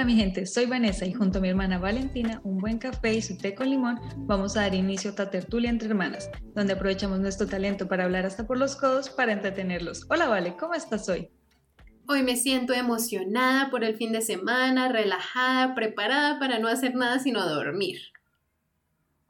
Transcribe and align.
Hola 0.00 0.06
mi 0.06 0.16
gente, 0.16 0.46
soy 0.46 0.64
Vanessa 0.64 1.04
y 1.04 1.12
junto 1.12 1.36
a 1.36 1.42
mi 1.42 1.50
hermana 1.50 1.78
Valentina, 1.78 2.40
un 2.42 2.56
buen 2.56 2.78
café 2.78 3.12
y 3.12 3.20
su 3.20 3.36
té 3.36 3.54
con 3.54 3.68
limón, 3.68 4.00
vamos 4.16 4.56
a 4.56 4.62
dar 4.62 4.74
inicio 4.74 5.08
a 5.08 5.12
esta 5.12 5.28
tertulia 5.28 5.68
entre 5.68 5.90
hermanas, 5.90 6.30
donde 6.54 6.72
aprovechamos 6.72 7.20
nuestro 7.20 7.46
talento 7.46 7.86
para 7.86 8.04
hablar 8.04 8.24
hasta 8.24 8.46
por 8.46 8.56
los 8.56 8.76
codos 8.76 9.10
para 9.10 9.32
entretenerlos. 9.32 10.06
Hola 10.08 10.26
Vale, 10.26 10.56
¿cómo 10.56 10.72
estás 10.72 11.06
hoy? 11.10 11.28
Hoy 12.08 12.22
me 12.22 12.36
siento 12.36 12.72
emocionada 12.72 13.68
por 13.68 13.84
el 13.84 13.94
fin 13.94 14.12
de 14.12 14.22
semana, 14.22 14.88
relajada, 14.88 15.74
preparada 15.74 16.38
para 16.38 16.58
no 16.58 16.68
hacer 16.68 16.94
nada 16.94 17.18
sino 17.18 17.46
dormir. 17.46 17.98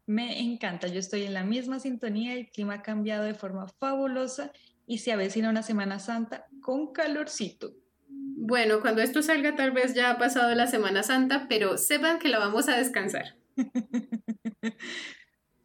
Me 0.06 0.38
encanta, 0.38 0.86
yo 0.86 1.00
estoy 1.00 1.24
en 1.24 1.34
la 1.34 1.42
misma 1.42 1.80
sintonía, 1.80 2.34
el 2.34 2.48
clima 2.48 2.74
ha 2.74 2.82
cambiado 2.82 3.24
de 3.24 3.34
forma 3.34 3.66
fabulosa 3.66 4.52
y 4.86 4.98
se 4.98 5.10
avecina 5.10 5.50
una 5.50 5.64
Semana 5.64 5.98
Santa 5.98 6.46
con 6.62 6.92
calorcito. 6.92 7.72
Bueno, 8.42 8.80
cuando 8.80 9.02
esto 9.02 9.20
salga 9.20 9.54
tal 9.54 9.70
vez 9.70 9.92
ya 9.92 10.10
ha 10.10 10.18
pasado 10.18 10.54
la 10.54 10.66
Semana 10.66 11.02
Santa, 11.02 11.46
pero 11.46 11.76
sepan 11.76 12.18
que 12.18 12.30
la 12.30 12.38
vamos 12.38 12.68
a 12.68 12.76
descansar. 12.78 13.36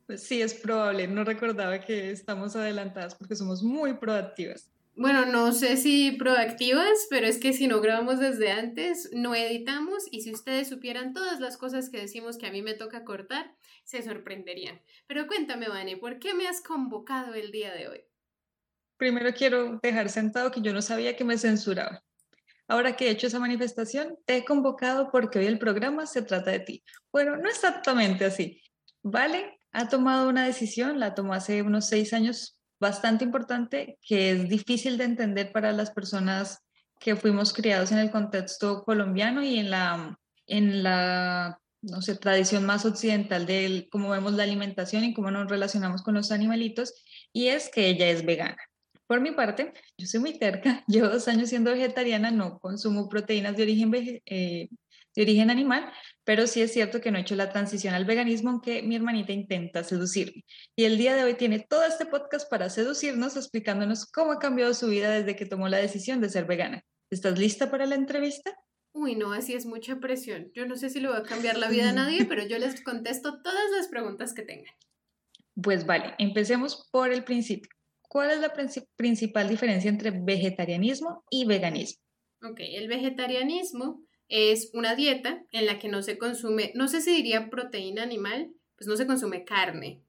Pues 0.08 0.22
sí, 0.22 0.40
es 0.40 0.54
probable. 0.54 1.08
No 1.08 1.24
recordaba 1.24 1.80
que 1.80 2.12
estamos 2.12 2.56
adelantadas 2.56 3.16
porque 3.16 3.36
somos 3.36 3.64
muy 3.64 3.96
proactivas. 3.96 4.72
Bueno, 4.96 5.26
no 5.26 5.52
sé 5.52 5.78
si 5.78 6.12
proactivas, 6.12 7.08
pero 7.10 7.26
es 7.26 7.40
que 7.40 7.54
si 7.54 7.66
no 7.66 7.82
grabamos 7.82 8.20
desde 8.20 8.52
antes, 8.52 9.10
no 9.14 9.34
editamos 9.34 10.04
y 10.12 10.22
si 10.22 10.32
ustedes 10.32 10.70
supieran 10.70 11.14
todas 11.14 11.40
las 11.40 11.58
cosas 11.58 11.90
que 11.90 12.00
decimos 12.00 12.38
que 12.38 12.46
a 12.46 12.52
mí 12.52 12.62
me 12.62 12.76
toca 12.76 13.04
cortar, 13.04 13.56
se 13.84 14.04
sorprenderían. 14.04 14.80
Pero 15.08 15.26
cuéntame, 15.26 15.70
Vane, 15.70 15.98
¿por 15.98 16.20
qué 16.20 16.36
me 16.36 16.48
has 16.48 16.62
convocado 16.62 17.34
el 17.34 17.52
día 17.52 17.74
de 17.74 17.88
hoy? 17.88 18.02
Primero 18.98 19.34
quiero 19.34 19.80
dejar 19.82 20.10
sentado 20.10 20.52
que 20.52 20.62
yo 20.62 20.72
no 20.72 20.84
sabía 20.84 21.16
que 21.16 21.24
me 21.24 21.40
censuraba. 21.40 22.04
Ahora 22.68 22.96
que 22.96 23.08
he 23.08 23.12
hecho 23.12 23.28
esa 23.28 23.40
manifestación, 23.40 24.18
te 24.26 24.38
he 24.38 24.46
convocado 24.46 25.12
porque 25.12 25.40
hoy 25.40 25.46
el 25.46 25.60
programa 25.60 26.06
se 26.06 26.22
trata 26.22 26.52
de 26.52 26.60
ti. 26.60 26.84
Bueno, 27.12 27.38
no 27.38 27.50
exactamente 27.50 28.26
así. 28.26 28.62
Vale, 29.04 29.60
ha 29.72 29.88
tomado 29.88 30.30
una 30.30 30.46
decisión, 30.46 31.00
la 31.00 31.14
tomó 31.14 31.34
hace 31.34 31.62
unos 31.62 31.88
seis 31.88 32.14
años, 32.14 32.58
bastante 32.80 33.24
importante, 33.24 33.98
que 34.02 34.32
es 34.32 34.50
difícil 34.50 34.98
de 34.98 35.04
entender 35.04 35.52
para 35.52 35.72
las 35.74 35.92
personas 35.92 36.60
que 37.00 37.16
fuimos 37.16 37.54
criados 37.54 37.92
en 37.92 38.00
el 38.00 38.10
contexto 38.10 38.84
colombiano 38.84 39.44
y 39.44 39.60
en 39.60 39.70
la, 39.70 40.18
en 40.48 40.82
la 40.82 41.60
no 41.82 42.02
sé, 42.02 42.16
tradición 42.16 42.66
más 42.66 42.86
occidental 42.86 43.46
de 43.46 43.88
cómo 43.92 44.10
vemos 44.10 44.34
la 44.34 44.44
alimentación 44.44 45.04
y 45.04 45.14
cómo 45.14 45.30
nos 45.30 45.50
relacionamos 45.50 46.02
con 46.02 46.16
los 46.16 46.32
animalitos, 46.32 46.94
y 47.32 47.50
es 47.50 47.70
que 47.70 47.88
ella 47.88 48.10
es 48.10 48.26
vegana. 48.26 48.58
Por 49.08 49.22
mi 49.22 49.32
parte, 49.32 49.74
yo 49.98 50.08
soy 50.08 50.20
muy 50.20 50.38
terca, 50.38 50.84
llevo 50.88 51.10
dos 51.10 51.28
años 51.28 51.50
siendo 51.50 51.72
vegetariana, 51.72 52.32
no 52.32 52.60
consumo 52.60 53.08
proteínas 53.08 53.56
de 53.56 53.64
origen, 53.64 53.92
eh, 54.26 54.70
de 55.16 55.22
origen 55.22 55.50
animal, 55.50 55.92
pero 56.24 56.48
sí 56.48 56.62
es 56.62 56.74
cierto 56.74 57.00
que 57.00 57.12
no 57.12 57.18
he 57.18 57.22
hecho 57.22 57.36
la 57.36 57.52
transición 57.52 57.94
al 57.94 58.06
veganismo, 58.06 58.50
aunque 58.50 58.82
mi 58.82 58.96
hermanita 58.96 59.32
intenta 59.32 59.84
seducirme. 59.84 60.44
Y 60.76 60.86
el 60.86 60.98
día 60.98 61.16
de 61.16 61.24
hoy 61.24 61.36
tiene 61.36 61.60
todo 61.60 61.84
este 61.86 62.06
podcast 62.06 62.50
para 62.50 62.70
seducirnos, 62.70 63.38
explicándonos 63.38 64.06
cómo 64.06 64.34
ha 64.34 64.40
cambiado 64.40 64.74
su 64.74 64.88
vida 64.88 65.12
desde 65.12 65.36
que 65.36 65.46
tomó 65.46 65.70
la 65.70 65.78
decisión 65.78 66.20
de 66.20 66.30
ser 66.30 66.46
vegana. 66.46 66.84
¿Estás 67.12 67.38
lista 67.38 67.70
para 67.70 67.86
la 67.86 67.96
entrevista? 67.96 68.58
Uy, 68.92 69.16
no, 69.16 69.34
así 69.34 69.54
es 69.54 69.66
mucha 69.66 70.00
presión. 70.00 70.52
Yo 70.54 70.66
no 70.66 70.76
sé 70.76 70.90
si 70.90 71.00
le 71.00 71.10
voy 71.10 71.18
a 71.18 71.24
cambiar 71.24 71.58
la 71.58 71.70
vida 71.70 71.90
a 71.90 71.94
nadie, 71.94 72.26
pero 72.26 72.46
yo 72.48 72.58
les 72.58 72.82
contesto 72.82 73.42
todas 73.44 73.72
las 73.78 73.88
preguntas 73.88 74.34
que 74.34 74.42
tengan. 74.42 74.74
Pues 75.62 75.86
vale, 75.86 76.16
empecemos 76.18 76.90
por 76.92 77.12
el 77.12 77.24
principio. 77.24 77.75
¿Cuál 78.16 78.32
es 78.32 78.40
la 78.40 78.54
principal 78.96 79.50
diferencia 79.50 79.90
entre 79.90 80.10
vegetarianismo 80.12 81.26
y 81.30 81.44
veganismo? 81.44 82.02
Ok, 82.44 82.62
el 82.62 82.88
vegetarianismo 82.88 84.06
es 84.30 84.72
una 84.74 84.96
dieta 84.96 85.44
en 85.52 85.66
la 85.66 85.80
que 85.80 85.90
no 85.90 86.02
se 86.02 86.18
consume, 86.18 86.72
no 86.76 86.88
sé 86.88 87.02
si 87.02 87.14
diría 87.14 87.50
proteína 87.50 88.04
animal, 88.04 88.54
pues 88.78 88.88
no 88.88 88.96
se 88.96 89.06
consume 89.06 89.44
carne, 89.44 90.02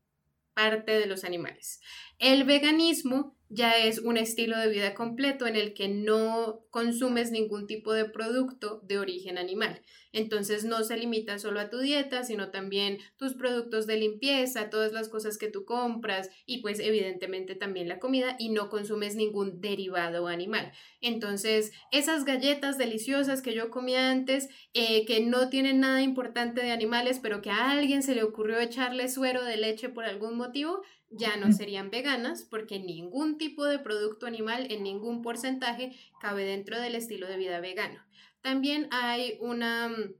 parte 0.54 0.92
de 0.92 1.06
los 1.06 1.24
animales. 1.24 1.80
El 2.20 2.44
veganismo 2.44 3.35
ya 3.48 3.76
es 3.76 3.98
un 3.98 4.16
estilo 4.16 4.58
de 4.58 4.68
vida 4.68 4.94
completo 4.94 5.46
en 5.46 5.56
el 5.56 5.74
que 5.74 5.88
no 5.88 6.66
consumes 6.70 7.30
ningún 7.30 7.66
tipo 7.66 7.92
de 7.92 8.04
producto 8.04 8.80
de 8.84 8.98
origen 8.98 9.38
animal. 9.38 9.82
Entonces 10.12 10.64
no 10.64 10.82
se 10.82 10.96
limita 10.96 11.38
solo 11.38 11.60
a 11.60 11.68
tu 11.68 11.78
dieta, 11.78 12.24
sino 12.24 12.50
también 12.50 12.98
tus 13.18 13.34
productos 13.34 13.86
de 13.86 13.98
limpieza, 13.98 14.70
todas 14.70 14.92
las 14.92 15.10
cosas 15.10 15.36
que 15.36 15.50
tú 15.50 15.66
compras 15.66 16.30
y 16.46 16.62
pues 16.62 16.80
evidentemente 16.80 17.54
también 17.54 17.86
la 17.86 17.98
comida 17.98 18.34
y 18.38 18.48
no 18.48 18.70
consumes 18.70 19.14
ningún 19.14 19.60
derivado 19.60 20.26
animal. 20.26 20.72
Entonces 21.02 21.72
esas 21.92 22.24
galletas 22.24 22.78
deliciosas 22.78 23.42
que 23.42 23.54
yo 23.54 23.70
comía 23.70 24.10
antes, 24.10 24.48
eh, 24.72 25.04
que 25.04 25.20
no 25.20 25.50
tienen 25.50 25.80
nada 25.80 26.00
importante 26.00 26.62
de 26.62 26.70
animales, 26.70 27.20
pero 27.22 27.42
que 27.42 27.50
a 27.50 27.70
alguien 27.70 28.02
se 28.02 28.14
le 28.14 28.22
ocurrió 28.22 28.58
echarle 28.58 29.10
suero 29.10 29.44
de 29.44 29.58
leche 29.58 29.90
por 29.90 30.04
algún 30.04 30.36
motivo, 30.36 30.82
ya 31.10 31.36
no 31.36 31.52
serían 31.52 31.90
veganas 31.90 32.44
porque 32.44 32.78
ningún 32.78 33.38
tipo 33.38 33.64
de 33.64 33.78
producto 33.78 34.26
animal 34.26 34.66
en 34.70 34.82
ningún 34.82 35.22
porcentaje 35.22 35.96
cabe 36.20 36.44
dentro 36.44 36.80
del 36.80 36.94
estilo 36.94 37.26
de 37.26 37.36
vida 37.36 37.60
vegano. 37.60 38.00
También 38.40 38.88
hay 38.90 39.38
una 39.40 39.88
mm, 39.88 40.14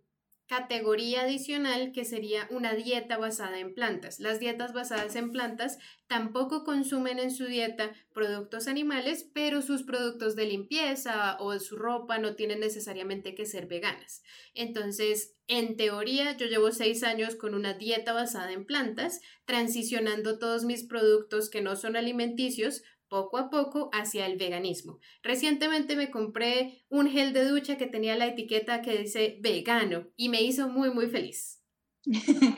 categoría 0.46 1.22
adicional 1.22 1.92
que 1.92 2.04
sería 2.04 2.46
una 2.50 2.74
dieta 2.74 3.18
basada 3.18 3.58
en 3.58 3.74
plantas. 3.74 4.20
Las 4.20 4.38
dietas 4.38 4.72
basadas 4.72 5.16
en 5.16 5.32
plantas 5.32 5.78
tampoco 6.06 6.64
consumen 6.64 7.18
en 7.18 7.30
su 7.30 7.46
dieta 7.46 7.92
productos 8.12 8.68
animales, 8.68 9.28
pero 9.34 9.60
sus 9.60 9.82
productos 9.82 10.36
de 10.36 10.46
limpieza 10.46 11.36
o 11.40 11.58
su 11.58 11.76
ropa 11.76 12.18
no 12.18 12.36
tienen 12.36 12.60
necesariamente 12.60 13.34
que 13.34 13.46
ser 13.46 13.66
veganas. 13.66 14.22
Entonces, 14.54 15.34
en 15.48 15.76
teoría, 15.76 16.36
yo 16.36 16.46
llevo 16.46 16.70
seis 16.72 17.02
años 17.02 17.34
con 17.34 17.54
una 17.54 17.74
dieta 17.74 18.12
basada 18.12 18.52
en 18.52 18.66
plantas, 18.66 19.20
transicionando 19.44 20.38
todos 20.38 20.64
mis 20.64 20.84
productos 20.84 21.50
que 21.50 21.60
no 21.60 21.76
son 21.76 21.96
alimenticios 21.96 22.82
poco 23.08 23.38
a 23.38 23.50
poco 23.50 23.90
hacia 23.92 24.26
el 24.26 24.36
veganismo. 24.36 24.98
Recientemente 25.22 25.96
me 25.96 26.10
compré 26.10 26.84
un 26.88 27.08
gel 27.08 27.32
de 27.32 27.44
ducha 27.44 27.76
que 27.76 27.86
tenía 27.86 28.16
la 28.16 28.26
etiqueta 28.26 28.82
que 28.82 28.98
dice 28.98 29.38
vegano 29.40 30.08
y 30.16 30.28
me 30.28 30.42
hizo 30.42 30.68
muy, 30.68 30.90
muy 30.90 31.06
feliz. 31.06 31.62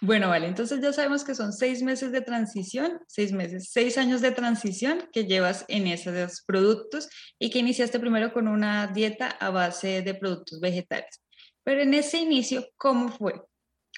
bueno, 0.00 0.28
vale, 0.28 0.46
entonces 0.46 0.80
ya 0.80 0.92
sabemos 0.92 1.24
que 1.24 1.34
son 1.34 1.52
seis 1.52 1.82
meses 1.82 2.12
de 2.12 2.20
transición, 2.20 3.00
seis 3.08 3.32
meses, 3.32 3.70
seis 3.72 3.98
años 3.98 4.20
de 4.20 4.30
transición 4.30 5.08
que 5.12 5.24
llevas 5.24 5.64
en 5.68 5.86
esos 5.86 6.42
productos 6.46 7.08
y 7.38 7.50
que 7.50 7.58
iniciaste 7.58 7.98
primero 7.98 8.32
con 8.32 8.48
una 8.48 8.86
dieta 8.88 9.28
a 9.28 9.50
base 9.50 10.02
de 10.02 10.14
productos 10.14 10.60
vegetales. 10.60 11.22
Pero 11.64 11.82
en 11.82 11.94
ese 11.94 12.18
inicio, 12.18 12.64
¿cómo 12.76 13.08
fue? 13.08 13.42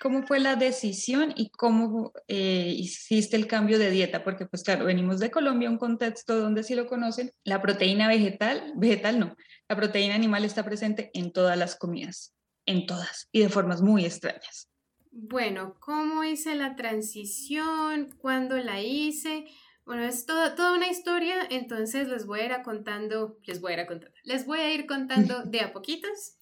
¿Cómo 0.00 0.22
fue 0.22 0.38
la 0.38 0.54
decisión 0.54 1.32
y 1.36 1.50
cómo 1.50 2.12
eh, 2.28 2.72
hiciste 2.76 3.36
el 3.36 3.46
cambio 3.48 3.78
de 3.78 3.90
dieta? 3.90 4.22
Porque 4.22 4.46
pues 4.46 4.62
claro, 4.62 4.84
venimos 4.84 5.18
de 5.18 5.30
Colombia, 5.30 5.70
un 5.70 5.78
contexto 5.78 6.38
donde 6.38 6.62
si 6.62 6.74
lo 6.74 6.86
conocen, 6.86 7.32
la 7.44 7.60
proteína 7.60 8.06
vegetal, 8.06 8.72
vegetal 8.76 9.18
no, 9.18 9.36
la 9.68 9.76
proteína 9.76 10.14
animal 10.14 10.44
está 10.44 10.64
presente 10.64 11.10
en 11.14 11.32
todas 11.32 11.58
las 11.58 11.74
comidas, 11.74 12.34
en 12.64 12.86
todas 12.86 13.28
y 13.32 13.40
de 13.40 13.48
formas 13.48 13.82
muy 13.82 14.04
extrañas. 14.04 14.68
Bueno, 15.10 15.74
¿cómo 15.80 16.22
hice 16.22 16.54
la 16.54 16.76
transición? 16.76 18.14
¿Cuándo 18.18 18.56
la 18.58 18.80
hice? 18.80 19.46
Bueno, 19.84 20.04
es 20.04 20.26
toda, 20.26 20.54
toda 20.54 20.74
una 20.74 20.88
historia, 20.88 21.36
entonces 21.50 22.08
les 22.08 22.26
voy 22.26 22.40
a 22.40 22.46
ir 22.46 22.62
contando, 22.62 23.38
les 23.46 23.60
voy 23.60 23.72
a 23.72 23.80
ir 23.80 23.86
contando, 23.86 24.14
les 24.22 24.46
voy 24.46 24.60
a 24.60 24.72
ir 24.72 24.86
contando 24.86 25.42
de 25.44 25.60
a 25.60 25.72
poquitos. 25.72 26.36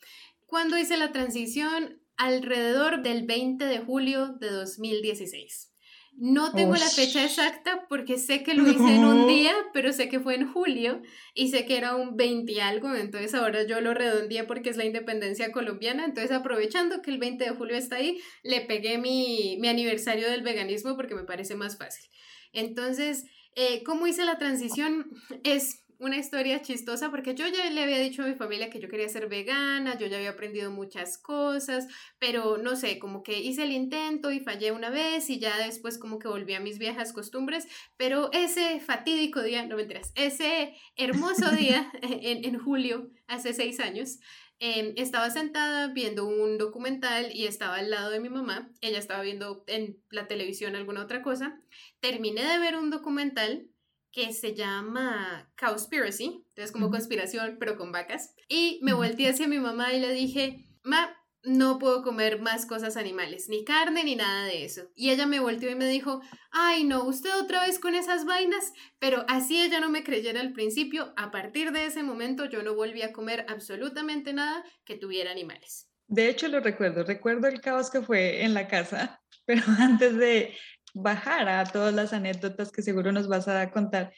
¿Cuándo 0.46 0.76
hice 0.76 0.96
la 0.96 1.12
transición? 1.12 2.02
Alrededor 2.16 3.02
del 3.02 3.26
20 3.26 3.64
de 3.64 3.78
julio 3.78 4.36
de 4.40 4.50
2016. 4.50 5.72
No 6.18 6.52
tengo 6.52 6.72
la 6.72 6.88
fecha 6.88 7.22
exacta 7.22 7.84
porque 7.90 8.16
sé 8.16 8.42
que 8.42 8.54
lo 8.54 8.66
hice 8.66 8.96
en 8.96 9.04
un 9.04 9.26
día, 9.28 9.52
pero 9.74 9.92
sé 9.92 10.08
que 10.08 10.18
fue 10.18 10.34
en 10.34 10.50
julio 10.50 11.02
y 11.34 11.48
sé 11.48 11.66
que 11.66 11.76
era 11.76 11.94
un 11.94 12.16
20 12.16 12.50
y 12.50 12.60
algo, 12.60 12.94
entonces 12.94 13.34
ahora 13.34 13.66
yo 13.66 13.82
lo 13.82 13.92
redondeé 13.92 14.44
porque 14.44 14.70
es 14.70 14.78
la 14.78 14.86
independencia 14.86 15.52
colombiana, 15.52 16.06
entonces 16.06 16.32
aprovechando 16.32 17.02
que 17.02 17.10
el 17.10 17.18
20 17.18 17.44
de 17.44 17.50
julio 17.50 17.76
está 17.76 17.96
ahí, 17.96 18.18
le 18.42 18.62
pegué 18.62 18.96
mi, 18.96 19.58
mi 19.60 19.68
aniversario 19.68 20.30
del 20.30 20.40
veganismo 20.40 20.96
porque 20.96 21.14
me 21.14 21.24
parece 21.24 21.54
más 21.54 21.76
fácil. 21.76 22.08
Entonces, 22.54 23.24
eh, 23.54 23.82
¿cómo 23.84 24.06
hice 24.06 24.24
la 24.24 24.38
transición? 24.38 25.10
Es 25.44 25.85
una 25.98 26.16
historia 26.16 26.62
chistosa 26.62 27.10
porque 27.10 27.34
yo 27.34 27.46
ya 27.46 27.70
le 27.70 27.82
había 27.82 27.98
dicho 27.98 28.22
a 28.22 28.26
mi 28.26 28.34
familia 28.34 28.70
que 28.70 28.80
yo 28.80 28.88
quería 28.88 29.08
ser 29.08 29.28
vegana, 29.28 29.98
yo 29.98 30.06
ya 30.06 30.16
había 30.16 30.30
aprendido 30.30 30.70
muchas 30.70 31.18
cosas, 31.18 31.86
pero 32.18 32.58
no 32.58 32.76
sé, 32.76 32.98
como 32.98 33.22
que 33.22 33.38
hice 33.40 33.64
el 33.64 33.72
intento 33.72 34.30
y 34.30 34.40
fallé 34.40 34.72
una 34.72 34.90
vez 34.90 35.30
y 35.30 35.38
ya 35.38 35.58
después 35.58 35.98
como 35.98 36.18
que 36.18 36.28
volví 36.28 36.54
a 36.54 36.60
mis 36.60 36.78
viejas 36.78 37.12
costumbres, 37.12 37.66
pero 37.96 38.30
ese 38.32 38.80
fatídico 38.80 39.42
día, 39.42 39.64
no 39.66 39.76
me 39.76 39.82
enteras, 39.82 40.12
ese 40.14 40.74
hermoso 40.96 41.50
día 41.50 41.90
en, 42.02 42.44
en 42.44 42.58
julio, 42.58 43.10
hace 43.26 43.54
seis 43.54 43.80
años, 43.80 44.18
em, 44.58 44.92
estaba 44.96 45.30
sentada 45.30 45.88
viendo 45.88 46.26
un 46.26 46.58
documental 46.58 47.30
y 47.34 47.46
estaba 47.46 47.76
al 47.76 47.90
lado 47.90 48.10
de 48.10 48.20
mi 48.20 48.28
mamá, 48.28 48.70
ella 48.80 48.98
estaba 48.98 49.22
viendo 49.22 49.64
en 49.66 49.98
la 50.10 50.26
televisión 50.26 50.76
alguna 50.76 51.02
otra 51.02 51.22
cosa, 51.22 51.60
terminé 52.00 52.44
de 52.44 52.58
ver 52.58 52.76
un 52.76 52.90
documental 52.90 53.68
que 54.16 54.32
se 54.32 54.54
llama 54.54 55.52
Cowspiracy, 55.58 56.42
entonces 56.48 56.72
como 56.72 56.90
conspiración, 56.90 57.58
pero 57.60 57.76
con 57.76 57.92
vacas. 57.92 58.34
Y 58.48 58.80
me 58.82 58.94
volteé 58.94 59.28
hacia 59.28 59.46
mi 59.46 59.58
mamá 59.58 59.92
y 59.92 60.00
le 60.00 60.10
dije, 60.14 60.70
ma, 60.82 61.14
no 61.42 61.78
puedo 61.78 62.02
comer 62.02 62.40
más 62.40 62.64
cosas 62.64 62.96
animales, 62.96 63.50
ni 63.50 63.62
carne, 63.62 64.04
ni 64.04 64.16
nada 64.16 64.46
de 64.46 64.64
eso. 64.64 64.90
Y 64.94 65.10
ella 65.10 65.26
me 65.26 65.38
volteó 65.38 65.68
y 65.68 65.74
me 65.74 65.86
dijo, 65.86 66.22
ay 66.50 66.84
no, 66.84 67.04
usted 67.04 67.28
otra 67.38 67.66
vez 67.66 67.78
con 67.78 67.94
esas 67.94 68.24
vainas, 68.24 68.72
pero 68.98 69.26
así 69.28 69.60
ella 69.60 69.80
no 69.80 69.90
me 69.90 70.02
creyera 70.02 70.40
al 70.40 70.54
principio, 70.54 71.12
a 71.18 71.30
partir 71.30 71.72
de 71.72 71.84
ese 71.84 72.02
momento 72.02 72.46
yo 72.46 72.62
no 72.62 72.74
volví 72.74 73.02
a 73.02 73.12
comer 73.12 73.44
absolutamente 73.50 74.32
nada 74.32 74.64
que 74.86 74.96
tuviera 74.96 75.30
animales. 75.30 75.90
De 76.08 76.30
hecho, 76.30 76.48
lo 76.48 76.60
recuerdo, 76.60 77.04
recuerdo 77.04 77.48
el 77.48 77.60
caos 77.60 77.90
que 77.90 78.00
fue 78.00 78.44
en 78.44 78.54
la 78.54 78.66
casa, 78.66 79.20
pero 79.44 79.60
antes 79.78 80.16
de 80.16 80.56
bajar 80.96 81.48
a 81.48 81.64
todas 81.64 81.94
las 81.94 82.12
anécdotas 82.12 82.72
que 82.72 82.82
seguro 82.82 83.12
nos 83.12 83.28
vas 83.28 83.48
a 83.48 83.70
contar, 83.70 84.12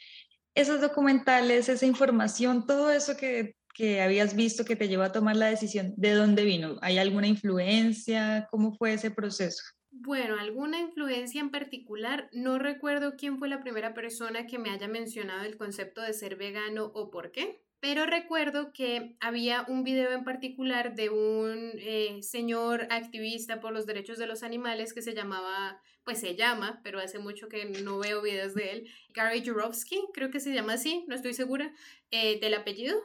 esos 0.55 0.81
documentales, 0.81 1.69
esa 1.69 1.85
información, 1.85 2.65
todo 2.65 2.91
eso 2.91 3.15
que 3.15 3.55
que 3.79 4.01
habías 4.01 4.35
visto 4.35 4.65
que 4.65 4.75
te 4.75 4.89
llevó 4.89 5.03
a 5.03 5.13
tomar 5.13 5.37
la 5.37 5.47
decisión, 5.47 5.93
¿de 5.95 6.11
dónde 6.11 6.43
vino? 6.43 6.77
¿Hay 6.81 6.97
alguna 6.97 7.27
influencia? 7.27 8.45
¿Cómo 8.51 8.73
fue 8.73 8.91
ese 8.91 9.09
proceso? 9.09 9.63
Bueno, 9.89 10.37
alguna 10.37 10.81
influencia 10.81 11.39
en 11.39 11.49
particular. 11.49 12.29
No 12.33 12.59
recuerdo 12.59 13.15
quién 13.15 13.39
fue 13.39 13.47
la 13.47 13.61
primera 13.61 13.93
persona 13.93 14.47
que 14.47 14.59
me 14.59 14.69
haya 14.69 14.89
mencionado 14.89 15.45
el 15.45 15.55
concepto 15.55 16.01
de 16.01 16.11
ser 16.11 16.35
vegano 16.35 16.91
o 16.93 17.09
por 17.09 17.31
qué. 17.31 17.63
Pero 17.79 18.05
recuerdo 18.05 18.73
que 18.73 19.15
había 19.21 19.63
un 19.69 19.85
video 19.85 20.11
en 20.11 20.25
particular 20.25 20.95
de 20.95 21.09
un 21.09 21.71
eh, 21.75 22.21
señor 22.21 22.87
activista 22.89 23.61
por 23.61 23.71
los 23.71 23.85
derechos 23.85 24.17
de 24.17 24.27
los 24.27 24.43
animales 24.43 24.93
que 24.93 25.01
se 25.01 25.15
llamaba, 25.15 25.81
pues 26.03 26.19
se 26.19 26.35
llama, 26.35 26.81
pero 26.83 26.99
hace 26.99 27.19
mucho 27.19 27.49
que 27.49 27.65
no 27.65 27.99
veo 27.99 28.21
videos 28.21 28.55
de 28.55 28.71
él, 28.71 28.91
Gary 29.13 29.45
Jurovsky, 29.45 29.99
creo 30.13 30.31
que 30.31 30.39
se 30.39 30.53
llama 30.53 30.73
así, 30.73 31.05
no 31.07 31.15
estoy 31.15 31.33
segura, 31.33 31.73
eh, 32.11 32.39
del 32.39 32.53
apellido. 32.53 32.99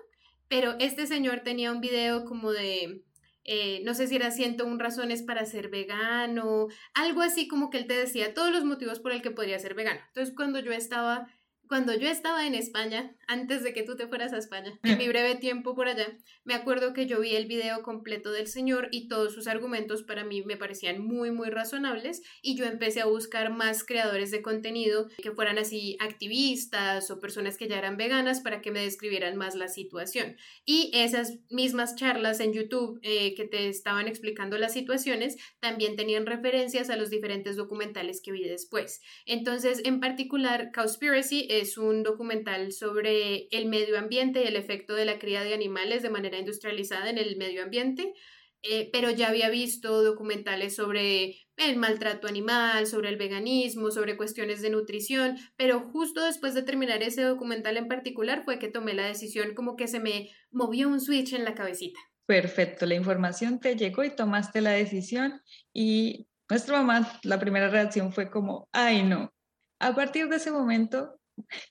Pero 0.49 0.77
este 0.79 1.07
señor 1.07 1.41
tenía 1.41 1.73
un 1.73 1.81
video 1.81 2.25
como 2.25 2.53
de, 2.53 3.03
eh, 3.45 3.81
no 3.85 3.95
sé 3.95 4.07
si 4.07 4.17
era 4.17 4.31
101 4.31 4.79
razones 4.79 5.23
para 5.23 5.47
ser 5.47 5.69
vegano, 5.69 6.69
algo 6.95 7.23
así 7.23 7.49
como 7.49 7.71
que 7.71 7.79
él 7.79 7.87
te 7.87 7.97
decía 7.97 8.35
todos 8.35 8.53
los 8.53 8.65
motivos 8.65 9.01
por 9.01 9.13
el 9.13 9.23
que 9.23 9.31
podría 9.31 9.59
ser 9.59 9.75
vegano. 9.75 10.01
Entonces 10.09 10.35
cuando 10.35 10.61
yo 10.61 10.73
estaba 10.73 11.29
cuando 11.67 11.95
yo 11.95 12.09
estaba 12.09 12.47
en 12.47 12.55
España, 12.55 13.15
antes 13.29 13.63
de 13.63 13.73
que 13.73 13.83
tú 13.83 13.97
te 13.97 14.07
fueras 14.07 14.33
a 14.33 14.39
España, 14.39 14.79
en 14.83 14.99
mi 14.99 15.09
breve 15.09 15.37
tiempo 15.37 15.75
por 15.75 15.89
allá, 15.89 16.07
me 16.45 16.55
acuerdo 16.55 16.93
que 16.93 17.07
yo 17.07 17.21
vi 17.21 17.35
el 17.37 17.47
video 17.47 17.83
completo 17.83 18.33
del 18.33 18.47
señor 18.47 18.89
y 18.91 19.09
todos 19.09 19.35
sus 19.35 19.47
argumentos 19.47 20.03
para 20.03 20.25
mí 20.25 20.43
me 20.43 20.57
parecían 20.57 21.01
muy, 21.01 21.31
muy 21.31 21.51
razonables 21.51 22.23
y 22.43 22.57
yo 22.57 22.65
empecé 22.65 23.01
a 23.01 23.07
buscar 23.07 23.53
más 23.53 23.85
creadores 23.85 24.31
de 24.31 24.43
contenido 24.43 25.09
que 25.23 25.33
fueran 25.33 25.59
así 25.59 25.97
activistas 26.01 27.11
o 27.11 27.21
personas 27.21 27.57
que 27.57 27.69
ya 27.69 27.79
eran 27.79 27.97
veganas 27.97 28.41
para 28.41 28.61
que 28.61 28.71
me 28.71 28.83
describieran 28.83 29.37
más 29.37 29.55
la 29.55 29.69
situación. 29.69 30.37
Y 30.65 30.91
esas 30.95 31.39
mismas 31.51 31.97
charlas 31.97 32.41
en 32.41 32.53
YouTube 32.53 32.99
eh, 33.03 33.35
que 33.35 33.47
te 33.47 33.69
estaban 33.69 34.09
explicando 34.09 34.59
las 34.59 34.73
situaciones 34.73 35.37
también 35.61 35.97
tenían 35.97 36.27
referencias 36.27 36.91
a 36.91 36.97
los 36.97 37.11
diferentes 37.11 37.57
documentales 37.57 38.21
que 38.21 38.33
vi 38.33 38.45
después. 38.45 39.01
Entonces, 39.27 39.81
en 39.85 40.01
particular, 40.01 40.71
Cowspiracy 40.73 41.47
es 41.51 41.79
un 41.79 42.03
documental 42.03 42.73
sobre 42.73 43.14
el 43.51 43.67
medio 43.67 43.99
ambiente 43.99 44.43
y 44.43 44.47
el 44.47 44.57
efecto 44.57 44.95
de 44.95 45.05
la 45.05 45.19
cría 45.19 45.43
de 45.43 45.55
animales 45.55 46.03
de 46.03 46.11
manera 46.11 46.39
industrializada 46.39 47.11
en 47.11 47.19
el 47.19 47.37
medio 47.37 47.63
ambiente, 47.63 48.15
eh, 48.63 48.89
pero 48.93 49.11
ya 49.11 49.29
había 49.29 49.51
visto 49.51 50.03
documentales 50.03 50.75
sobre 50.75 51.37
el 51.57 51.77
maltrato 51.77 52.27
animal, 52.27 52.87
sobre 52.87 53.11
el 53.11 53.17
veganismo, 53.17 53.91
sobre 53.91 54.17
cuestiones 54.17 54.63
de 54.63 54.71
nutrición, 54.71 55.37
pero 55.57 55.81
justo 55.81 56.25
después 56.25 56.55
de 56.55 56.63
terminar 56.63 57.03
ese 57.03 57.23
documental 57.23 57.77
en 57.77 57.89
particular 57.89 58.43
fue 58.43 58.59
que 58.59 58.69
tomé 58.69 58.95
la 58.95 59.07
decisión 59.07 59.55
como 59.55 59.77
que 59.77 59.87
se 59.87 60.01
me 60.01 60.31
movió 60.51 60.89
un 60.89 61.01
switch 61.01 61.35
en 61.35 61.45
la 61.45 61.55
cabecita. 61.55 62.01
Perfecto, 62.27 62.87
la 62.87 62.95
información 62.95 63.61
te 63.61 63.77
llegó 63.77 64.03
y 64.03 64.17
tomaste 64.17 64.63
la 64.63 64.71
decisión 64.71 65.43
y 65.75 66.27
nuestra 66.49 66.79
mamá, 66.79 67.21
la 67.23 67.39
primera 67.39 67.69
reacción 67.69 68.13
fue 68.13 68.31
como, 68.31 68.69
ay 68.73 69.03
no. 69.03 69.31
A 69.79 69.95
partir 69.95 70.29
de 70.29 70.37
ese 70.37 70.51
momento 70.51 71.21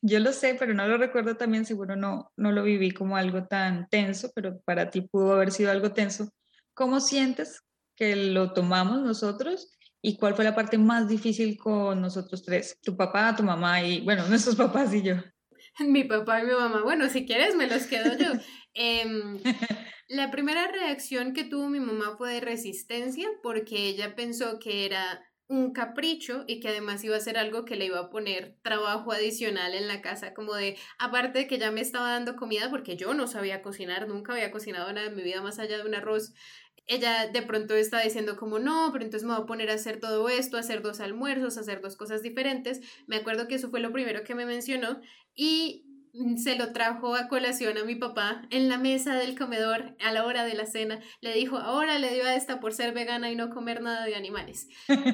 yo 0.02 0.20
lo 0.20 0.32
sé, 0.34 0.56
pero 0.60 0.74
no 0.74 0.88
lo 0.88 0.98
recuerdo 0.98 1.36
también, 1.36 1.66
seguro 1.66 1.96
no, 1.96 2.32
no 2.36 2.52
lo 2.52 2.64
viví 2.64 2.92
como 2.92 3.18
algo 3.18 3.48
tan 3.48 3.88
tenso, 3.90 4.32
pero 4.36 4.60
para 4.62 4.90
ti 4.90 5.02
pudo 5.02 5.34
haber 5.34 5.52
sido 5.52 5.72
algo 5.72 5.92
tenso. 5.92 6.30
¿Cómo 6.74 7.00
sientes 7.00 7.62
que 7.96 8.16
lo 8.16 8.54
tomamos 8.54 9.02
nosotros 9.02 9.78
y 10.02 10.18
cuál 10.18 10.36
fue 10.36 10.44
la 10.44 10.56
parte 10.56 10.78
más 10.78 11.08
difícil 11.08 11.58
con 11.58 12.02
nosotros 12.02 12.44
tres? 12.44 12.78
Tu 12.82 12.96
papá, 12.96 13.36
tu 13.36 13.44
mamá 13.44 13.82
y, 13.84 14.02
bueno, 14.02 14.28
nuestros 14.30 14.56
papás 14.56 14.94
y 14.94 15.02
yo. 15.02 15.16
Mi 15.80 16.04
papá 16.04 16.42
y 16.42 16.46
mi 16.46 16.54
mamá, 16.54 16.84
bueno, 16.84 17.10
si 17.10 17.26
quieres 17.26 17.56
me 17.56 17.68
los 17.68 17.84
quedo 17.88 18.18
yo. 18.18 18.32
Em, 18.76 19.38
la 20.08 20.32
primera 20.32 20.68
reacción 20.68 21.34
que 21.34 21.44
tuvo 21.44 21.70
mi 21.70 21.80
mamá 21.80 22.16
fue 22.18 22.34
de 22.34 22.42
resistencia 22.42 23.30
porque 23.44 23.88
ella 23.88 24.16
pensó 24.16 24.58
que 24.58 24.88
era 24.88 25.24
un 25.48 25.74
capricho 25.74 26.46
y 26.48 26.60
que 26.60 26.70
además 26.70 27.04
iba 27.04 27.16
a 27.16 27.20
ser 27.20 27.38
algo 27.38 27.66
que 27.66 27.76
le 27.76 27.86
iba 27.86 28.00
a 28.00 28.10
poner 28.10 28.58
trabajo 28.62 29.12
adicional 29.12 29.74
en 29.76 29.88
la 29.88 30.02
casa, 30.02 30.34
como 30.34 30.54
de, 30.56 30.78
aparte 30.98 31.40
de 31.40 31.48
que 31.48 31.58
ya 31.60 31.72
me 31.72 31.82
estaba 31.82 32.12
dando 32.12 32.36
comida 32.36 32.70
porque 32.70 32.96
yo 32.98 33.14
no 33.14 33.28
sabía 33.28 33.62
cocinar, 33.62 34.08
nunca 34.08 34.34
había 34.34 34.52
cocinado 34.52 34.92
nada 34.94 35.08
en 35.08 35.16
mi 35.16 35.24
vida 35.24 35.42
más 35.42 35.60
allá 35.60 35.78
de 35.78 35.88
un 35.88 35.96
arroz. 35.96 36.34
Ella 36.86 37.28
de 37.28 37.42
pronto 37.42 37.76
estaba 37.76 38.04
diciendo 38.04 38.36
como 38.36 38.60
no, 38.60 38.90
pero 38.92 39.06
entonces 39.06 39.26
me 39.28 39.34
voy 39.34 39.44
a 39.44 39.46
poner 39.46 39.70
a 39.70 39.76
hacer 39.76 40.00
todo 40.00 40.28
esto, 40.28 40.58
hacer 40.58 40.82
dos 40.82 41.00
almuerzos, 41.00 41.58
hacer 41.58 41.82
dos 41.82 41.96
cosas 41.96 42.22
diferentes. 42.22 42.82
Me 43.08 43.16
acuerdo 43.18 43.48
que 43.48 43.56
eso 43.56 43.70
fue 43.70 43.80
lo 43.80 43.94
primero 43.94 44.24
que 44.24 44.36
me 44.36 44.46
mencionó 44.46 45.00
y 45.36 45.83
se 46.38 46.56
lo 46.56 46.74
trajo 46.74 47.16
a 47.16 47.28
colación 47.28 47.78
a 47.78 47.84
mi 47.84 47.96
papá 47.96 48.44
en 48.52 48.70
la 48.70 48.78
mesa 48.78 49.16
del 49.16 49.38
comedor 49.38 49.96
a 50.00 50.12
la 50.12 50.26
hora 50.26 50.46
de 50.46 50.54
la 50.54 50.66
cena. 50.66 51.00
Le 51.22 51.34
dijo, 51.34 51.58
ahora 51.58 51.98
le 51.98 52.14
dio 52.14 52.26
a 52.26 52.36
esta 52.36 52.60
por 52.60 52.74
ser 52.74 52.94
vegana 52.94 53.32
y 53.32 53.36
no 53.36 53.50
comer 53.50 53.82
nada 53.82 54.06
de 54.06 54.16
animales. 54.16 54.68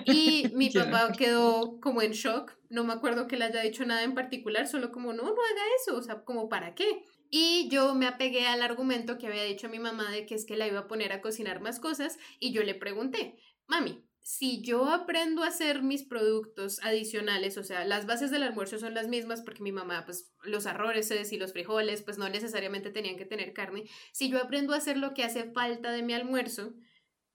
Y 0.06 0.50
mi 0.56 0.70
papá 0.70 1.12
quedó 1.18 1.80
como 1.80 2.02
en 2.02 2.12
shock. 2.12 2.58
No 2.70 2.84
me 2.84 2.94
acuerdo 2.94 3.28
que 3.28 3.38
le 3.38 3.46
haya 3.46 3.62
dicho 3.62 3.86
nada 3.86 4.04
en 4.04 4.14
particular, 4.14 4.68
solo 4.68 4.92
como, 4.92 5.14
no, 5.14 5.24
no 5.24 5.30
haga 5.30 5.62
eso, 5.82 5.98
o 5.98 6.02
sea, 6.02 6.24
como 6.24 6.50
para 6.50 6.76
qué. 6.76 7.04
Y 7.32 7.70
yo 7.70 7.96
me 7.96 8.08
apegué 8.08 8.48
al 8.48 8.62
argumento 8.62 9.18
que 9.18 9.28
había 9.28 9.44
dicho 9.44 9.70
mi 9.70 9.80
mamá 9.80 10.12
de 10.12 10.26
que 10.26 10.36
es 10.36 10.46
que 10.46 10.58
la 10.58 10.68
iba 10.68 10.80
a 10.80 10.88
poner 10.88 11.14
a 11.14 11.22
cocinar 11.22 11.62
más 11.62 11.80
cosas 11.80 12.18
y 12.40 12.52
yo 12.52 12.64
le 12.64 12.76
pregunté, 12.76 13.38
mami, 13.68 14.04
si 14.22 14.62
yo 14.62 14.90
aprendo 14.90 15.44
a 15.44 15.48
hacer 15.48 15.82
mis 15.82 16.04
productos 16.04 16.80
adicionales, 16.84 17.58
o 17.58 17.64
sea, 17.64 17.86
las 17.86 18.06
bases 18.06 18.32
del 18.32 18.44
almuerzo 18.44 18.78
son 18.78 18.94
las 18.94 19.08
mismas 19.08 19.42
porque 19.42 19.64
mi 19.64 19.72
mamá, 19.72 20.06
pues 20.06 20.32
los 20.44 20.66
arroces 20.66 21.32
y 21.32 21.38
los 21.38 21.54
frijoles, 21.54 22.04
pues 22.04 22.18
no 22.18 22.30
necesariamente 22.30 22.92
tenían 22.92 23.18
que 23.18 23.26
tener 23.26 23.54
carne. 23.54 23.86
Si 24.12 24.30
yo 24.30 24.40
aprendo 24.40 24.74
a 24.74 24.78
hacer 24.78 24.98
lo 24.98 25.14
que 25.14 25.24
hace 25.24 25.52
falta 25.52 25.92
de 25.92 26.04
mi 26.04 26.14
almuerzo, 26.14 26.74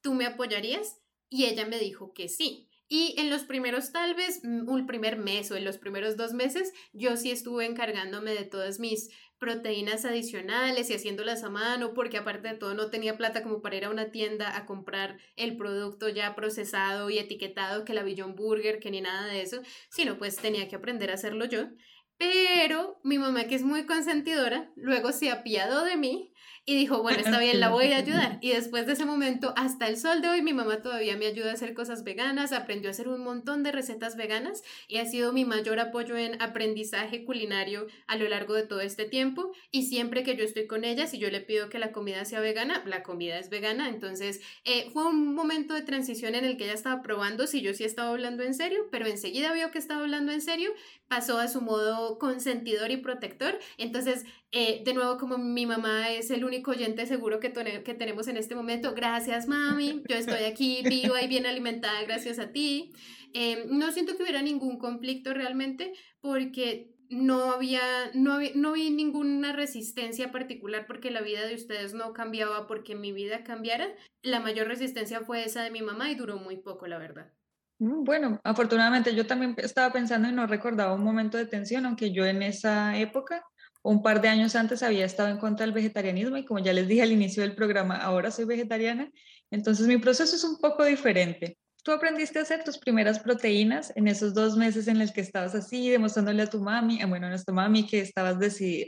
¿tú 0.00 0.14
me 0.14 0.26
apoyarías? 0.26 1.00
Y 1.28 1.46
ella 1.46 1.66
me 1.66 1.78
dijo 1.78 2.12
que 2.12 2.28
sí. 2.28 2.68
Y 2.88 3.14
en 3.18 3.30
los 3.30 3.44
primeros, 3.44 3.92
tal 3.92 4.14
vez, 4.14 4.40
mm, 4.42 4.68
un 4.68 4.86
primer 4.86 5.16
mes 5.16 5.50
o 5.50 5.56
en 5.56 5.64
los 5.64 5.78
primeros 5.78 6.16
dos 6.16 6.32
meses, 6.32 6.72
yo 6.92 7.16
sí 7.16 7.30
estuve 7.30 7.64
encargándome 7.64 8.34
de 8.34 8.44
todas 8.44 8.78
mis 8.78 9.08
proteínas 9.38 10.04
adicionales 10.04 10.90
y 10.90 10.94
haciéndolas 10.94 11.44
a 11.44 11.50
mano, 11.50 11.92
porque 11.94 12.18
aparte 12.18 12.48
de 12.48 12.54
todo 12.54 12.74
no 12.74 12.90
tenía 12.90 13.16
plata 13.16 13.42
como 13.42 13.62
para 13.62 13.76
ir 13.76 13.84
a 13.84 13.90
una 13.90 14.10
tienda 14.10 14.56
a 14.56 14.66
comprar 14.66 15.18
el 15.36 15.56
producto 15.56 16.08
ya 16.08 16.34
procesado 16.34 17.10
y 17.10 17.18
etiquetado 17.18 17.84
que 17.84 17.94
la 17.94 18.02
Beyond 18.02 18.36
Burger, 18.36 18.78
que 18.80 18.90
ni 18.90 19.00
nada 19.00 19.26
de 19.26 19.42
eso, 19.42 19.62
sino 19.90 20.18
pues 20.18 20.36
tenía 20.36 20.68
que 20.68 20.76
aprender 20.76 21.10
a 21.10 21.14
hacerlo 21.14 21.46
yo. 21.46 21.68
Pero 22.16 23.00
mi 23.02 23.18
mamá, 23.18 23.44
que 23.44 23.56
es 23.56 23.62
muy 23.62 23.86
consentidora, 23.86 24.70
luego 24.76 25.12
se 25.12 25.30
apiadó 25.30 25.84
de 25.84 25.96
mí 25.96 26.32
y 26.66 26.76
dijo, 26.76 27.02
bueno, 27.02 27.18
está 27.18 27.38
bien, 27.38 27.60
la 27.60 27.68
voy 27.68 27.92
a 27.92 27.98
ayudar. 27.98 28.38
Y 28.40 28.50
después 28.50 28.86
de 28.86 28.94
ese 28.94 29.04
momento, 29.04 29.52
hasta 29.54 29.86
el 29.86 29.98
sol 29.98 30.22
de 30.22 30.28
hoy, 30.28 30.40
mi 30.40 30.54
mamá 30.54 30.80
todavía 30.80 31.14
me 31.16 31.26
ayuda 31.26 31.50
a 31.50 31.54
hacer 31.54 31.74
cosas 31.74 32.04
veganas, 32.04 32.52
aprendió 32.52 32.88
a 32.88 32.92
hacer 32.92 33.08
un 33.08 33.22
montón 33.22 33.62
de 33.62 33.70
recetas 33.70 34.16
veganas 34.16 34.62
y 34.88 34.96
ha 34.96 35.04
sido 35.04 35.34
mi 35.34 35.44
mayor 35.44 35.78
apoyo 35.78 36.16
en 36.16 36.40
aprendizaje 36.40 37.24
culinario 37.26 37.86
a 38.06 38.16
lo 38.16 38.26
largo 38.28 38.54
de 38.54 38.62
todo 38.62 38.80
este 38.80 39.04
tiempo. 39.04 39.52
Y 39.70 39.82
siempre 39.82 40.22
que 40.22 40.36
yo 40.36 40.44
estoy 40.44 40.66
con 40.66 40.84
ella, 40.84 41.06
si 41.06 41.18
yo 41.18 41.28
le 41.30 41.42
pido 41.42 41.68
que 41.68 41.78
la 41.78 41.92
comida 41.92 42.24
sea 42.24 42.40
vegana, 42.40 42.82
la 42.86 43.02
comida 43.02 43.38
es 43.38 43.50
vegana. 43.50 43.90
Entonces, 43.90 44.40
eh, 44.64 44.88
fue 44.90 45.06
un 45.06 45.34
momento 45.34 45.74
de 45.74 45.82
transición 45.82 46.34
en 46.34 46.46
el 46.46 46.56
que 46.56 46.64
ella 46.64 46.72
estaba 46.72 47.02
probando 47.02 47.46
si 47.46 47.60
yo 47.60 47.74
sí 47.74 47.84
estaba 47.84 48.08
hablando 48.08 48.42
en 48.42 48.54
serio, 48.54 48.88
pero 48.90 49.06
enseguida 49.06 49.52
vio 49.52 49.70
que 49.70 49.78
estaba 49.78 50.00
hablando 50.00 50.32
en 50.32 50.40
serio, 50.40 50.70
pasó 51.08 51.38
a 51.38 51.48
su 51.48 51.60
modo 51.60 52.18
consentidor 52.18 52.90
y 52.90 52.96
protector. 52.96 53.58
Entonces, 53.76 54.24
eh, 54.56 54.82
de 54.84 54.94
nuevo, 54.94 55.18
como 55.18 55.36
mi 55.36 55.66
mamá 55.66 56.10
es 56.10 56.30
el 56.30 56.44
único 56.44 56.53
oyente 56.66 57.06
seguro 57.06 57.40
que, 57.40 57.52
que 57.52 57.94
tenemos 57.94 58.28
en 58.28 58.36
este 58.36 58.54
momento, 58.54 58.94
gracias 58.94 59.48
mami, 59.48 60.02
yo 60.08 60.16
estoy 60.16 60.44
aquí 60.44 60.82
viva 60.84 61.22
y 61.22 61.28
bien 61.28 61.46
alimentada 61.46 62.02
gracias 62.02 62.38
a 62.38 62.52
ti. 62.52 62.92
Em, 63.32 63.78
no 63.78 63.90
siento 63.90 64.16
que 64.16 64.22
hubiera 64.22 64.42
ningún 64.42 64.78
conflicto 64.78 65.34
realmente 65.34 65.92
porque 66.20 66.94
no 67.10 67.52
había, 67.52 67.80
no, 68.14 68.38
no 68.54 68.72
vi 68.72 68.90
ninguna 68.90 69.52
resistencia 69.52 70.32
particular 70.32 70.86
porque 70.86 71.10
la 71.10 71.20
vida 71.20 71.46
de 71.46 71.54
ustedes 71.54 71.94
no 71.94 72.12
cambiaba 72.12 72.66
porque 72.66 72.94
mi 72.94 73.12
vida 73.12 73.44
cambiara. 73.44 73.88
La 74.22 74.40
mayor 74.40 74.68
resistencia 74.68 75.20
fue 75.20 75.44
esa 75.44 75.62
de 75.62 75.70
mi 75.70 75.82
mamá 75.82 76.10
y 76.10 76.14
duró 76.14 76.38
muy 76.38 76.56
poco, 76.56 76.86
la 76.86 76.98
verdad. 76.98 77.32
Mm, 77.78 78.04
bueno, 78.04 78.40
afortunadamente 78.44 79.14
yo 79.14 79.26
también 79.26 79.54
estaba 79.58 79.92
pensando 79.92 80.28
y 80.28 80.32
no 80.32 80.46
recordaba 80.46 80.94
un 80.94 81.04
momento 81.04 81.36
de 81.36 81.46
tensión, 81.46 81.86
aunque 81.86 82.12
yo 82.12 82.24
en 82.24 82.42
esa 82.42 82.96
época 82.98 83.44
un 83.84 84.02
par 84.02 84.22
de 84.22 84.28
años 84.28 84.56
antes 84.56 84.82
había 84.82 85.04
estado 85.04 85.28
en 85.28 85.36
contra 85.36 85.66
del 85.66 85.74
vegetarianismo 85.74 86.38
y 86.38 86.44
como 86.46 86.58
ya 86.58 86.72
les 86.72 86.88
dije 86.88 87.02
al 87.02 87.12
inicio 87.12 87.42
del 87.42 87.54
programa, 87.54 87.96
ahora 87.98 88.30
soy 88.30 88.46
vegetariana, 88.46 89.10
entonces 89.50 89.86
mi 89.86 89.98
proceso 89.98 90.34
es 90.34 90.42
un 90.42 90.56
poco 90.58 90.84
diferente. 90.84 91.58
Tú 91.82 91.92
aprendiste 91.92 92.38
a 92.38 92.42
hacer 92.42 92.64
tus 92.64 92.78
primeras 92.78 93.18
proteínas 93.18 93.92
en 93.94 94.08
esos 94.08 94.32
dos 94.32 94.56
meses 94.56 94.88
en 94.88 94.98
los 94.98 95.12
que 95.12 95.20
estabas 95.20 95.54
así, 95.54 95.90
demostrándole 95.90 96.42
a 96.42 96.46
tu 96.48 96.60
mami, 96.60 97.02
ah, 97.02 97.06
bueno, 97.06 97.26
a 97.26 97.28
nuestra 97.28 97.52
mami 97.52 97.86
que 97.86 98.00
estabas 98.00 98.38
decidida. 98.38 98.86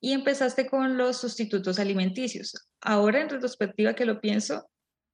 Y 0.00 0.12
empezaste 0.12 0.66
con 0.66 0.96
los 0.96 1.18
sustitutos 1.18 1.78
alimenticios. 1.78 2.54
Ahora, 2.80 3.20
en 3.20 3.28
retrospectiva 3.28 3.94
que 3.94 4.06
lo 4.06 4.22
pienso, 4.22 4.66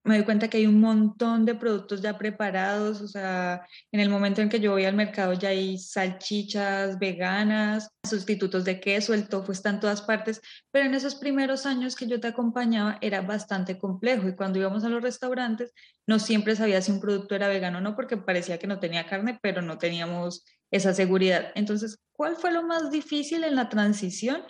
me 0.09 0.17
doy 0.17 0.25
cuenta 0.25 0.49
que 0.49 0.57
hay 0.57 0.67
un 0.67 0.81
montón 0.81 1.45
de 1.45 1.55
productos 1.55 2.01
ya 2.01 2.17
preparados, 2.17 3.03
o 3.03 3.09
sea, 3.09 3.67
en 3.93 4.01
el 4.01 4.09
momento 4.09 4.41
en 4.41 4.49
que 4.49 4.59
yo 4.59 4.73
voy 4.73 4.87
al 4.87 4.97
mercado 4.97 5.35
ya 5.35 5.51
hay 5.51 5.79
salchichas 5.79 6.99
veganas, 6.99 7.91
sustitutos 8.09 8.65
de 8.65 8.81
queso, 8.81 9.13
el 9.13 9.29
tofu 9.29 9.53
está 9.53 9.69
en 9.69 9.81
todas 9.81 10.01
partes, 10.01 10.41
pero 10.71 10.87
en 10.87 10.95
esos 10.95 11.15
primeros 11.15 11.67
años 11.67 11.95
que 11.95 12.07
yo 12.07 12.19
te 12.21 12.29
acompañaba 12.29 12.99
era 13.03 13.21
bastante 13.21 13.79
complejo 13.79 14.29
y 14.29 14.35
cuando 14.35 14.59
íbamos 14.59 14.83
a 14.85 14.89
los 14.89 15.03
restaurantes 15.03 15.73
no 16.07 16.19
siempre 16.19 16.57
sabía 16.57 16.81
si 16.81 16.91
un 16.91 17.01
producto 17.01 17.35
era 17.35 17.49
vegano 17.49 17.79
o 17.79 17.81
no 17.83 17.95
porque 17.95 18.17
parecía 18.17 18.59
que 18.59 18.67
no 18.67 18.81
tenía 18.81 19.07
carne, 19.07 19.39
pero 19.43 19.61
no 19.61 19.77
teníamos 19.77 20.45
esa 20.71 20.95
seguridad. 20.95 21.53
Entonces, 21.55 21.99
¿cuál 22.13 22.37
fue 22.37 22.51
lo 22.51 22.63
más 22.63 22.91
difícil 22.91 23.45
en 23.45 23.55
la 23.57 23.69
transición 23.69 24.43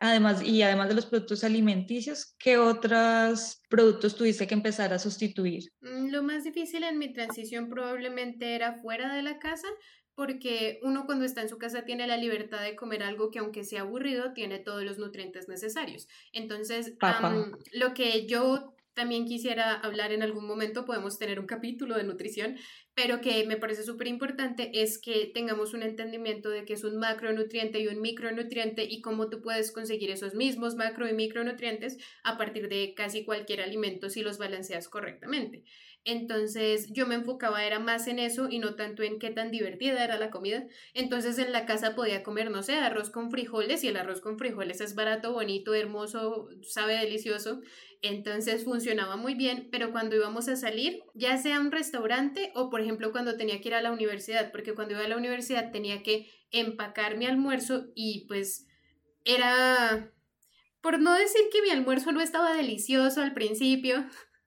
Además, 0.00 0.42
y 0.42 0.62
además 0.62 0.88
de 0.88 0.94
los 0.94 1.06
productos 1.06 1.44
alimenticios, 1.44 2.34
¿qué 2.38 2.56
otros 2.56 3.60
productos 3.68 4.16
tuviste 4.16 4.46
que 4.46 4.54
empezar 4.54 4.94
a 4.94 4.98
sustituir? 4.98 5.64
Mm, 5.82 6.08
lo 6.08 6.22
más 6.22 6.44
difícil 6.44 6.84
en 6.84 6.98
mi 6.98 7.12
transición 7.12 7.68
probablemente 7.68 8.54
era 8.54 8.74
fuera 8.74 9.14
de 9.14 9.22
la 9.22 9.38
casa, 9.38 9.68
porque 10.14 10.80
uno 10.82 11.04
cuando 11.04 11.26
está 11.26 11.42
en 11.42 11.50
su 11.50 11.58
casa 11.58 11.84
tiene 11.84 12.06
la 12.06 12.16
libertad 12.16 12.62
de 12.62 12.76
comer 12.76 13.02
algo 13.02 13.30
que 13.30 13.40
aunque 13.40 13.62
sea 13.62 13.82
aburrido, 13.82 14.32
tiene 14.32 14.58
todos 14.58 14.82
los 14.84 14.98
nutrientes 14.98 15.48
necesarios. 15.48 16.08
Entonces, 16.32 16.94
lo 17.72 17.94
que 17.94 18.26
yo 18.26 18.74
también 18.94 19.24
quisiera 19.26 19.74
hablar 19.74 20.12
en 20.12 20.22
algún 20.22 20.46
momento, 20.46 20.84
podemos 20.84 21.18
tener 21.18 21.40
un 21.40 21.46
capítulo 21.46 21.96
de 21.96 22.04
nutrición, 22.04 22.56
pero 22.94 23.20
que 23.20 23.46
me 23.46 23.56
parece 23.56 23.82
súper 23.82 24.08
importante 24.08 24.70
es 24.82 24.98
que 24.98 25.30
tengamos 25.32 25.74
un 25.74 25.82
entendimiento 25.82 26.50
de 26.50 26.64
que 26.64 26.74
es 26.74 26.84
un 26.84 26.98
macronutriente 26.98 27.80
y 27.80 27.86
un 27.86 28.00
micronutriente 28.00 28.84
y 28.84 29.00
cómo 29.00 29.28
tú 29.30 29.40
puedes 29.42 29.72
conseguir 29.72 30.10
esos 30.10 30.34
mismos 30.34 30.74
macro 30.76 31.08
y 31.08 31.14
micronutrientes 31.14 31.98
a 32.24 32.36
partir 32.36 32.68
de 32.68 32.94
casi 32.94 33.24
cualquier 33.24 33.60
alimento 33.60 34.10
si 34.10 34.22
los 34.22 34.38
balanceas 34.38 34.88
correctamente. 34.88 35.64
Entonces 36.04 36.88
yo 36.92 37.06
me 37.06 37.14
enfocaba 37.14 37.64
era 37.64 37.78
más 37.78 38.06
en 38.06 38.18
eso 38.18 38.48
y 38.50 38.58
no 38.58 38.74
tanto 38.74 39.02
en 39.02 39.18
qué 39.18 39.30
tan 39.30 39.50
divertida 39.50 40.02
era 40.02 40.18
la 40.18 40.30
comida. 40.30 40.64
Entonces 40.94 41.38
en 41.38 41.52
la 41.52 41.66
casa 41.66 41.94
podía 41.94 42.22
comer, 42.22 42.50
no 42.50 42.62
sé, 42.62 42.74
arroz 42.74 43.10
con 43.10 43.30
frijoles 43.30 43.84
y 43.84 43.88
el 43.88 43.96
arroz 43.96 44.20
con 44.20 44.38
frijoles 44.38 44.80
es 44.80 44.94
barato, 44.94 45.32
bonito, 45.32 45.74
hermoso, 45.74 46.48
sabe 46.62 46.94
delicioso. 46.94 47.60
Entonces 48.02 48.64
funcionaba 48.64 49.16
muy 49.16 49.34
bien, 49.34 49.68
pero 49.70 49.92
cuando 49.92 50.16
íbamos 50.16 50.48
a 50.48 50.56
salir, 50.56 51.02
ya 51.14 51.36
sea 51.36 51.58
a 51.58 51.60
un 51.60 51.70
restaurante 51.70 52.50
o 52.54 52.70
por 52.70 52.80
ejemplo 52.80 53.12
cuando 53.12 53.36
tenía 53.36 53.60
que 53.60 53.68
ir 53.68 53.74
a 53.74 53.82
la 53.82 53.92
universidad, 53.92 54.50
porque 54.52 54.74
cuando 54.74 54.94
iba 54.94 55.04
a 55.04 55.08
la 55.08 55.18
universidad 55.18 55.70
tenía 55.70 56.02
que 56.02 56.30
empacar 56.50 57.18
mi 57.18 57.26
almuerzo 57.26 57.88
y 57.94 58.26
pues 58.26 58.66
era, 59.24 60.12
por 60.80 60.98
no 60.98 61.14
decir 61.14 61.42
que 61.52 61.60
mi 61.60 61.70
almuerzo 61.70 62.12
no 62.12 62.22
estaba 62.22 62.54
delicioso 62.54 63.20
al 63.20 63.34
principio, 63.34 64.06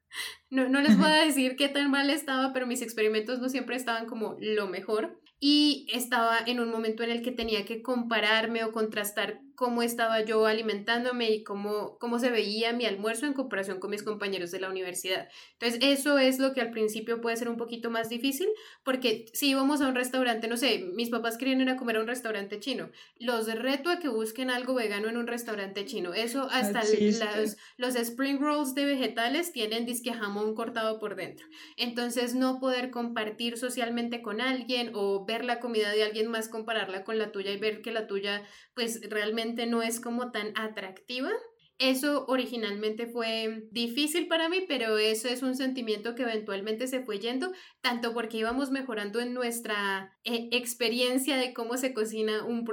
no, 0.53 0.69
no 0.69 0.81
les 0.81 0.97
voy 0.97 1.09
a 1.09 1.25
decir 1.25 1.55
qué 1.55 1.67
tan 1.67 1.89
mal 1.89 2.09
estaba, 2.09 2.53
pero 2.53 2.67
mis 2.67 2.81
experimentos 2.81 3.39
no 3.39 3.49
siempre 3.49 3.75
estaban 3.75 4.05
como 4.05 4.37
lo 4.39 4.67
mejor 4.67 5.19
y 5.39 5.87
estaba 5.91 6.37
en 6.45 6.59
un 6.59 6.69
momento 6.69 7.03
en 7.03 7.09
el 7.09 7.21
que 7.21 7.31
tenía 7.31 7.65
que 7.65 7.81
compararme 7.81 8.63
o 8.63 8.71
contrastar 8.71 9.41
cómo 9.55 9.83
estaba 9.83 10.21
yo 10.21 10.45
alimentándome 10.45 11.31
y 11.31 11.43
cómo, 11.43 11.97
cómo 11.99 12.19
se 12.19 12.31
veía 12.31 12.73
mi 12.73 12.85
almuerzo 12.85 13.25
en 13.25 13.33
comparación 13.33 13.79
con 13.79 13.91
mis 13.91 14.03
compañeros 14.03 14.51
de 14.51 14.59
la 14.59 14.69
universidad. 14.69 15.27
Entonces, 15.53 15.79
eso 15.81 16.17
es 16.17 16.39
lo 16.39 16.53
que 16.53 16.61
al 16.61 16.71
principio 16.71 17.21
puede 17.21 17.37
ser 17.37 17.49
un 17.49 17.57
poquito 17.57 17.89
más 17.89 18.09
difícil, 18.09 18.47
porque 18.83 19.25
si 19.33 19.49
íbamos 19.49 19.81
a 19.81 19.87
un 19.87 19.95
restaurante, 19.95 20.47
no 20.47 20.57
sé, 20.57 20.79
mis 20.95 21.09
papás 21.09 21.37
querían 21.37 21.61
ir 21.61 21.69
a 21.69 21.77
comer 21.77 21.97
a 21.97 22.01
un 22.01 22.07
restaurante 22.07 22.59
chino, 22.59 22.89
los 23.19 23.53
reto 23.53 23.89
a 23.89 23.99
que 23.99 24.09
busquen 24.09 24.49
algo 24.49 24.73
vegano 24.73 25.07
en 25.07 25.17
un 25.17 25.27
restaurante 25.27 25.85
chino. 25.85 26.13
Eso 26.13 26.47
hasta 26.51 26.81
los, 26.83 27.57
los 27.77 27.95
spring 27.95 28.39
rolls 28.39 28.73
de 28.75 28.85
vegetales 28.85 29.51
tienen 29.51 29.85
disque 29.85 30.13
jamón 30.13 30.42
cortado 30.53 30.99
por 30.99 31.15
dentro. 31.15 31.47
Entonces, 31.77 32.35
no 32.35 32.59
poder 32.59 32.91
compartir 32.91 33.57
socialmente 33.57 34.21
con 34.21 34.41
alguien 34.41 34.91
o 34.93 35.25
ver 35.25 35.43
la 35.45 35.59
comida 35.59 35.91
de 35.91 36.03
alguien 36.03 36.27
más, 36.27 36.49
compararla 36.49 37.03
con 37.03 37.17
la 37.17 37.31
tuya 37.31 37.51
y 37.51 37.57
ver 37.57 37.81
que 37.81 37.91
la 37.91 38.07
tuya 38.07 38.43
pues 38.75 39.01
realmente 39.09 39.65
no 39.65 39.81
es 39.81 39.99
como 39.99 40.31
tan 40.31 40.53
atractiva. 40.57 41.31
Eso 41.79 42.25
originalmente 42.27 43.07
fue 43.07 43.67
difícil 43.71 44.27
para 44.27 44.47
mí, 44.47 44.63
pero 44.67 44.99
eso 44.99 45.27
es 45.27 45.41
un 45.41 45.55
sentimiento 45.55 46.13
que 46.13 46.21
eventualmente 46.21 46.87
se 46.87 47.01
fue 47.01 47.19
yendo, 47.19 47.51
tanto 47.81 48.13
porque 48.13 48.37
íbamos 48.37 48.69
mejorando 48.69 49.19
en 49.19 49.33
nuestra 49.33 50.15
eh, 50.23 50.49
experiencia 50.51 51.35
de 51.35 51.51
cómo 51.53 51.75
se 51.77 51.93
cocina 51.93 52.45
un, 52.45 52.63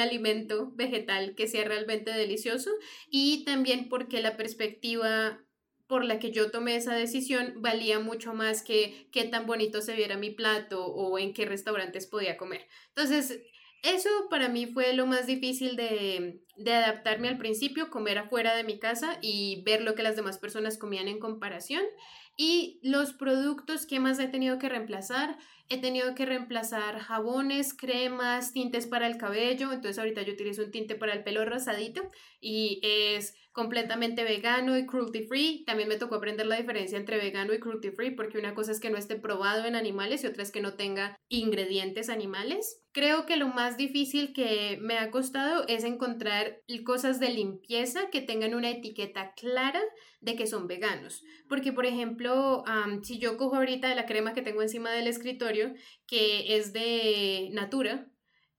alimento 0.00 0.72
vegetal 0.74 1.34
que 1.36 1.46
sea 1.46 1.64
realmente 1.64 2.10
delicioso 2.10 2.70
y 3.08 3.44
también 3.44 3.88
porque 3.88 4.20
la 4.20 4.36
perspectiva 4.36 5.43
por 5.86 6.04
la 6.04 6.18
que 6.18 6.30
yo 6.30 6.50
tomé 6.50 6.76
esa 6.76 6.94
decisión 6.94 7.54
valía 7.56 7.98
mucho 7.98 8.34
más 8.34 8.62
que 8.62 9.08
qué 9.12 9.24
tan 9.24 9.46
bonito 9.46 9.82
se 9.82 9.94
viera 9.94 10.16
mi 10.16 10.30
plato 10.30 10.86
o 10.86 11.18
en 11.18 11.34
qué 11.34 11.44
restaurantes 11.44 12.06
podía 12.06 12.36
comer. 12.36 12.66
Entonces, 12.88 13.42
eso 13.82 14.08
para 14.30 14.48
mí 14.48 14.66
fue 14.66 14.94
lo 14.94 15.04
más 15.04 15.26
difícil 15.26 15.76
de, 15.76 16.40
de, 16.56 16.72
adaptarme 16.72 17.28
al 17.28 17.36
principio, 17.36 17.90
comer 17.90 18.16
afuera 18.16 18.56
de 18.56 18.64
mi 18.64 18.78
casa 18.78 19.18
y 19.20 19.62
ver 19.66 19.82
lo 19.82 19.94
que 19.94 20.02
las 20.02 20.16
demás 20.16 20.38
personas 20.38 20.78
comían 20.78 21.06
en 21.06 21.18
comparación. 21.18 21.82
Y 22.36 22.80
los 22.82 23.12
productos 23.12 23.84
que 23.86 24.00
más 24.00 24.18
he 24.18 24.26
tenido 24.26 24.58
que 24.58 24.70
reemplazar, 24.70 25.36
he 25.68 25.80
tenido 25.80 26.14
que 26.14 26.24
reemplazar 26.24 26.98
jabones, 26.98 27.74
cremas, 27.74 28.52
tintes 28.52 28.86
para 28.86 29.06
el 29.06 29.18
cabello. 29.18 29.70
Entonces 29.70 29.98
ahorita 29.98 30.22
yo 30.22 30.32
utilizo 30.32 30.64
un 30.64 30.70
tinte 30.70 30.94
para 30.94 31.12
el 31.12 31.22
pelo 31.22 31.44
rosadito 31.44 32.10
y 32.40 32.80
es 32.82 33.36
completamente 33.54 34.24
vegano 34.24 34.76
y 34.76 34.84
cruelty 34.84 35.26
free. 35.26 35.64
También 35.64 35.88
me 35.88 35.96
tocó 35.96 36.16
aprender 36.16 36.44
la 36.44 36.56
diferencia 36.56 36.98
entre 36.98 37.18
vegano 37.18 37.54
y 37.54 37.60
cruelty 37.60 37.92
free 37.92 38.10
porque 38.10 38.36
una 38.36 38.52
cosa 38.52 38.72
es 38.72 38.80
que 38.80 38.90
no 38.90 38.98
esté 38.98 39.14
probado 39.14 39.64
en 39.64 39.76
animales 39.76 40.24
y 40.24 40.26
otra 40.26 40.42
es 40.42 40.50
que 40.50 40.60
no 40.60 40.74
tenga 40.74 41.16
ingredientes 41.28 42.10
animales. 42.10 42.82
Creo 42.92 43.26
que 43.26 43.36
lo 43.36 43.46
más 43.48 43.76
difícil 43.76 44.32
que 44.32 44.76
me 44.80 44.98
ha 44.98 45.10
costado 45.10 45.66
es 45.68 45.84
encontrar 45.84 46.62
cosas 46.84 47.20
de 47.20 47.30
limpieza 47.30 48.10
que 48.10 48.20
tengan 48.20 48.54
una 48.54 48.70
etiqueta 48.70 49.34
clara 49.34 49.82
de 50.20 50.34
que 50.34 50.46
son 50.46 50.66
veganos. 50.66 51.22
Porque, 51.48 51.72
por 51.72 51.86
ejemplo, 51.86 52.64
si 53.02 53.18
yo 53.18 53.36
cojo 53.36 53.56
ahorita 53.56 53.94
la 53.94 54.06
crema 54.06 54.34
que 54.34 54.42
tengo 54.42 54.62
encima 54.62 54.90
del 54.90 55.06
escritorio, 55.06 55.74
que 56.06 56.56
es 56.56 56.72
de 56.72 57.50
Natura, 57.52 58.10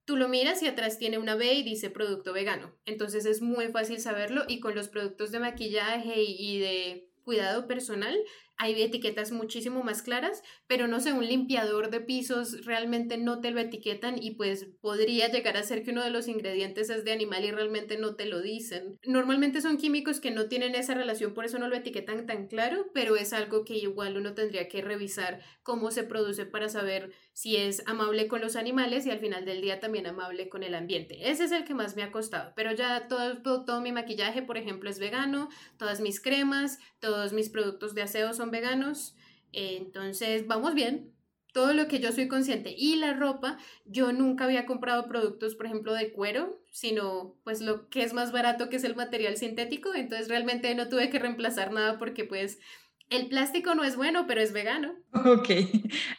Tú 0.05 0.17
lo 0.17 0.27
miras 0.27 0.61
y 0.61 0.67
atrás 0.67 0.97
tiene 0.99 1.17
una 1.17 1.35
B 1.35 1.53
y 1.53 1.63
dice 1.63 1.89
producto 1.89 2.31
vegano. 2.31 2.75
Entonces 2.85 3.25
es 3.25 3.41
muy 3.41 3.67
fácil 3.69 3.99
saberlo 3.99 4.43
y 4.47 4.59
con 4.59 4.75
los 4.75 4.87
productos 4.87 5.31
de 5.31 5.39
maquillaje 5.39 6.21
y 6.21 6.59
de 6.59 7.09
cuidado 7.23 7.67
personal 7.67 8.15
hay 8.57 8.81
etiquetas 8.81 9.31
muchísimo 9.31 9.83
más 9.83 10.01
claras, 10.01 10.41
pero 10.67 10.87
no 10.87 10.99
sé, 10.99 11.11
un 11.13 11.25
limpiador 11.25 11.89
de 11.89 11.99
pisos 11.99 12.65
realmente 12.65 13.17
no 13.17 13.41
te 13.41 13.51
lo 13.51 13.59
etiquetan 13.59 14.21
y 14.21 14.31
pues 14.31 14.67
podría 14.81 15.29
llegar 15.29 15.57
a 15.57 15.63
ser 15.63 15.83
que 15.83 15.91
uno 15.91 16.03
de 16.03 16.09
los 16.09 16.27
ingredientes 16.27 16.89
es 16.89 17.03
de 17.03 17.11
animal 17.11 17.43
y 17.43 17.51
realmente 17.51 17.97
no 17.97 18.15
te 18.15 18.25
lo 18.25 18.41
dicen. 18.41 18.97
Normalmente 19.05 19.61
son 19.61 19.77
químicos 19.77 20.19
que 20.19 20.31
no 20.31 20.47
tienen 20.47 20.75
esa 20.75 20.93
relación, 20.93 21.33
por 21.33 21.45
eso 21.45 21.59
no 21.59 21.67
lo 21.67 21.75
etiquetan 21.75 22.25
tan 22.25 22.47
claro, 22.47 22.91
pero 22.93 23.15
es 23.15 23.33
algo 23.33 23.65
que 23.65 23.77
igual 23.77 24.17
uno 24.17 24.33
tendría 24.33 24.67
que 24.69 24.81
revisar 24.81 25.41
cómo 25.63 25.91
se 25.91 26.03
produce 26.03 26.45
para 26.45 26.69
saber 26.69 27.11
si 27.33 27.57
es 27.57 27.83
amable 27.85 28.27
con 28.27 28.39
los 28.39 28.55
animales 28.55 29.05
y 29.05 29.11
al 29.11 29.19
final 29.19 29.43
del 29.43 29.61
día 29.61 29.81
también 29.81 30.07
amable 30.07 30.47
con 30.47 30.63
el 30.63 30.73
ambiente. 30.73 31.29
Ese 31.29 31.43
es 31.43 31.51
el 31.51 31.65
que 31.65 31.73
más 31.73 31.97
me 31.97 32.03
ha 32.03 32.11
costado, 32.11 32.53
pero 32.55 32.71
ya 32.71 33.07
todo, 33.09 33.41
todo, 33.41 33.65
todo 33.65 33.81
mi 33.81 33.91
maquillaje, 33.91 34.41
por 34.41 34.57
ejemplo, 34.57 34.89
es 34.89 34.99
vegano, 34.99 35.49
todas 35.77 35.99
mis 35.99 36.21
cremas, 36.21 36.79
todos 36.99 37.33
mis 37.33 37.49
productos 37.49 37.93
de 37.93 38.03
aseo 38.03 38.33
son 38.33 38.44
veganos, 38.51 39.15
entonces 39.51 40.47
vamos 40.47 40.73
bien. 40.73 41.11
Todo 41.53 41.73
lo 41.73 41.87
que 41.87 41.99
yo 41.99 42.11
soy 42.11 42.27
consciente 42.27 42.75
y 42.77 42.97
la 42.97 43.13
ropa, 43.13 43.57
yo 43.85 44.11
nunca 44.11 44.43
había 44.43 44.65
comprado 44.65 45.07
productos, 45.07 45.55
por 45.55 45.67
ejemplo, 45.67 45.93
de 45.93 46.11
cuero, 46.11 46.61
sino 46.71 47.37
pues 47.45 47.61
lo 47.61 47.87
que 47.87 48.03
es 48.03 48.13
más 48.13 48.33
barato 48.33 48.67
que 48.67 48.75
es 48.75 48.83
el 48.83 48.97
material 48.97 49.37
sintético, 49.37 49.95
entonces 49.95 50.27
realmente 50.27 50.75
no 50.75 50.89
tuve 50.89 51.09
que 51.09 51.19
reemplazar 51.19 51.71
nada 51.71 51.97
porque 51.97 52.25
pues 52.25 52.59
el 53.09 53.29
plástico 53.29 53.73
no 53.75 53.83
es 53.83 53.95
bueno, 53.95 54.25
pero 54.27 54.41
es 54.41 54.51
vegano. 54.51 54.95
Ok, 55.13 55.49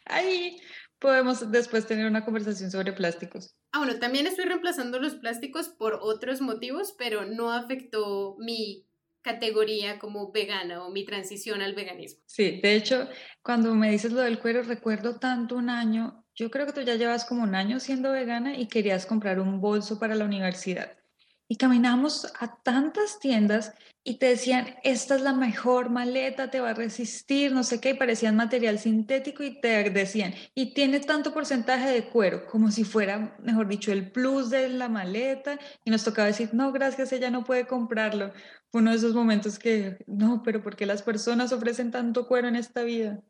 ahí 0.05 0.57
podemos 0.99 1.51
después 1.51 1.85
tener 1.85 2.07
una 2.07 2.25
conversación 2.25 2.71
sobre 2.71 2.93
plásticos. 2.93 3.55
Ah, 3.71 3.79
bueno, 3.79 3.99
también 3.99 4.25
estoy 4.25 4.45
reemplazando 4.45 4.99
los 4.99 5.15
plásticos 5.15 5.69
por 5.69 5.99
otros 6.01 6.41
motivos, 6.41 6.95
pero 6.97 7.25
no 7.25 7.51
afectó 7.51 8.37
mi 8.39 8.87
categoría 9.21 9.99
como 9.99 10.31
vegana 10.31 10.85
o 10.85 10.91
mi 10.91 11.05
transición 11.05 11.61
al 11.61 11.75
veganismo. 11.75 12.21
Sí, 12.25 12.59
de 12.61 12.75
hecho, 12.75 13.09
cuando 13.41 13.73
me 13.75 13.91
dices 13.91 14.11
lo 14.11 14.21
del 14.21 14.39
cuero, 14.39 14.63
recuerdo 14.63 15.19
tanto 15.19 15.55
un 15.55 15.69
año, 15.69 16.25
yo 16.35 16.51
creo 16.51 16.65
que 16.65 16.73
tú 16.73 16.81
ya 16.81 16.95
llevas 16.95 17.25
como 17.25 17.43
un 17.43 17.55
año 17.55 17.79
siendo 17.79 18.11
vegana 18.11 18.57
y 18.57 18.67
querías 18.67 19.05
comprar 19.05 19.39
un 19.39 19.59
bolso 19.59 19.99
para 19.99 20.15
la 20.15 20.25
universidad. 20.25 20.97
Y 21.47 21.55
caminamos 21.57 22.31
a 22.39 22.57
tantas 22.61 23.19
tiendas 23.19 23.73
y 24.03 24.19
te 24.19 24.27
decían, 24.27 24.75
esta 24.83 25.15
es 25.15 25.21
la 25.21 25.33
mejor 25.33 25.89
maleta, 25.89 26.49
te 26.49 26.61
va 26.61 26.69
a 26.69 26.73
resistir, 26.73 27.51
no 27.51 27.63
sé 27.63 27.81
qué, 27.81 27.89
y 27.89 27.93
parecían 27.95 28.37
material 28.37 28.79
sintético 28.79 29.43
y 29.43 29.59
te 29.59 29.89
decían, 29.89 30.33
y 30.55 30.73
tiene 30.73 31.01
tanto 31.01 31.33
porcentaje 31.33 31.89
de 31.89 32.05
cuero, 32.05 32.45
como 32.47 32.71
si 32.71 32.85
fuera, 32.85 33.35
mejor 33.43 33.67
dicho, 33.67 33.91
el 33.91 34.09
plus 34.11 34.49
de 34.49 34.69
la 34.69 34.87
maleta, 34.87 35.59
y 35.83 35.91
nos 35.91 36.05
tocaba 36.05 36.27
decir, 36.27 36.51
no, 36.53 36.71
gracias, 36.71 37.11
ella 37.11 37.29
no 37.31 37.43
puede 37.43 37.67
comprarlo. 37.67 38.31
Fue 38.71 38.81
uno 38.81 38.91
de 38.91 38.97
esos 38.97 39.13
momentos 39.13 39.59
que, 39.59 39.97
no, 40.07 40.41
pero 40.43 40.63
¿por 40.63 40.75
qué 40.77 40.85
las 40.85 41.01
personas 41.01 41.51
ofrecen 41.51 41.91
tanto 41.91 42.27
cuero 42.27 42.47
en 42.47 42.55
esta 42.55 42.83
vida? 42.83 43.21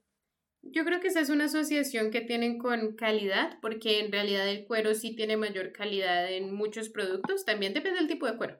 Yo 0.72 0.86
creo 0.86 1.00
que 1.00 1.08
esa 1.08 1.22
es 1.22 1.30
una 1.30 1.46
asociación 1.46 2.12
que 2.12 2.22
tienen 2.22 2.58
con 2.58 2.96
calidad, 2.96 3.58
porque 3.62 4.00
en 4.00 4.12
realidad 4.12 4.48
el 4.50 4.66
cuero 4.66 4.94
sí 4.96 5.16
tiene 5.16 5.38
mayor 5.38 5.72
calidad 5.72 6.32
en 6.32 6.54
muchos 6.54 6.90
productos, 6.90 7.46
también 7.46 7.74
depende 7.74 8.00
del 8.00 8.08
tipo 8.08 8.26
de 8.26 8.38
cuero, 8.38 8.60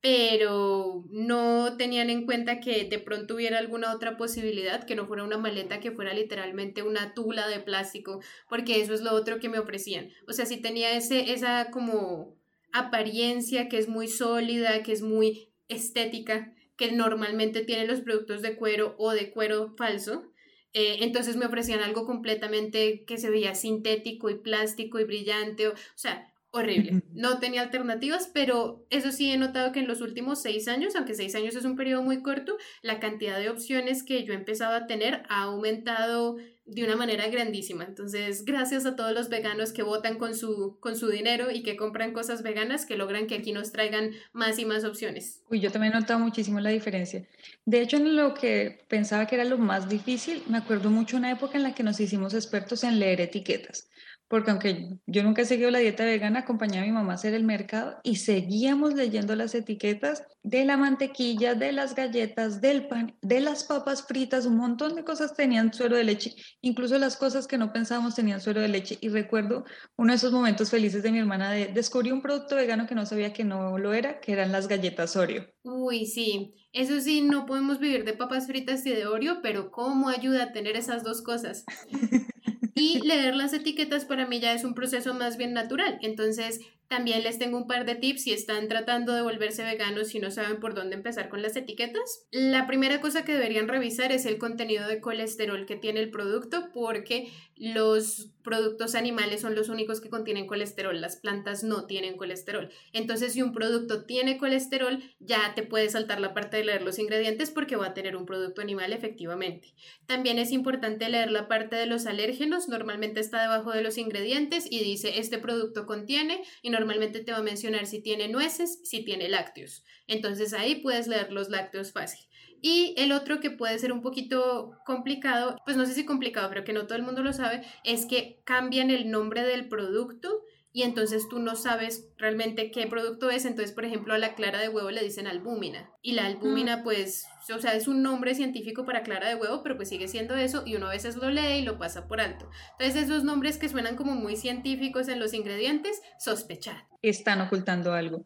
pero 0.00 1.04
no 1.10 1.76
tenían 1.76 2.10
en 2.10 2.26
cuenta 2.26 2.60
que 2.60 2.84
de 2.84 2.98
pronto 2.98 3.34
hubiera 3.34 3.58
alguna 3.58 3.94
otra 3.94 4.16
posibilidad, 4.16 4.84
que 4.84 4.94
no 4.94 5.06
fuera 5.06 5.24
una 5.24 5.38
maleta, 5.38 5.80
que 5.80 5.92
fuera 5.92 6.14
literalmente 6.14 6.82
una 6.82 7.14
tula 7.14 7.48
de 7.48 7.60
plástico, 7.60 8.20
porque 8.48 8.80
eso 8.80 8.94
es 8.94 9.02
lo 9.02 9.12
otro 9.12 9.40
que 9.40 9.48
me 9.48 9.58
ofrecían. 9.58 10.10
O 10.26 10.32
sea, 10.32 10.46
si 10.46 10.58
tenía 10.58 10.96
ese, 10.96 11.32
esa 11.32 11.70
como 11.70 12.36
apariencia 12.72 13.68
que 13.68 13.78
es 13.78 13.88
muy 13.88 14.08
sólida, 14.08 14.82
que 14.82 14.92
es 14.92 15.02
muy 15.02 15.48
estética, 15.68 16.54
que 16.76 16.92
normalmente 16.92 17.64
tienen 17.64 17.88
los 17.88 18.00
productos 18.00 18.40
de 18.42 18.56
cuero 18.56 18.94
o 18.98 19.12
de 19.12 19.30
cuero 19.30 19.74
falso, 19.76 20.29
eh, 20.72 20.98
entonces 21.00 21.36
me 21.36 21.46
ofrecían 21.46 21.80
algo 21.80 22.06
completamente 22.06 23.04
que 23.04 23.18
se 23.18 23.30
veía 23.30 23.54
sintético 23.54 24.30
y 24.30 24.38
plástico 24.38 25.00
y 25.00 25.04
brillante, 25.04 25.68
o, 25.68 25.74
sea, 25.94 26.29
horrible. 26.52 27.02
No 27.12 27.38
tenía 27.38 27.62
alternativas, 27.62 28.30
pero 28.32 28.86
eso 28.88 29.12
sí 29.12 29.30
he 29.30 29.36
notado 29.36 29.72
que 29.72 29.80
en 29.80 29.88
los 29.88 30.00
últimos 30.00 30.40
seis 30.40 30.68
años, 30.68 30.96
aunque 30.96 31.14
seis 31.14 31.34
años 31.34 31.54
es 31.54 31.64
un 31.64 31.76
periodo 31.76 32.02
muy 32.02 32.22
corto, 32.22 32.56
la 32.82 32.98
cantidad 32.98 33.38
de 33.38 33.50
opciones 33.50 34.02
que 34.02 34.24
yo 34.24 34.32
he 34.32 34.36
empezado 34.36 34.74
a 34.74 34.86
tener 34.86 35.22
ha 35.28 35.42
aumentado 35.42 36.36
de 36.70 36.84
una 36.84 36.96
manera 36.96 37.26
grandísima. 37.28 37.84
Entonces, 37.84 38.44
gracias 38.44 38.86
a 38.86 38.94
todos 38.94 39.12
los 39.12 39.28
veganos 39.28 39.72
que 39.72 39.82
votan 39.82 40.18
con 40.18 40.36
su, 40.36 40.78
con 40.80 40.96
su 40.96 41.08
dinero 41.08 41.50
y 41.50 41.62
que 41.62 41.76
compran 41.76 42.12
cosas 42.12 42.42
veganas 42.42 42.86
que 42.86 42.96
logran 42.96 43.26
que 43.26 43.34
aquí 43.34 43.52
nos 43.52 43.72
traigan 43.72 44.12
más 44.32 44.58
y 44.58 44.64
más 44.64 44.84
opciones. 44.84 45.42
Uy, 45.50 45.60
yo 45.60 45.72
también 45.72 45.92
he 45.92 46.00
notado 46.00 46.20
muchísimo 46.20 46.60
la 46.60 46.70
diferencia. 46.70 47.26
De 47.66 47.82
hecho, 47.82 47.96
en 47.96 48.16
lo 48.16 48.34
que 48.34 48.84
pensaba 48.88 49.26
que 49.26 49.34
era 49.34 49.44
lo 49.44 49.58
más 49.58 49.88
difícil, 49.88 50.42
me 50.48 50.58
acuerdo 50.58 50.90
mucho 50.90 51.16
una 51.16 51.32
época 51.32 51.58
en 51.58 51.64
la 51.64 51.74
que 51.74 51.82
nos 51.82 51.98
hicimos 51.98 52.34
expertos 52.34 52.84
en 52.84 53.00
leer 53.00 53.20
etiquetas 53.20 53.90
porque 54.30 54.52
aunque 54.52 54.90
yo 55.06 55.24
nunca 55.24 55.42
he 55.42 55.44
seguido 55.44 55.72
la 55.72 55.80
dieta 55.80 56.04
vegana, 56.04 56.38
acompañé 56.38 56.78
a 56.78 56.82
mi 56.82 56.92
mamá 56.92 57.12
a 57.12 57.14
hacer 57.16 57.34
el 57.34 57.42
mercado 57.42 57.98
y 58.04 58.14
seguíamos 58.14 58.94
leyendo 58.94 59.34
las 59.34 59.56
etiquetas 59.56 60.22
de 60.44 60.64
la 60.64 60.76
mantequilla, 60.76 61.56
de 61.56 61.72
las 61.72 61.96
galletas, 61.96 62.60
del 62.60 62.86
pan, 62.86 63.16
de 63.22 63.40
las 63.40 63.64
papas 63.64 64.06
fritas, 64.06 64.46
un 64.46 64.56
montón 64.56 64.94
de 64.94 65.02
cosas 65.02 65.34
tenían 65.34 65.74
suero 65.74 65.96
de 65.96 66.04
leche, 66.04 66.36
incluso 66.60 66.96
las 66.96 67.16
cosas 67.16 67.48
que 67.48 67.58
no 67.58 67.72
pensábamos 67.72 68.14
tenían 68.14 68.40
suero 68.40 68.60
de 68.60 68.68
leche. 68.68 68.98
Y 69.00 69.08
recuerdo 69.08 69.64
uno 69.96 70.12
de 70.12 70.16
esos 70.16 70.32
momentos 70.32 70.70
felices 70.70 71.02
de 71.02 71.10
mi 71.10 71.18
hermana 71.18 71.50
de 71.50 71.66
descubrir 71.66 72.12
un 72.12 72.22
producto 72.22 72.54
vegano 72.54 72.86
que 72.86 72.94
no 72.94 73.06
sabía 73.06 73.32
que 73.32 73.42
no 73.42 73.78
lo 73.78 73.92
era, 73.94 74.20
que 74.20 74.32
eran 74.32 74.52
las 74.52 74.68
galletas 74.68 75.16
Oreo. 75.16 75.44
Uy, 75.64 76.06
sí, 76.06 76.54
eso 76.72 77.00
sí, 77.00 77.20
no 77.20 77.46
podemos 77.46 77.80
vivir 77.80 78.04
de 78.04 78.12
papas 78.12 78.46
fritas 78.46 78.86
y 78.86 78.90
de 78.90 79.08
Oreo, 79.08 79.40
pero 79.42 79.72
¿cómo 79.72 80.08
ayuda 80.08 80.44
a 80.44 80.52
tener 80.52 80.76
esas 80.76 81.02
dos 81.02 81.20
cosas? 81.20 81.64
Y 82.80 82.98
leer 83.06 83.36
las 83.36 83.52
etiquetas 83.52 84.06
para 84.06 84.26
mí 84.26 84.40
ya 84.40 84.54
es 84.54 84.64
un 84.64 84.74
proceso 84.74 85.12
más 85.12 85.36
bien 85.36 85.52
natural. 85.52 85.98
Entonces, 86.00 86.60
también 86.88 87.22
les 87.22 87.38
tengo 87.38 87.58
un 87.58 87.66
par 87.66 87.84
de 87.84 87.94
tips 87.94 88.22
si 88.22 88.32
están 88.32 88.68
tratando 88.68 89.14
de 89.14 89.22
volverse 89.22 89.62
veganos 89.62 90.14
y 90.14 90.18
no 90.18 90.30
saben 90.30 90.58
por 90.60 90.74
dónde 90.74 90.96
empezar 90.96 91.28
con 91.28 91.42
las 91.42 91.54
etiquetas. 91.54 92.26
La 92.32 92.66
primera 92.66 93.00
cosa 93.00 93.24
que 93.24 93.34
deberían 93.34 93.68
revisar 93.68 94.12
es 94.12 94.24
el 94.24 94.38
contenido 94.38 94.88
de 94.88 95.00
colesterol 95.00 95.66
que 95.66 95.76
tiene 95.76 96.00
el 96.00 96.10
producto 96.10 96.70
porque 96.72 97.30
los 97.54 98.32
productos 98.42 98.94
animales 98.94 99.40
son 99.40 99.54
los 99.54 99.68
únicos 99.68 100.00
que 100.00 100.10
contienen 100.10 100.46
colesterol, 100.46 101.00
las 101.00 101.16
plantas 101.16 101.62
no 101.62 101.86
tienen 101.86 102.16
colesterol. 102.16 102.70
Entonces, 102.92 103.32
si 103.32 103.42
un 103.42 103.52
producto 103.52 104.04
tiene 104.04 104.38
colesterol, 104.38 105.02
ya 105.18 105.54
te 105.54 105.62
puede 105.62 105.90
saltar 105.90 106.20
la 106.20 106.34
parte 106.34 106.56
de 106.56 106.64
leer 106.64 106.82
los 106.82 106.98
ingredientes 106.98 107.50
porque 107.50 107.76
va 107.76 107.86
a 107.86 107.94
tener 107.94 108.16
un 108.16 108.26
producto 108.26 108.62
animal 108.62 108.92
efectivamente. 108.92 109.74
También 110.06 110.38
es 110.38 110.52
importante 110.52 111.08
leer 111.08 111.30
la 111.30 111.48
parte 111.48 111.76
de 111.76 111.86
los 111.86 112.06
alérgenos, 112.06 112.68
normalmente 112.68 113.20
está 113.20 113.42
debajo 113.42 113.72
de 113.72 113.82
los 113.82 113.98
ingredientes 113.98 114.66
y 114.70 114.82
dice 114.82 115.18
este 115.18 115.38
producto 115.38 115.86
contiene 115.86 116.42
y 116.62 116.70
normalmente 116.70 117.20
te 117.20 117.32
va 117.32 117.38
a 117.38 117.42
mencionar 117.42 117.86
si 117.86 118.00
tiene 118.02 118.28
nueces, 118.28 118.80
si 118.84 119.04
tiene 119.04 119.28
lácteos. 119.28 119.84
Entonces 120.06 120.52
ahí 120.52 120.76
puedes 120.76 121.06
leer 121.06 121.32
los 121.32 121.50
lácteos 121.50 121.92
fácil. 121.92 122.29
Y 122.62 122.94
el 122.98 123.12
otro 123.12 123.40
que 123.40 123.50
puede 123.50 123.78
ser 123.78 123.92
un 123.92 124.02
poquito 124.02 124.72
complicado, 124.84 125.56
pues 125.64 125.76
no 125.76 125.86
sé 125.86 125.94
si 125.94 126.04
complicado, 126.04 126.48
pero 126.48 126.64
que 126.64 126.72
no 126.72 126.86
todo 126.86 126.96
el 126.96 127.04
mundo 127.04 127.22
lo 127.22 127.32
sabe, 127.32 127.62
es 127.84 128.06
que 128.06 128.42
cambian 128.44 128.90
el 128.90 129.10
nombre 129.10 129.42
del 129.42 129.68
producto 129.68 130.42
y 130.72 130.82
entonces 130.82 131.28
tú 131.28 131.40
no 131.40 131.56
sabes 131.56 132.08
realmente 132.16 132.70
qué 132.70 132.86
producto 132.86 133.30
es. 133.30 133.44
Entonces, 133.44 133.74
por 133.74 133.84
ejemplo, 133.84 134.14
a 134.14 134.18
la 134.18 134.34
clara 134.34 134.60
de 134.60 134.68
huevo 134.68 134.90
le 134.90 135.02
dicen 135.02 135.26
albúmina. 135.26 135.90
Y 136.00 136.12
la 136.12 136.26
albúmina, 136.26 136.78
mm. 136.78 136.82
pues, 136.84 137.26
o 137.52 137.58
sea, 137.58 137.74
es 137.74 137.88
un 137.88 138.02
nombre 138.02 138.34
científico 138.36 138.84
para 138.84 139.02
clara 139.02 139.28
de 139.28 139.34
huevo, 139.34 139.62
pero 139.64 139.76
pues 139.76 139.88
sigue 139.88 140.06
siendo 140.06 140.36
eso 140.36 140.62
y 140.64 140.76
uno 140.76 140.86
a 140.86 140.90
veces 140.90 141.16
lo 141.16 141.30
lee 141.30 141.58
y 141.58 141.62
lo 141.62 141.78
pasa 141.78 142.06
por 142.06 142.20
alto. 142.20 142.48
Entonces, 142.78 143.04
esos 143.04 143.24
nombres 143.24 143.58
que 143.58 143.68
suenan 143.68 143.96
como 143.96 144.14
muy 144.14 144.36
científicos 144.36 145.08
en 145.08 145.18
los 145.18 145.34
ingredientes, 145.34 146.00
sospechad. 146.18 146.76
Están 147.02 147.40
ocultando 147.40 147.92
algo, 147.92 148.24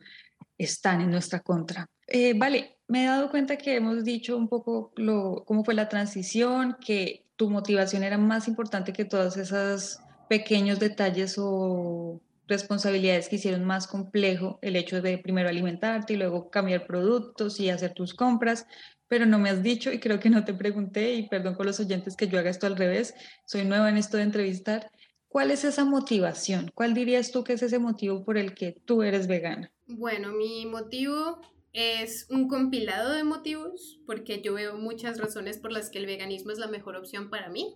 están 0.58 1.00
en 1.00 1.10
nuestra 1.10 1.40
contra. 1.40 1.86
Eh, 2.06 2.34
vale, 2.36 2.73
me 2.88 3.04
he 3.04 3.06
dado 3.06 3.30
cuenta 3.30 3.56
que 3.56 3.76
hemos 3.76 4.04
dicho 4.04 4.36
un 4.36 4.48
poco 4.48 4.92
lo, 4.96 5.44
cómo 5.46 5.64
fue 5.64 5.74
la 5.74 5.88
transición, 5.88 6.76
que 6.84 7.24
tu 7.36 7.50
motivación 7.50 8.02
era 8.02 8.18
más 8.18 8.48
importante 8.48 8.92
que 8.92 9.04
todos 9.04 9.36
esos 9.36 10.00
pequeños 10.28 10.78
detalles 10.78 11.36
o 11.38 12.20
responsabilidades 12.46 13.28
que 13.28 13.36
hicieron 13.36 13.64
más 13.64 13.86
complejo 13.86 14.58
el 14.62 14.76
hecho 14.76 15.00
de 15.00 15.18
primero 15.18 15.48
alimentarte 15.48 16.12
y 16.12 16.16
luego 16.16 16.50
cambiar 16.50 16.86
productos 16.86 17.58
y 17.58 17.70
hacer 17.70 17.94
tus 17.94 18.14
compras, 18.14 18.66
pero 19.08 19.26
no 19.26 19.38
me 19.38 19.50
has 19.50 19.62
dicho 19.62 19.92
y 19.92 19.98
creo 19.98 20.20
que 20.20 20.30
no 20.30 20.44
te 20.44 20.54
pregunté 20.54 21.14
y 21.14 21.28
perdón 21.28 21.54
con 21.54 21.66
los 21.66 21.80
oyentes 21.80 22.16
que 22.16 22.28
yo 22.28 22.38
haga 22.38 22.50
esto 22.50 22.66
al 22.66 22.76
revés, 22.76 23.14
soy 23.46 23.64
nueva 23.64 23.88
en 23.88 23.96
esto 23.96 24.16
de 24.18 24.24
entrevistar. 24.24 24.90
¿Cuál 25.28 25.50
es 25.50 25.64
esa 25.64 25.84
motivación? 25.84 26.70
¿Cuál 26.74 26.94
dirías 26.94 27.32
tú 27.32 27.42
que 27.42 27.54
es 27.54 27.62
ese 27.62 27.78
motivo 27.78 28.24
por 28.24 28.38
el 28.38 28.54
que 28.54 28.72
tú 28.84 29.02
eres 29.02 29.26
vegana? 29.26 29.72
Bueno, 29.86 30.32
mi 30.32 30.64
motivo 30.66 31.40
es 31.74 32.26
un 32.30 32.48
compilado 32.48 33.12
de 33.12 33.24
motivos 33.24 34.00
porque 34.06 34.40
yo 34.40 34.54
veo 34.54 34.78
muchas 34.78 35.18
razones 35.18 35.58
por 35.58 35.72
las 35.72 35.90
que 35.90 35.98
el 35.98 36.06
veganismo 36.06 36.52
es 36.52 36.58
la 36.58 36.68
mejor 36.68 36.96
opción 36.96 37.28
para 37.30 37.50
mí. 37.50 37.74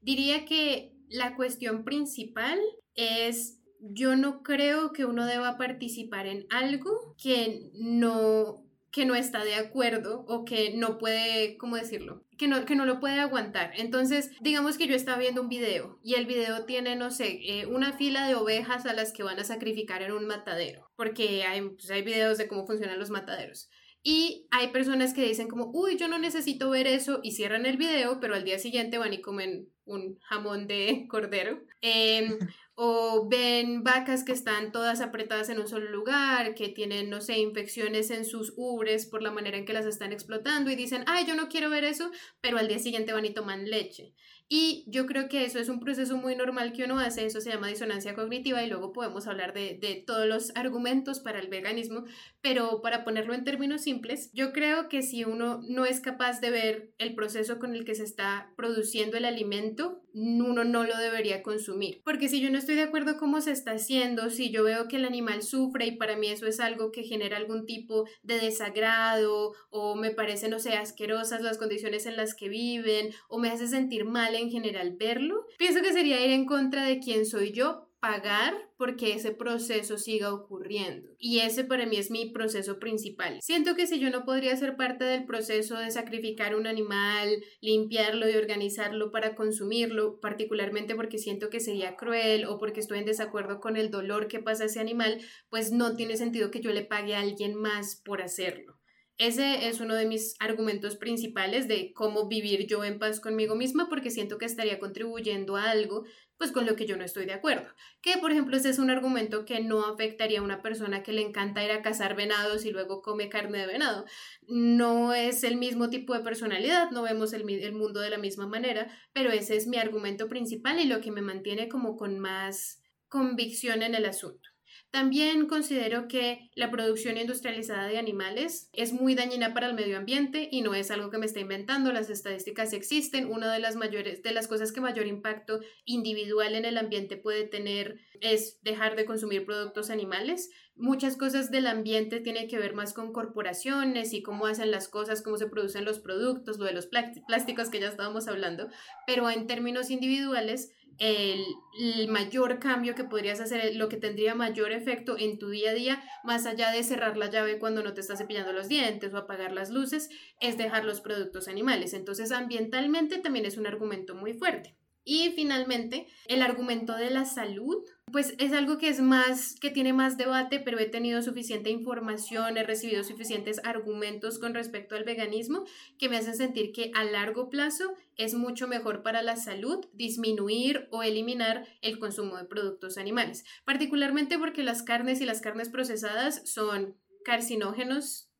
Diría 0.00 0.46
que 0.46 0.94
la 1.08 1.36
cuestión 1.36 1.84
principal 1.84 2.58
es 2.94 3.58
yo 3.80 4.14
no 4.14 4.44
creo 4.44 4.92
que 4.92 5.04
uno 5.04 5.26
deba 5.26 5.58
participar 5.58 6.28
en 6.28 6.46
algo 6.50 7.16
que 7.20 7.70
no 7.74 8.61
que 8.92 9.06
no 9.06 9.14
está 9.14 9.42
de 9.42 9.54
acuerdo 9.54 10.24
o 10.28 10.44
que 10.44 10.74
no 10.74 10.98
puede, 10.98 11.56
¿cómo 11.56 11.76
decirlo? 11.76 12.24
Que 12.36 12.46
no, 12.46 12.66
que 12.66 12.76
no 12.76 12.84
lo 12.84 13.00
puede 13.00 13.18
aguantar. 13.20 13.72
Entonces, 13.76 14.30
digamos 14.40 14.76
que 14.76 14.86
yo 14.86 14.94
estaba 14.94 15.18
viendo 15.18 15.40
un 15.40 15.48
video 15.48 15.98
y 16.04 16.14
el 16.14 16.26
video 16.26 16.66
tiene, 16.66 16.94
no 16.94 17.10
sé, 17.10 17.40
eh, 17.42 17.66
una 17.66 17.94
fila 17.94 18.28
de 18.28 18.34
ovejas 18.34 18.84
a 18.84 18.92
las 18.92 19.12
que 19.12 19.22
van 19.22 19.40
a 19.40 19.44
sacrificar 19.44 20.02
en 20.02 20.12
un 20.12 20.26
matadero, 20.26 20.90
porque 20.94 21.44
hay, 21.44 21.62
pues, 21.70 21.90
hay 21.90 22.02
videos 22.02 22.36
de 22.36 22.46
cómo 22.46 22.66
funcionan 22.66 22.98
los 22.98 23.10
mataderos. 23.10 23.70
Y 24.02 24.48
hay 24.50 24.68
personas 24.68 25.14
que 25.14 25.24
dicen 25.24 25.48
como, 25.48 25.70
uy, 25.72 25.96
yo 25.96 26.08
no 26.08 26.18
necesito 26.18 26.70
ver 26.70 26.88
eso 26.88 27.20
y 27.22 27.32
cierran 27.32 27.66
el 27.66 27.76
video, 27.76 28.18
pero 28.18 28.34
al 28.34 28.44
día 28.44 28.58
siguiente 28.58 28.98
van 28.98 29.12
y 29.12 29.20
comen 29.20 29.68
un 29.84 30.18
jamón 30.22 30.66
de 30.66 31.06
cordero. 31.10 31.62
Eh, 31.80 32.28
o 32.74 33.28
ven 33.28 33.84
vacas 33.84 34.24
que 34.24 34.32
están 34.32 34.72
todas 34.72 35.00
apretadas 35.00 35.48
en 35.50 35.60
un 35.60 35.68
solo 35.68 35.90
lugar, 35.90 36.54
que 36.54 36.68
tienen, 36.68 37.10
no 37.10 37.20
sé, 37.20 37.38
infecciones 37.38 38.10
en 38.10 38.24
sus 38.24 38.54
ubres 38.56 39.06
por 39.06 39.22
la 39.22 39.30
manera 39.30 39.58
en 39.58 39.66
que 39.66 39.72
las 39.74 39.86
están 39.86 40.12
explotando 40.12 40.70
y 40.70 40.74
dicen, 40.74 41.04
ay, 41.06 41.26
yo 41.26 41.34
no 41.36 41.48
quiero 41.48 41.70
ver 41.70 41.84
eso, 41.84 42.10
pero 42.40 42.58
al 42.58 42.68
día 42.68 42.78
siguiente 42.78 43.12
van 43.12 43.26
y 43.26 43.34
toman 43.34 43.68
leche. 43.68 44.14
Y 44.54 44.84
yo 44.86 45.06
creo 45.06 45.30
que 45.30 45.46
eso 45.46 45.58
es 45.58 45.70
un 45.70 45.80
proceso 45.80 46.18
muy 46.18 46.36
normal 46.36 46.74
que 46.74 46.84
uno 46.84 46.98
hace, 46.98 47.24
eso 47.24 47.40
se 47.40 47.48
llama 47.48 47.68
disonancia 47.68 48.14
cognitiva 48.14 48.62
y 48.62 48.68
luego 48.68 48.92
podemos 48.92 49.26
hablar 49.26 49.54
de, 49.54 49.78
de, 49.80 50.04
todos 50.06 50.26
los 50.26 50.54
argumentos 50.54 51.20
para 51.20 51.38
el 51.38 51.48
veganismo, 51.48 52.04
pero 52.42 52.82
para 52.82 53.02
ponerlo 53.02 53.32
en 53.32 53.44
términos 53.44 53.80
simples, 53.80 54.30
yo 54.34 54.52
creo 54.52 54.90
que 54.90 55.00
si 55.00 55.24
uno 55.24 55.62
no 55.70 55.86
es 55.86 56.00
capaz 56.00 56.42
de 56.42 56.50
ver 56.50 56.92
el 56.98 57.14
proceso 57.14 57.58
con 57.58 57.74
el 57.74 57.86
que 57.86 57.94
se 57.94 58.04
está 58.04 58.52
produciendo 58.54 59.16
el 59.16 59.24
alimento, 59.24 60.02
uno 60.14 60.64
no 60.64 60.84
lo 60.84 60.96
debería 60.98 61.42
consumir. 61.42 62.02
Porque 62.04 62.28
si 62.28 62.40
yo 62.40 62.50
no 62.50 62.58
estoy 62.58 62.74
de 62.74 62.82
acuerdo 62.82 63.16
cómo 63.16 63.40
se 63.40 63.52
está 63.52 63.72
haciendo, 63.72 64.30
si 64.30 64.50
yo 64.50 64.64
veo 64.64 64.88
que 64.88 64.96
el 64.96 65.04
animal 65.04 65.42
sufre 65.42 65.86
y 65.86 65.96
para 65.96 66.16
mí 66.16 66.28
eso 66.28 66.46
es 66.46 66.60
algo 66.60 66.92
que 66.92 67.04
genera 67.04 67.36
algún 67.36 67.66
tipo 67.66 68.06
de 68.22 68.38
desagrado 68.38 69.54
o 69.70 69.94
me 69.94 70.10
parece, 70.10 70.48
no 70.48 70.58
sé, 70.58 70.74
asquerosas 70.74 71.42
las 71.42 71.58
condiciones 71.58 72.06
en 72.06 72.16
las 72.16 72.34
que 72.34 72.48
viven 72.48 73.10
o 73.28 73.38
me 73.38 73.48
hace 73.48 73.66
sentir 73.66 74.04
mal 74.04 74.34
en 74.34 74.41
general 74.50 74.96
verlo, 74.98 75.46
pienso 75.58 75.82
que 75.82 75.92
sería 75.92 76.24
ir 76.24 76.32
en 76.32 76.46
contra 76.46 76.84
de 76.84 77.00
quién 77.00 77.26
soy 77.26 77.52
yo 77.52 77.88
pagar 78.02 78.54
porque 78.76 79.14
ese 79.14 79.30
proceso 79.30 79.96
siga 79.96 80.34
ocurriendo. 80.34 81.10
Y 81.18 81.38
ese 81.38 81.62
para 81.62 81.86
mí 81.86 81.98
es 81.98 82.10
mi 82.10 82.30
proceso 82.30 82.80
principal. 82.80 83.38
Siento 83.40 83.76
que 83.76 83.86
si 83.86 84.00
yo 84.00 84.10
no 84.10 84.24
podría 84.24 84.56
ser 84.56 84.76
parte 84.76 85.04
del 85.04 85.24
proceso 85.24 85.78
de 85.78 85.92
sacrificar 85.92 86.56
un 86.56 86.66
animal, 86.66 87.28
limpiarlo 87.60 88.28
y 88.28 88.34
organizarlo 88.34 89.12
para 89.12 89.36
consumirlo, 89.36 90.18
particularmente 90.18 90.96
porque 90.96 91.18
siento 91.18 91.48
que 91.48 91.60
sería 91.60 91.94
cruel 91.94 92.44
o 92.44 92.58
porque 92.58 92.80
estoy 92.80 92.98
en 92.98 93.04
desacuerdo 93.04 93.60
con 93.60 93.76
el 93.76 93.92
dolor 93.92 94.26
que 94.26 94.40
pasa 94.40 94.64
ese 94.64 94.80
animal, 94.80 95.20
pues 95.48 95.70
no 95.70 95.94
tiene 95.94 96.16
sentido 96.16 96.50
que 96.50 96.60
yo 96.60 96.72
le 96.72 96.82
pague 96.82 97.14
a 97.14 97.20
alguien 97.20 97.54
más 97.54 97.94
por 97.94 98.20
hacerlo. 98.20 98.81
Ese 99.22 99.68
es 99.68 99.78
uno 99.78 99.94
de 99.94 100.04
mis 100.04 100.34
argumentos 100.40 100.96
principales 100.96 101.68
de 101.68 101.92
cómo 101.92 102.26
vivir 102.26 102.66
yo 102.66 102.82
en 102.82 102.98
paz 102.98 103.20
conmigo 103.20 103.54
misma 103.54 103.88
porque 103.88 104.10
siento 104.10 104.36
que 104.36 104.46
estaría 104.46 104.80
contribuyendo 104.80 105.54
a 105.54 105.70
algo 105.70 106.04
pues 106.38 106.50
con 106.50 106.66
lo 106.66 106.74
que 106.74 106.86
yo 106.86 106.96
no 106.96 107.04
estoy 107.04 107.26
de 107.26 107.32
acuerdo. 107.32 107.68
Que 108.00 108.18
por 108.18 108.32
ejemplo 108.32 108.56
ese 108.56 108.70
es 108.70 108.80
un 108.80 108.90
argumento 108.90 109.44
que 109.44 109.60
no 109.60 109.86
afectaría 109.86 110.40
a 110.40 110.42
una 110.42 110.60
persona 110.60 111.04
que 111.04 111.12
le 111.12 111.22
encanta 111.22 111.64
ir 111.64 111.70
a 111.70 111.82
cazar 111.82 112.16
venados 112.16 112.64
y 112.64 112.72
luego 112.72 113.00
come 113.00 113.28
carne 113.28 113.58
de 113.58 113.68
venado. 113.68 114.06
No 114.48 115.14
es 115.14 115.44
el 115.44 115.56
mismo 115.56 115.88
tipo 115.88 116.14
de 116.14 116.24
personalidad, 116.24 116.90
no 116.90 117.02
vemos 117.02 117.32
el, 117.32 117.48
el 117.48 117.74
mundo 117.74 118.00
de 118.00 118.10
la 118.10 118.18
misma 118.18 118.48
manera, 118.48 118.90
pero 119.12 119.30
ese 119.30 119.54
es 119.54 119.68
mi 119.68 119.76
argumento 119.76 120.28
principal 120.28 120.80
y 120.80 120.86
lo 120.86 121.00
que 121.00 121.12
me 121.12 121.22
mantiene 121.22 121.68
como 121.68 121.96
con 121.96 122.18
más 122.18 122.82
convicción 123.06 123.84
en 123.84 123.94
el 123.94 124.06
asunto. 124.06 124.51
También 124.92 125.46
considero 125.46 126.06
que 126.06 126.50
la 126.54 126.70
producción 126.70 127.16
industrializada 127.16 127.88
de 127.88 127.96
animales 127.96 128.68
es 128.74 128.92
muy 128.92 129.14
dañina 129.14 129.54
para 129.54 129.66
el 129.66 129.72
medio 129.72 129.96
ambiente 129.96 130.50
y 130.52 130.60
no 130.60 130.74
es 130.74 130.90
algo 130.90 131.08
que 131.08 131.16
me 131.16 131.24
está 131.24 131.40
inventando, 131.40 131.94
las 131.94 132.10
estadísticas 132.10 132.74
existen. 132.74 133.24
Una 133.32 133.50
de 133.50 133.58
las 133.58 133.74
mayores 133.74 134.22
de 134.22 134.32
las 134.32 134.48
cosas 134.48 134.70
que 134.70 134.82
mayor 134.82 135.06
impacto 135.06 135.60
individual 135.86 136.54
en 136.54 136.66
el 136.66 136.76
ambiente 136.76 137.16
puede 137.16 137.44
tener 137.44 138.00
es 138.20 138.62
dejar 138.62 138.94
de 138.94 139.06
consumir 139.06 139.46
productos 139.46 139.88
animales. 139.88 140.50
Muchas 140.76 141.16
cosas 141.16 141.50
del 141.50 141.68
ambiente 141.68 142.20
tienen 142.20 142.46
que 142.46 142.58
ver 142.58 142.74
más 142.74 142.92
con 142.92 143.14
corporaciones 143.14 144.12
y 144.12 144.22
cómo 144.22 144.44
hacen 144.44 144.70
las 144.70 144.88
cosas, 144.88 145.22
cómo 145.22 145.38
se 145.38 145.46
producen 145.46 145.86
los 145.86 146.00
productos, 146.00 146.58
lo 146.58 146.66
de 146.66 146.74
los 146.74 146.86
plásticos 146.86 147.70
que 147.70 147.80
ya 147.80 147.88
estábamos 147.88 148.28
hablando, 148.28 148.68
pero 149.06 149.30
en 149.30 149.46
términos 149.46 149.90
individuales 149.90 150.70
el, 150.98 152.08
mayor 152.08 152.58
cambio 152.58 152.94
que 152.94 153.04
podrías 153.04 153.40
hacer, 153.40 153.74
lo 153.76 153.88
que 153.88 153.96
tendría 153.96 154.34
mayor 154.34 154.72
efecto 154.72 155.16
en 155.18 155.38
tu 155.38 155.48
día 155.50 155.70
a 155.70 155.74
día, 155.74 156.02
más 156.24 156.46
allá 156.46 156.70
de 156.70 156.82
cerrar 156.82 157.16
la 157.16 157.30
llave 157.30 157.58
cuando 157.58 157.82
no 157.82 157.94
te 157.94 158.00
estás 158.00 158.18
cepillando 158.18 158.52
los 158.52 158.68
dientes 158.68 159.12
o 159.14 159.18
apagar 159.18 159.52
las 159.52 159.70
luces, 159.70 160.10
es 160.40 160.58
dejar 160.58 160.84
los 160.84 161.00
productos 161.00 161.48
animales. 161.48 161.94
Entonces, 161.94 162.32
ambientalmente 162.32 163.18
también 163.18 163.46
es 163.46 163.56
un 163.56 163.66
argumento 163.66 164.14
muy 164.14 164.34
fuerte. 164.34 164.76
Y 165.04 165.30
finalmente, 165.30 166.06
el 166.26 166.42
argumento 166.42 166.94
de 166.94 167.10
la 167.10 167.24
salud, 167.24 167.84
pues 168.12 168.34
es 168.38 168.52
algo 168.52 168.78
que 168.78 168.88
es 168.88 169.00
más, 169.00 169.56
que 169.60 169.70
tiene 169.70 169.92
más 169.92 170.16
debate, 170.16 170.60
pero 170.60 170.78
he 170.78 170.86
tenido 170.86 171.22
suficiente 171.22 171.70
información, 171.70 172.56
he 172.56 172.62
recibido 172.62 173.02
suficientes 173.02 173.60
argumentos 173.64 174.38
con 174.38 174.54
respecto 174.54 174.94
al 174.94 175.04
veganismo 175.04 175.64
que 175.98 176.08
me 176.08 176.18
hacen 176.18 176.36
sentir 176.36 176.72
que 176.72 176.92
a 176.94 177.02
largo 177.04 177.48
plazo 177.48 177.94
es 178.16 178.34
mucho 178.34 178.68
mejor 178.68 179.02
para 179.02 179.22
la 179.22 179.36
salud 179.36 179.84
disminuir 179.92 180.88
o 180.92 181.02
eliminar 181.02 181.66
el 181.80 181.98
consumo 181.98 182.36
de 182.36 182.44
productos 182.44 182.96
animales, 182.96 183.44
particularmente 183.64 184.38
porque 184.38 184.62
las 184.62 184.82
carnes 184.82 185.20
y 185.20 185.24
las 185.24 185.40
carnes 185.40 185.68
procesadas 185.68 186.42
son 186.48 186.96
carcinógenos, 187.24 188.30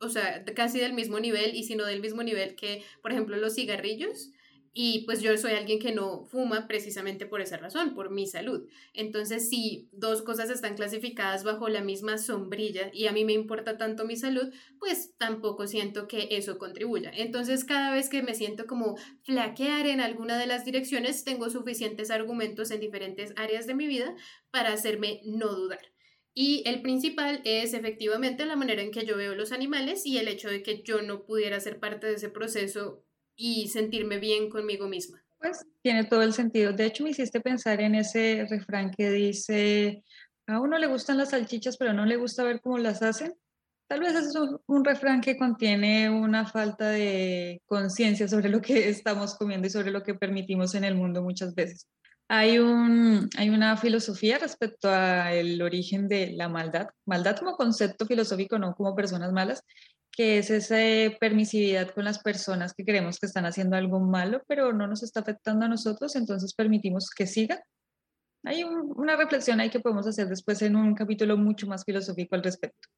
o 0.00 0.08
sea, 0.08 0.44
casi 0.54 0.80
del 0.80 0.92
mismo 0.92 1.20
nivel 1.20 1.54
y 1.54 1.64
si 1.64 1.76
no 1.76 1.84
del 1.84 2.00
mismo 2.00 2.22
nivel 2.22 2.56
que, 2.56 2.82
por 3.02 3.12
ejemplo, 3.12 3.36
los 3.36 3.54
cigarrillos. 3.54 4.32
Y 4.72 5.04
pues 5.04 5.20
yo 5.20 5.36
soy 5.36 5.52
alguien 5.52 5.80
que 5.80 5.92
no 5.92 6.24
fuma 6.26 6.68
precisamente 6.68 7.26
por 7.26 7.40
esa 7.40 7.56
razón, 7.56 7.92
por 7.92 8.10
mi 8.10 8.28
salud. 8.28 8.68
Entonces, 8.94 9.48
si 9.48 9.88
dos 9.92 10.22
cosas 10.22 10.48
están 10.48 10.76
clasificadas 10.76 11.42
bajo 11.42 11.68
la 11.68 11.82
misma 11.82 12.18
sombrilla 12.18 12.90
y 12.92 13.06
a 13.06 13.12
mí 13.12 13.24
me 13.24 13.32
importa 13.32 13.76
tanto 13.78 14.04
mi 14.04 14.16
salud, 14.16 14.52
pues 14.78 15.14
tampoco 15.18 15.66
siento 15.66 16.06
que 16.06 16.28
eso 16.30 16.56
contribuya. 16.56 17.10
Entonces, 17.12 17.64
cada 17.64 17.92
vez 17.92 18.08
que 18.08 18.22
me 18.22 18.34
siento 18.34 18.66
como 18.66 18.96
flaquear 19.22 19.86
en 19.86 20.00
alguna 20.00 20.38
de 20.38 20.46
las 20.46 20.64
direcciones, 20.64 21.24
tengo 21.24 21.50
suficientes 21.50 22.12
argumentos 22.12 22.70
en 22.70 22.78
diferentes 22.78 23.32
áreas 23.36 23.66
de 23.66 23.74
mi 23.74 23.88
vida 23.88 24.14
para 24.52 24.72
hacerme 24.72 25.20
no 25.24 25.52
dudar. 25.52 25.80
Y 26.32 26.62
el 26.66 26.80
principal 26.80 27.40
es 27.44 27.74
efectivamente 27.74 28.46
la 28.46 28.54
manera 28.54 28.82
en 28.82 28.92
que 28.92 29.04
yo 29.04 29.16
veo 29.16 29.34
los 29.34 29.50
animales 29.50 30.06
y 30.06 30.18
el 30.18 30.28
hecho 30.28 30.48
de 30.48 30.62
que 30.62 30.82
yo 30.82 31.02
no 31.02 31.24
pudiera 31.24 31.58
ser 31.58 31.80
parte 31.80 32.06
de 32.06 32.14
ese 32.14 32.28
proceso 32.28 33.04
y 33.40 33.68
sentirme 33.68 34.18
bien 34.18 34.50
conmigo 34.50 34.86
misma. 34.86 35.22
Pues 35.38 35.64
tiene 35.82 36.04
todo 36.04 36.22
el 36.22 36.34
sentido. 36.34 36.72
De 36.72 36.84
hecho, 36.84 37.02
me 37.02 37.10
hiciste 37.10 37.40
pensar 37.40 37.80
en 37.80 37.94
ese 37.94 38.46
refrán 38.48 38.90
que 38.90 39.10
dice, 39.10 40.04
a 40.46 40.60
uno 40.60 40.78
le 40.78 40.86
gustan 40.86 41.16
las 41.16 41.30
salchichas, 41.30 41.78
pero 41.78 41.94
no 41.94 42.04
le 42.04 42.16
gusta 42.16 42.44
ver 42.44 42.60
cómo 42.60 42.76
las 42.76 43.00
hacen. 43.02 43.34
Tal 43.88 44.00
vez 44.00 44.14
es 44.14 44.36
un, 44.36 44.60
un 44.66 44.84
refrán 44.84 45.22
que 45.22 45.38
contiene 45.38 46.10
una 46.10 46.46
falta 46.46 46.90
de 46.90 47.62
conciencia 47.64 48.28
sobre 48.28 48.50
lo 48.50 48.60
que 48.60 48.88
estamos 48.90 49.34
comiendo 49.34 49.66
y 49.66 49.70
sobre 49.70 49.90
lo 49.90 50.02
que 50.02 50.14
permitimos 50.14 50.74
en 50.74 50.84
el 50.84 50.94
mundo 50.94 51.22
muchas 51.22 51.54
veces. 51.54 51.88
Hay, 52.28 52.58
un, 52.58 53.28
hay 53.38 53.48
una 53.48 53.76
filosofía 53.76 54.38
respecto 54.38 54.88
al 54.88 55.60
origen 55.62 56.06
de 56.06 56.30
la 56.30 56.48
maldad, 56.48 56.88
maldad 57.04 57.36
como 57.38 57.56
concepto 57.56 58.06
filosófico, 58.06 58.56
no 58.56 58.74
como 58.74 58.94
personas 58.94 59.32
malas, 59.32 59.64
que 60.12 60.38
es 60.38 60.50
esa 60.50 60.76
permisividad 61.18 61.90
con 61.90 62.04
las 62.04 62.18
personas 62.18 62.74
que 62.74 62.84
creemos 62.84 63.18
que 63.18 63.26
están 63.26 63.46
haciendo 63.46 63.76
algo 63.76 64.00
malo, 64.00 64.42
pero 64.46 64.72
no 64.72 64.86
nos 64.86 65.02
está 65.02 65.20
afectando 65.20 65.66
a 65.66 65.68
nosotros, 65.68 66.16
entonces 66.16 66.54
permitimos 66.54 67.10
que 67.10 67.26
siga. 67.26 67.62
Hay 68.44 68.64
una 68.64 69.16
reflexión 69.16 69.60
ahí 69.60 69.70
que 69.70 69.80
podemos 69.80 70.06
hacer 70.06 70.28
después 70.28 70.62
en 70.62 70.76
un 70.76 70.94
capítulo 70.94 71.36
mucho 71.36 71.66
más 71.66 71.84
filosófico 71.84 72.34
al 72.34 72.42
respecto. 72.42 72.88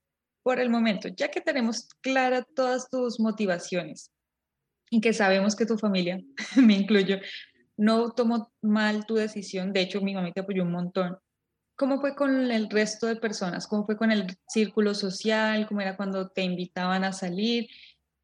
Por 0.42 0.58
el 0.58 0.70
momento, 0.70 1.08
ya 1.08 1.28
que 1.28 1.40
tenemos 1.40 1.88
clara 2.00 2.44
todas 2.54 2.88
tus 2.88 3.20
motivaciones 3.20 4.10
y 4.90 5.00
que 5.00 5.12
sabemos 5.12 5.56
que 5.56 5.66
tu 5.66 5.78
familia, 5.78 6.20
me 6.56 6.74
incluyo, 6.74 7.18
no 7.76 8.12
tomó 8.12 8.52
mal 8.62 9.06
tu 9.06 9.14
decisión, 9.14 9.72
de 9.72 9.82
hecho 9.82 10.00
mi 10.00 10.14
mamá 10.14 10.30
te 10.32 10.40
apoyó 10.40 10.62
un 10.62 10.72
montón, 10.72 11.18
¿Cómo 11.76 12.00
fue 12.00 12.14
con 12.14 12.50
el 12.50 12.70
resto 12.70 13.06
de 13.06 13.16
personas? 13.16 13.66
¿Cómo 13.66 13.84
fue 13.84 13.96
con 13.96 14.12
el 14.12 14.26
círculo 14.48 14.94
social? 14.94 15.66
¿Cómo 15.66 15.80
era 15.80 15.96
cuando 15.96 16.28
te 16.28 16.42
invitaban 16.42 17.04
a 17.04 17.12
salir? 17.12 17.68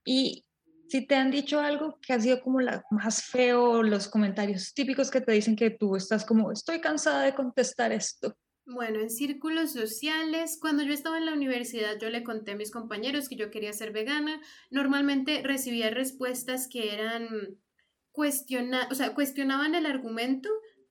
Y 0.04 0.44
si 0.88 1.06
te 1.06 1.16
han 1.16 1.30
dicho 1.30 1.60
algo 1.60 1.98
que 2.00 2.12
ha 2.12 2.20
sido 2.20 2.40
como 2.40 2.60
la 2.60 2.82
más 2.90 3.22
feo, 3.22 3.82
los 3.82 4.08
comentarios 4.08 4.72
típicos 4.74 5.10
que 5.10 5.20
te 5.20 5.32
dicen 5.32 5.56
que 5.56 5.70
tú 5.70 5.96
estás 5.96 6.24
como, 6.24 6.50
estoy 6.50 6.80
cansada 6.80 7.22
de 7.22 7.34
contestar 7.34 7.92
esto. 7.92 8.36
Bueno, 8.64 9.00
en 9.00 9.08
círculos 9.08 9.72
sociales, 9.72 10.58
cuando 10.60 10.82
yo 10.82 10.92
estaba 10.92 11.16
en 11.16 11.24
la 11.24 11.32
universidad, 11.32 11.98
yo 11.98 12.10
le 12.10 12.22
conté 12.22 12.52
a 12.52 12.56
mis 12.56 12.70
compañeros 12.70 13.28
que 13.28 13.36
yo 13.36 13.50
quería 13.50 13.72
ser 13.72 13.92
vegana. 13.92 14.40
Normalmente 14.70 15.42
recibía 15.42 15.88
respuestas 15.88 16.68
que 16.68 16.92
eran 16.92 17.58
cuestiona 18.12 18.88
o 18.90 18.94
sea, 18.94 19.14
cuestionaban 19.14 19.74
el 19.74 19.86
argumento, 19.86 20.48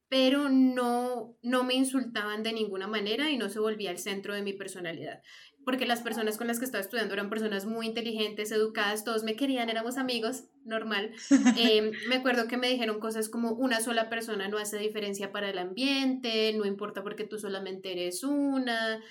pero 0.10 0.50
no, 0.50 1.38
no 1.42 1.64
me 1.64 1.76
insultaban 1.76 2.44
de 2.44 2.54
ninguna 2.54 2.88
manera 2.88 3.30
y 3.30 3.38
no 3.38 3.50
se 3.50 3.60
volvía 3.60 3.92
el 3.92 4.00
centro 4.00 4.34
de 4.34 4.44
mi 4.44 4.54
personalidad. 4.54 5.22
Porque 5.68 5.86
las 5.86 6.00
personas 6.00 6.38
con 6.38 6.48
las 6.48 6.60
que 6.60 6.66
estaba 6.66 6.82
estudiando 6.82 7.14
eran 7.14 7.30
personas 7.30 7.66
muy 7.66 7.88
inteligentes, 7.88 8.54
educadas, 8.54 9.04
todos 9.04 9.26
me 9.26 9.36
querían, 9.36 9.70
éramos 9.70 9.98
amigos, 9.98 10.46
normal. 10.64 11.12
Em, 11.58 11.92
me 12.08 12.16
acuerdo 12.16 12.48
que 12.48 12.56
me 12.56 12.70
dijeron 12.70 13.02
cosas 13.02 13.28
como 13.28 13.52
una 13.52 13.82
sola 13.82 14.08
persona 14.08 14.48
no 14.48 14.60
hace 14.60 14.78
diferencia 14.78 15.34
para 15.34 15.50
el 15.50 15.58
ambiente, 15.58 16.54
no 16.54 16.66
importa 16.66 17.04
porque 17.04 17.26
tú 17.26 17.38
solamente 17.38 17.92
eres 17.92 18.24
una, 18.24 19.02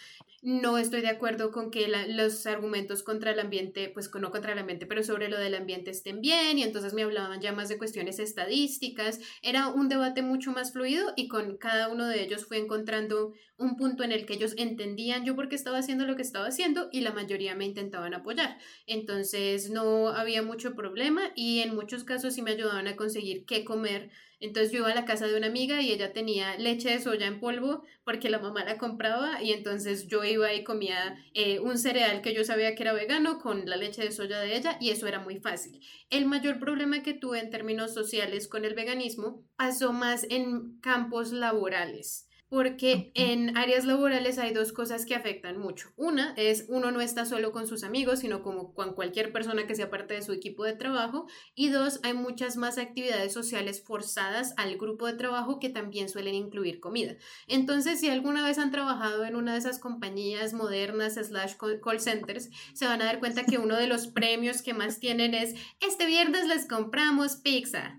no 0.46 0.78
estoy 0.78 1.00
de 1.00 1.08
acuerdo 1.08 1.50
con 1.50 1.72
que 1.72 1.88
los 2.08 2.46
argumentos 2.46 3.02
contra 3.02 3.32
el 3.32 3.40
ambiente, 3.40 3.88
pues 3.88 4.10
no 4.14 4.30
contra 4.30 4.52
el 4.52 4.58
ambiente, 4.60 4.86
pero 4.86 5.02
sobre 5.02 5.28
lo 5.28 5.38
del 5.40 5.56
ambiente 5.56 5.90
estén 5.90 6.20
bien 6.20 6.58
y 6.58 6.62
entonces 6.62 6.94
me 6.94 7.02
hablaban 7.02 7.40
ya 7.40 7.52
más 7.52 7.68
de 7.68 7.78
cuestiones 7.78 8.20
estadísticas. 8.20 9.18
Era 9.42 9.68
un 9.68 9.88
debate 9.88 10.22
mucho 10.22 10.52
más 10.52 10.72
fluido 10.72 11.12
y 11.16 11.26
con 11.26 11.56
cada 11.56 11.88
uno 11.88 12.06
de 12.06 12.22
ellos 12.22 12.46
fui 12.46 12.58
encontrando 12.58 13.32
un 13.58 13.76
punto 13.76 14.04
en 14.04 14.12
el 14.12 14.24
que 14.24 14.34
ellos 14.34 14.54
entendían 14.56 15.24
yo 15.24 15.34
por 15.34 15.48
qué 15.48 15.56
estaba 15.56 15.78
haciendo 15.78 16.06
lo 16.06 16.14
que 16.14 16.22
estaba 16.22 16.45
haciendo 16.46 16.88
y 16.92 17.00
la 17.00 17.12
mayoría 17.12 17.54
me 17.54 17.66
intentaban 17.66 18.14
apoyar. 18.14 18.58
Entonces 18.86 19.70
no 19.70 20.08
había 20.08 20.42
mucho 20.42 20.74
problema 20.74 21.32
y 21.34 21.60
en 21.60 21.74
muchos 21.74 22.04
casos 22.04 22.34
sí 22.34 22.42
me 22.42 22.52
ayudaban 22.52 22.88
a 22.88 22.96
conseguir 22.96 23.44
qué 23.44 23.64
comer 23.64 24.10
entonces 24.38 24.70
yo 24.70 24.80
iba 24.80 24.90
a 24.90 24.94
la 24.94 25.06
casa 25.06 25.26
de 25.26 25.36
una 25.36 25.46
amiga 25.46 25.80
y 25.80 25.92
ella 25.92 26.12
tenía 26.12 26.56
leche 26.58 26.90
de 26.90 27.00
soya 27.00 27.26
en 27.26 27.40
polvo 27.40 27.84
porque 28.04 28.28
la 28.28 28.38
mamá 28.38 28.64
la 28.64 28.76
compraba 28.76 29.42
y 29.42 29.52
entonces 29.52 30.08
yo 30.08 30.24
iba 30.24 30.52
y 30.52 30.62
comía 30.62 31.16
eh, 31.32 31.58
un 31.60 31.78
cereal 31.78 32.20
que 32.20 32.34
yo 32.34 32.44
sabía 32.44 32.74
que 32.74 32.82
era 32.82 32.92
vegano 32.92 33.38
con 33.38 33.68
la 33.68 33.76
leche 33.76 34.02
de 34.02 34.12
soya 34.12 34.40
de 34.40 34.56
ella 34.56 34.76
y 34.78 34.90
eso 34.90 35.06
era 35.06 35.20
muy 35.20 35.38
fácil. 35.38 35.80
El 36.10 36.26
mayor 36.26 36.58
problema 36.58 37.02
que 37.02 37.14
tuve 37.14 37.38
en 37.40 37.50
términos 37.50 37.94
sociales 37.94 38.46
con 38.46 38.64
el 38.66 38.74
veganismo 38.74 39.42
pasó 39.56 39.92
más 39.92 40.26
en 40.28 40.78
campos 40.80 41.32
laborales 41.32 42.25
porque 42.48 43.10
en 43.14 43.56
áreas 43.56 43.84
laborales 43.84 44.38
hay 44.38 44.52
dos 44.52 44.72
cosas 44.72 45.04
que 45.04 45.14
afectan 45.14 45.58
mucho. 45.58 45.92
Una 45.96 46.32
es 46.36 46.66
uno 46.68 46.90
no 46.90 47.00
está 47.00 47.24
solo 47.26 47.52
con 47.52 47.66
sus 47.66 47.82
amigos, 47.82 48.20
sino 48.20 48.42
como 48.42 48.72
con 48.72 48.94
cualquier 48.94 49.32
persona 49.32 49.66
que 49.66 49.74
sea 49.74 49.90
parte 49.90 50.14
de 50.14 50.22
su 50.22 50.32
equipo 50.32 50.64
de 50.64 50.74
trabajo. 50.74 51.26
Y 51.54 51.70
dos, 51.70 52.00
hay 52.02 52.14
muchas 52.14 52.56
más 52.56 52.78
actividades 52.78 53.32
sociales 53.32 53.82
forzadas 53.82 54.54
al 54.56 54.76
grupo 54.76 55.06
de 55.06 55.14
trabajo 55.14 55.58
que 55.58 55.70
también 55.70 56.08
suelen 56.08 56.34
incluir 56.34 56.80
comida. 56.80 57.16
Entonces, 57.48 58.00
si 58.00 58.08
alguna 58.08 58.46
vez 58.46 58.58
han 58.58 58.70
trabajado 58.70 59.24
en 59.24 59.34
una 59.34 59.52
de 59.52 59.58
esas 59.58 59.78
compañías 59.78 60.52
modernas 60.52 61.14
slash 61.14 61.54
call 61.56 62.00
centers, 62.00 62.50
se 62.74 62.86
van 62.86 63.02
a 63.02 63.06
dar 63.06 63.18
cuenta 63.18 63.44
que 63.44 63.58
uno 63.58 63.76
de 63.76 63.88
los 63.88 64.06
premios 64.06 64.62
que 64.62 64.74
más 64.74 65.00
tienen 65.00 65.34
es, 65.34 65.54
este 65.80 66.06
viernes 66.06 66.46
les 66.46 66.66
compramos 66.66 67.36
pizza 67.36 67.98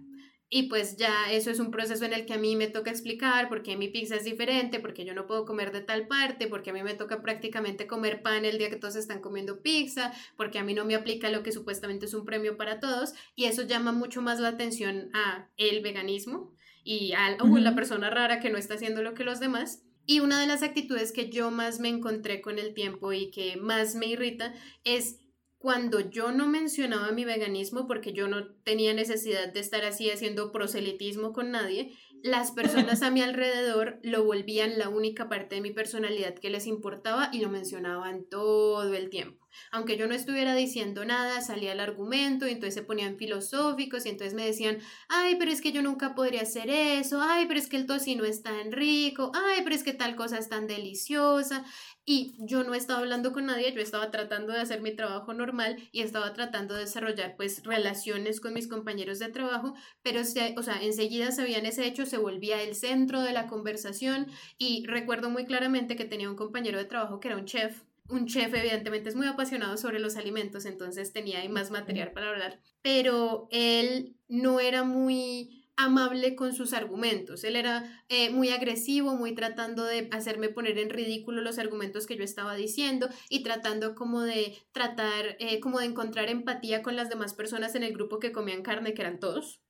y 0.49 0.63
pues 0.63 0.95
ya 0.95 1.31
eso 1.31 1.51
es 1.51 1.59
un 1.59 1.71
proceso 1.71 2.05
en 2.05 2.13
el 2.13 2.25
que 2.25 2.33
a 2.33 2.37
mí 2.37 2.55
me 2.55 2.67
toca 2.67 2.89
explicar 2.89 3.49
por 3.49 3.63
qué 3.63 3.75
mi 3.75 3.89
pizza 3.89 4.15
es 4.15 4.23
diferente, 4.23 4.79
porque 4.79 5.03
yo 5.03 5.13
no 5.13 5.27
puedo 5.27 5.45
comer 5.45 5.73
de 5.73 5.81
tal 5.81 6.07
parte, 6.07 6.47
porque 6.47 6.69
a 6.69 6.73
mí 6.73 6.81
me 6.83 6.93
toca 6.93 7.21
prácticamente 7.21 7.85
comer 7.85 8.21
pan 8.21 8.45
el 8.45 8.57
día 8.57 8.69
que 8.69 8.77
todos 8.77 8.95
están 8.95 9.19
comiendo 9.19 9.61
pizza, 9.61 10.13
porque 10.37 10.59
a 10.59 10.63
mí 10.63 10.73
no 10.73 10.85
me 10.85 10.95
aplica 10.95 11.29
lo 11.29 11.43
que 11.43 11.51
supuestamente 11.51 12.05
es 12.05 12.13
un 12.13 12.23
premio 12.23 12.55
para 12.55 12.79
todos. 12.79 13.13
Y 13.35 13.45
eso 13.45 13.63
llama 13.63 13.91
mucho 13.91 14.21
más 14.21 14.39
la 14.39 14.49
atención 14.49 15.09
a 15.13 15.49
el 15.57 15.81
veganismo 15.81 16.53
y 16.85 17.11
a 17.11 17.37
la 17.37 17.75
persona 17.75 18.09
rara 18.09 18.39
que 18.39 18.49
no 18.49 18.57
está 18.57 18.75
haciendo 18.75 19.03
lo 19.03 19.13
que 19.13 19.25
los 19.25 19.41
demás. 19.41 19.83
Y 20.05 20.21
una 20.21 20.39
de 20.39 20.47
las 20.47 20.63
actitudes 20.63 21.11
que 21.11 21.29
yo 21.29 21.51
más 21.51 21.81
me 21.81 21.89
encontré 21.89 22.39
con 22.39 22.57
el 22.57 22.73
tiempo 22.73 23.11
y 23.11 23.29
que 23.31 23.57
más 23.57 23.95
me 23.95 24.05
irrita 24.05 24.53
es 24.85 25.19
cuando 25.57 25.99
yo 25.99 26.31
no 26.31 26.47
mencionaba 26.47 27.11
mi 27.11 27.25
veganismo 27.25 27.87
porque 27.87 28.13
yo 28.13 28.27
no 28.27 28.53
tenía 28.63 28.93
necesidad 28.93 29.51
de 29.51 29.59
estar 29.59 29.83
así 29.85 30.09
haciendo 30.11 30.51
proselitismo 30.51 31.33
con 31.33 31.51
nadie, 31.51 31.97
las 32.23 32.51
personas 32.51 33.01
a 33.01 33.11
mi 33.11 33.21
alrededor 33.21 33.99
lo 34.03 34.23
volvían 34.23 34.77
la 34.77 34.89
única 34.89 35.29
parte 35.29 35.55
de 35.55 35.61
mi 35.61 35.71
personalidad 35.71 36.35
que 36.35 36.49
les 36.49 36.67
importaba 36.67 37.29
y 37.31 37.39
lo 37.39 37.49
mencionaban 37.49 38.25
todo 38.29 38.93
el 38.93 39.09
tiempo. 39.09 39.47
Aunque 39.71 39.97
yo 39.97 40.07
no 40.07 40.13
estuviera 40.13 40.53
diciendo 40.55 41.05
nada, 41.05 41.41
salía 41.41 41.73
el 41.73 41.79
argumento 41.79 42.47
y 42.47 42.51
entonces 42.51 42.75
se 42.75 42.83
ponían 42.83 43.17
filosóficos 43.17 44.05
y 44.05 44.09
entonces 44.09 44.35
me 44.35 44.45
decían, 44.45 44.79
ay, 45.09 45.35
pero 45.39 45.51
es 45.51 45.61
que 45.61 45.71
yo 45.71 45.81
nunca 45.81 46.15
podría 46.15 46.41
hacer 46.41 46.69
eso, 46.69 47.19
ay, 47.21 47.45
pero 47.47 47.59
es 47.59 47.67
que 47.67 47.77
el 47.77 47.87
tocino 47.87 48.23
es 48.25 48.43
tan 48.43 48.71
rico, 48.71 49.31
ay, 49.33 49.61
pero 49.63 49.75
es 49.75 49.83
que 49.83 49.93
tal 49.93 50.15
cosa 50.15 50.37
es 50.37 50.49
tan 50.49 50.67
deliciosa. 50.67 51.65
Y 52.09 52.35
yo 52.39 52.63
no 52.63 52.73
estaba 52.73 52.99
hablando 52.99 53.33
con 53.33 53.47
nadie, 53.47 53.73
yo 53.73 53.81
estaba 53.81 54.11
tratando 54.11 54.53
de 54.53 54.61
hacer 54.61 54.79
mi 54.81 54.95
trabajo 54.95 55.33
normal 55.33 55.75
y 55.91 56.03
estaba 56.03 56.31
tratando 56.31 56.73
de 56.73 56.81
desarrollar 56.81 57.35
pues 57.35 57.65
relaciones 57.65 58.39
con 58.39 58.53
mis 58.53 58.69
compañeros 58.69 59.19
de 59.19 59.27
trabajo, 59.27 59.73
pero 60.03 60.23
se, 60.23 60.55
o 60.57 60.63
sea, 60.63 60.81
enseguida 60.81 61.33
sabían 61.33 61.65
ese 61.65 61.85
hecho, 61.85 62.05
se 62.05 62.17
volvía 62.17 62.63
el 62.63 62.75
centro 62.75 63.21
de 63.23 63.33
la 63.33 63.47
conversación 63.47 64.27
y 64.57 64.85
recuerdo 64.87 65.29
muy 65.29 65.43
claramente 65.45 65.97
que 65.97 66.05
tenía 66.05 66.29
un 66.29 66.37
compañero 66.37 66.77
de 66.77 66.85
trabajo 66.85 67.19
que 67.19 67.27
era 67.27 67.37
un 67.37 67.45
chef. 67.45 67.83
Un 68.07 68.25
chef 68.25 68.53
evidentemente 68.53 69.09
es 69.09 69.15
muy 69.17 69.27
apasionado 69.27 69.75
sobre 69.75 69.99
los 69.99 70.15
alimentos, 70.15 70.63
entonces 70.65 71.11
tenía 71.11 71.39
ahí 71.39 71.49
más 71.49 71.71
material 71.71 72.13
para 72.13 72.29
hablar, 72.29 72.61
pero 72.81 73.49
él 73.51 74.15
no 74.29 74.61
era 74.61 74.85
muy 74.85 75.56
amable 75.77 76.35
con 76.35 76.53
sus 76.53 76.73
argumentos. 76.73 77.43
Él 77.43 77.55
era 77.55 78.03
eh, 78.09 78.29
muy 78.31 78.49
agresivo, 78.49 79.15
muy 79.15 79.33
tratando 79.35 79.85
de 79.85 80.09
hacerme 80.11 80.49
poner 80.49 80.77
en 80.79 80.89
ridículo 80.89 81.41
los 81.41 81.59
argumentos 81.59 82.07
que 82.07 82.17
yo 82.17 82.23
estaba 82.23 82.55
diciendo 82.55 83.07
y 83.29 83.43
tratando 83.43 83.95
como 83.95 84.21
de 84.21 84.57
tratar, 84.71 85.37
eh, 85.39 85.59
como 85.59 85.79
de 85.79 85.85
encontrar 85.85 86.29
empatía 86.29 86.81
con 86.81 86.95
las 86.95 87.09
demás 87.09 87.33
personas 87.33 87.75
en 87.75 87.83
el 87.83 87.93
grupo 87.93 88.19
que 88.19 88.31
comían 88.31 88.63
carne, 88.63 88.93
que 88.93 89.01
eran 89.01 89.19
todos. 89.19 89.61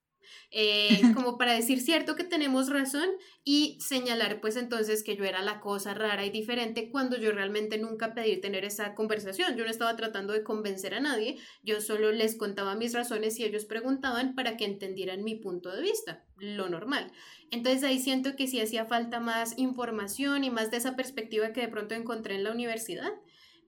Eh, 0.51 1.01
como 1.13 1.37
para 1.37 1.53
decir 1.53 1.81
cierto 1.81 2.15
que 2.15 2.23
tenemos 2.23 2.69
razón 2.69 3.09
y 3.43 3.77
señalar 3.81 4.39
pues 4.39 4.55
entonces 4.55 5.03
que 5.03 5.15
yo 5.15 5.25
era 5.25 5.41
la 5.41 5.59
cosa 5.59 5.93
rara 5.93 6.25
y 6.25 6.29
diferente 6.29 6.89
cuando 6.89 7.17
yo 7.17 7.31
realmente 7.31 7.77
nunca 7.77 8.13
pedí 8.13 8.39
tener 8.39 8.65
esa 8.65 8.95
conversación. 8.95 9.55
Yo 9.57 9.65
no 9.65 9.71
estaba 9.71 9.95
tratando 9.95 10.33
de 10.33 10.43
convencer 10.43 10.93
a 10.93 10.99
nadie, 10.99 11.37
yo 11.63 11.81
solo 11.81 12.11
les 12.11 12.37
contaba 12.37 12.75
mis 12.75 12.93
razones 12.93 13.39
y 13.39 13.43
ellos 13.43 13.65
preguntaban 13.65 14.35
para 14.35 14.57
que 14.57 14.65
entendieran 14.65 15.23
mi 15.23 15.35
punto 15.35 15.69
de 15.75 15.81
vista, 15.81 16.25
lo 16.37 16.69
normal. 16.69 17.11
Entonces 17.51 17.83
ahí 17.83 17.99
siento 17.99 18.35
que 18.35 18.47
sí 18.47 18.59
hacía 18.59 18.85
falta 18.85 19.19
más 19.19 19.57
información 19.57 20.43
y 20.43 20.49
más 20.49 20.71
de 20.71 20.77
esa 20.77 20.95
perspectiva 20.95 21.53
que 21.53 21.61
de 21.61 21.69
pronto 21.69 21.95
encontré 21.95 22.35
en 22.35 22.43
la 22.43 22.51
universidad 22.51 23.11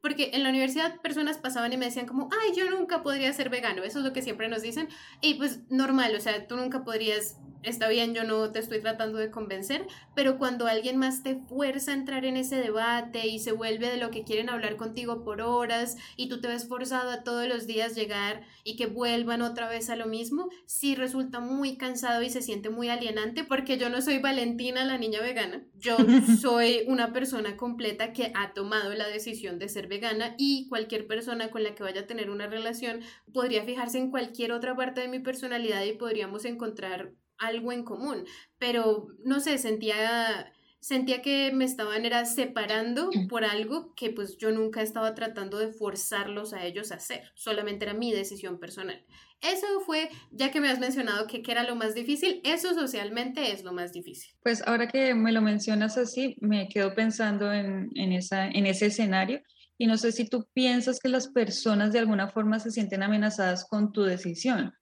porque 0.02 0.32
en 0.34 0.44
la 0.44 0.50
universidad 0.50 1.00
personas 1.02 1.38
pasaban 1.38 1.74
y 1.74 1.78
me 1.78 1.86
decían 1.86 2.06
como, 2.06 2.30
ay, 2.32 2.56
yo 2.56 2.70
nunca 2.70 3.04
podría 3.04 3.32
ser 3.34 3.50
vegano, 3.50 3.84
eso 3.84 4.00
es 4.00 4.06
lo 4.06 4.14
que 4.14 4.22
siempre 4.22 4.48
nos 4.48 4.62
dicen, 4.62 4.88
y 5.22 5.36
pues 5.36 5.62
normal, 5.70 6.16
o 6.16 6.22
sea, 6.22 6.48
tú 6.48 6.56
nunca 6.56 6.84
podrías 6.84 7.38
está 7.64 7.90
bien, 7.90 8.14
yo 8.14 8.24
no 8.24 8.52
te 8.52 8.60
estoy 8.60 8.80
tratando 8.80 9.18
de 9.18 9.32
convencer, 9.32 9.86
pero 10.16 10.38
cuando 10.38 10.68
alguien 10.68 10.98
más 10.98 11.24
te 11.24 11.36
fuerza 11.36 11.92
a 11.92 11.96
entrar 11.96 12.26
en 12.26 12.38
ese 12.38 12.56
debate 12.56 13.28
y 13.28 13.40
se 13.40 13.52
vuelve 13.52 13.90
de 13.90 13.98
lo 13.98 14.12
que 14.12 14.24
quieren 14.24 14.50
hablar 14.50 14.78
contigo 14.78 15.24
por 15.24 15.42
horas 15.42 15.98
y 16.16 16.30
tú 16.30 16.40
te 16.42 16.48
ves 16.48 16.68
forzado 16.68 17.12
a 17.12 17.24
todos 17.24 17.48
los 17.48 17.68
días 17.68 17.96
llegar 17.96 18.42
y 18.64 18.76
que 18.76 18.86
vuelvan 18.86 19.42
otra 19.42 19.68
vez 19.68 19.90
a 19.90 19.96
lo 19.96 20.06
mismo, 20.06 20.50
sí 20.66 20.96
resulta 20.96 21.40
muy 21.40 21.78
cansado 21.78 22.22
y 22.22 22.30
se 22.30 22.42
siente 22.42 22.70
muy 22.70 22.90
alienante 22.90 23.44
porque 23.44 23.78
yo 23.78 23.90
no 23.90 24.02
soy 24.02 24.20
Valentina 24.20 24.86
la 24.86 24.98
niña 24.98 25.22
vegana, 25.22 25.64
yo 25.76 25.98
soy 26.42 26.84
una 26.88 27.14
persona 27.14 27.58
completa 27.58 28.14
que 28.14 28.32
ha 28.36 28.54
tomado 28.54 28.94
la 28.94 29.08
decisión 29.08 29.60
de 29.60 29.70
ser 29.70 29.88
vegana 29.88 30.36
y 30.38 30.68
cualquier 30.70 31.08
persona 31.08 31.50
con 31.50 31.64
la 31.64 31.76
que 31.76 31.84
vaya 31.84 32.02
a 32.02 32.08
tener 32.08 32.30
una 32.30 32.48
relación 32.48 33.02
podría 33.34 33.64
fijarse 33.64 33.98
en 33.98 34.12
cualquier 34.12 34.52
otra 34.52 34.76
parte 34.76 35.02
de 35.02 35.08
mi 35.08 35.20
personalidad 35.20 35.84
y 35.84 35.94
podríamos 35.94 36.46
encontrar 36.46 37.14
algo 37.40 37.72
en 37.72 37.84
común, 37.84 38.26
pero 38.58 39.08
no 39.24 39.40
sé, 39.40 39.58
sentía 39.58 40.54
sentía 40.80 41.22
que 41.22 41.52
me 41.54 41.66
estaban 41.66 42.06
era 42.06 42.26
separando 42.26 43.10
por 43.28 43.44
algo 43.44 43.94
que 43.96 44.12
pues 44.12 44.38
yo 44.38 44.52
nunca 44.52 44.82
estaba 44.82 45.14
tratando 45.14 45.58
de 45.58 45.72
forzarlos 45.74 46.54
a 46.54 46.66
ellos 46.66 46.92
a 46.92 46.96
hacer, 46.96 47.32
solamente 47.36 47.86
era 47.86 47.94
mi 47.94 48.12
decisión 48.14 48.60
personal. 48.60 49.06
Eso 49.42 49.68
fue, 49.86 50.10
ya 50.32 50.52
que 50.52 50.60
me 50.60 50.70
has 50.70 50.80
mencionado 50.80 51.26
que, 51.26 51.42
era 51.48 51.64
lo 51.64 51.76
más 51.76 51.96
difícil, 51.96 52.42
eso 52.44 52.74
socialmente 52.74 53.52
es 53.52 53.64
lo 53.64 53.72
más 53.72 53.94
difícil. 53.94 54.34
Pues 54.44 54.66
ahora 54.68 54.88
que 54.88 55.14
me 55.14 55.32
lo 55.32 55.42
mencionas 55.42 55.98
así, 55.98 56.36
me 56.42 56.68
quedo 56.68 56.94
pensando 56.94 57.52
en, 57.54 57.90
en, 57.96 58.12
esa, 58.12 58.48
en 58.48 58.66
ese 58.66 58.88
escenario 58.88 59.42
y 59.78 59.88
no 59.88 59.98
sé 59.98 60.12
si 60.12 60.28
tú 60.28 60.46
piensas 60.54 61.00
que 61.00 61.08
las 61.08 61.30
personas 61.30 61.94
de 61.94 62.00
alguna 62.00 62.28
forma 62.28 62.60
se 62.60 62.72
sienten 62.72 63.02
amenazadas 63.02 63.66
con 63.66 63.94
tu 63.94 64.04
decisión, 64.04 64.74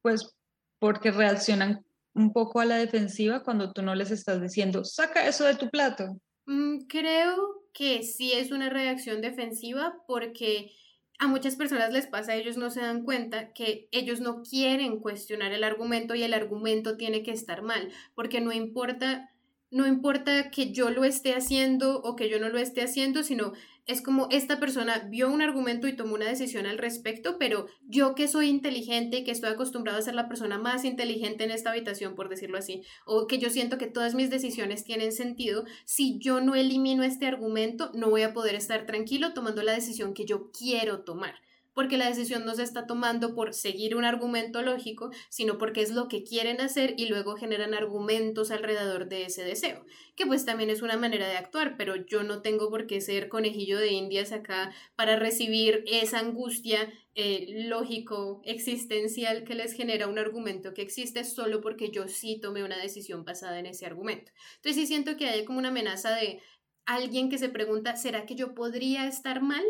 pues 0.00 0.34
porque 0.78 1.10
reaccionan 1.10 1.84
un 2.18 2.32
poco 2.32 2.60
a 2.60 2.64
la 2.64 2.76
defensiva 2.76 3.42
cuando 3.42 3.72
tú 3.72 3.82
no 3.82 3.94
les 3.94 4.10
estás 4.10 4.40
diciendo, 4.40 4.84
saca 4.84 5.26
eso 5.26 5.44
de 5.44 5.54
tu 5.54 5.70
plato? 5.70 6.20
Mm, 6.46 6.86
creo 6.88 7.62
que 7.72 8.02
sí 8.02 8.32
es 8.32 8.50
una 8.50 8.70
reacción 8.70 9.20
defensiva 9.20 9.94
porque 10.06 10.72
a 11.18 11.26
muchas 11.26 11.56
personas 11.56 11.92
les 11.92 12.06
pasa, 12.06 12.34
ellos 12.34 12.56
no 12.56 12.70
se 12.70 12.80
dan 12.80 13.02
cuenta 13.02 13.52
que 13.52 13.88
ellos 13.90 14.20
no 14.20 14.42
quieren 14.42 15.00
cuestionar 15.00 15.52
el 15.52 15.64
argumento 15.64 16.14
y 16.14 16.22
el 16.22 16.34
argumento 16.34 16.96
tiene 16.96 17.22
que 17.22 17.32
estar 17.32 17.62
mal, 17.62 17.90
porque 18.14 18.40
no 18.40 18.52
importa 18.52 19.30
no 19.70 19.86
importa 19.86 20.50
que 20.50 20.72
yo 20.72 20.90
lo 20.90 21.04
esté 21.04 21.34
haciendo 21.34 22.00
o 22.00 22.16
que 22.16 22.30
yo 22.30 22.40
no 22.40 22.48
lo 22.48 22.58
esté 22.58 22.82
haciendo, 22.82 23.22
sino 23.22 23.52
es 23.88 24.02
como 24.02 24.28
esta 24.30 24.60
persona 24.60 25.08
vio 25.08 25.30
un 25.30 25.40
argumento 25.40 25.88
y 25.88 25.96
tomó 25.96 26.14
una 26.14 26.28
decisión 26.28 26.66
al 26.66 26.76
respecto, 26.76 27.38
pero 27.38 27.66
yo 27.86 28.14
que 28.14 28.28
soy 28.28 28.48
inteligente 28.48 29.16
y 29.16 29.24
que 29.24 29.30
estoy 29.30 29.50
acostumbrado 29.50 29.98
a 29.98 30.02
ser 30.02 30.14
la 30.14 30.28
persona 30.28 30.58
más 30.58 30.84
inteligente 30.84 31.44
en 31.44 31.50
esta 31.50 31.70
habitación, 31.70 32.14
por 32.14 32.28
decirlo 32.28 32.58
así, 32.58 32.82
o 33.06 33.26
que 33.26 33.38
yo 33.38 33.48
siento 33.48 33.78
que 33.78 33.86
todas 33.86 34.14
mis 34.14 34.28
decisiones 34.28 34.84
tienen 34.84 35.10
sentido, 35.12 35.64
si 35.86 36.18
yo 36.18 36.42
no 36.42 36.54
elimino 36.54 37.02
este 37.02 37.26
argumento, 37.26 37.90
no 37.94 38.10
voy 38.10 38.22
a 38.22 38.34
poder 38.34 38.54
estar 38.54 38.84
tranquilo 38.84 39.32
tomando 39.32 39.62
la 39.62 39.72
decisión 39.72 40.12
que 40.12 40.26
yo 40.26 40.50
quiero 40.52 41.00
tomar 41.00 41.47
porque 41.78 41.96
la 41.96 42.08
decisión 42.08 42.44
no 42.44 42.56
se 42.56 42.64
está 42.64 42.88
tomando 42.88 43.36
por 43.36 43.54
seguir 43.54 43.94
un 43.94 44.04
argumento 44.04 44.62
lógico, 44.62 45.12
sino 45.28 45.58
porque 45.58 45.80
es 45.80 45.92
lo 45.92 46.08
que 46.08 46.24
quieren 46.24 46.60
hacer 46.60 46.94
y 46.96 47.06
luego 47.06 47.36
generan 47.36 47.72
argumentos 47.72 48.50
alrededor 48.50 49.08
de 49.08 49.26
ese 49.26 49.44
deseo, 49.44 49.86
que 50.16 50.26
pues 50.26 50.44
también 50.44 50.70
es 50.70 50.82
una 50.82 50.96
manera 50.96 51.28
de 51.28 51.36
actuar, 51.36 51.76
pero 51.76 51.94
yo 51.94 52.24
no 52.24 52.42
tengo 52.42 52.68
por 52.68 52.88
qué 52.88 53.00
ser 53.00 53.28
conejillo 53.28 53.78
de 53.78 53.92
indias 53.92 54.32
acá 54.32 54.74
para 54.96 55.20
recibir 55.20 55.84
esa 55.86 56.18
angustia 56.18 56.92
eh, 57.14 57.46
lógico, 57.68 58.42
existencial 58.44 59.44
que 59.44 59.54
les 59.54 59.72
genera 59.72 60.08
un 60.08 60.18
argumento 60.18 60.74
que 60.74 60.82
existe 60.82 61.22
solo 61.22 61.60
porque 61.60 61.92
yo 61.92 62.08
sí 62.08 62.40
tomé 62.40 62.64
una 62.64 62.76
decisión 62.76 63.24
basada 63.24 63.56
en 63.60 63.66
ese 63.66 63.86
argumento. 63.86 64.32
Entonces 64.56 64.82
sí 64.82 64.88
siento 64.88 65.16
que 65.16 65.28
hay 65.28 65.44
como 65.44 65.60
una 65.60 65.68
amenaza 65.68 66.10
de 66.16 66.42
alguien 66.86 67.30
que 67.30 67.38
se 67.38 67.50
pregunta, 67.50 67.94
¿será 67.94 68.26
que 68.26 68.34
yo 68.34 68.52
podría 68.56 69.06
estar 69.06 69.42
mal? 69.42 69.62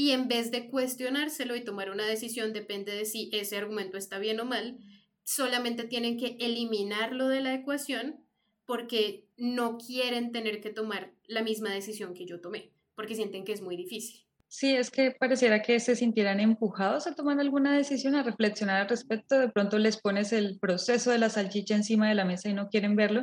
Y 0.00 0.12
en 0.12 0.28
vez 0.28 0.50
de 0.50 0.70
cuestionárselo 0.70 1.54
y 1.56 1.62
tomar 1.62 1.90
una 1.90 2.06
decisión, 2.06 2.54
depende 2.54 2.90
de 2.90 3.04
si 3.04 3.28
ese 3.34 3.58
argumento 3.58 3.98
está 3.98 4.18
bien 4.18 4.40
o 4.40 4.46
mal, 4.46 4.78
solamente 5.24 5.84
tienen 5.84 6.16
que 6.16 6.38
eliminarlo 6.40 7.28
de 7.28 7.42
la 7.42 7.52
ecuación 7.52 8.24
porque 8.64 9.28
no 9.36 9.76
quieren 9.76 10.32
tener 10.32 10.62
que 10.62 10.70
tomar 10.70 11.12
la 11.26 11.42
misma 11.42 11.70
decisión 11.70 12.14
que 12.14 12.24
yo 12.24 12.40
tomé, 12.40 12.72
porque 12.94 13.14
sienten 13.14 13.44
que 13.44 13.52
es 13.52 13.60
muy 13.60 13.76
difícil. 13.76 14.24
Sí, 14.48 14.74
es 14.74 14.90
que 14.90 15.10
pareciera 15.10 15.60
que 15.60 15.78
se 15.80 15.94
sintieran 15.94 16.40
empujados 16.40 17.06
a 17.06 17.14
tomar 17.14 17.38
alguna 17.38 17.76
decisión, 17.76 18.14
a 18.14 18.22
reflexionar 18.22 18.80
al 18.80 18.88
respecto. 18.88 19.38
De 19.38 19.50
pronto 19.50 19.78
les 19.78 20.00
pones 20.00 20.32
el 20.32 20.58
proceso 20.58 21.10
de 21.10 21.18
la 21.18 21.28
salchicha 21.28 21.76
encima 21.76 22.08
de 22.08 22.14
la 22.14 22.24
mesa 22.24 22.48
y 22.48 22.54
no 22.54 22.70
quieren 22.70 22.96
verlo. 22.96 23.22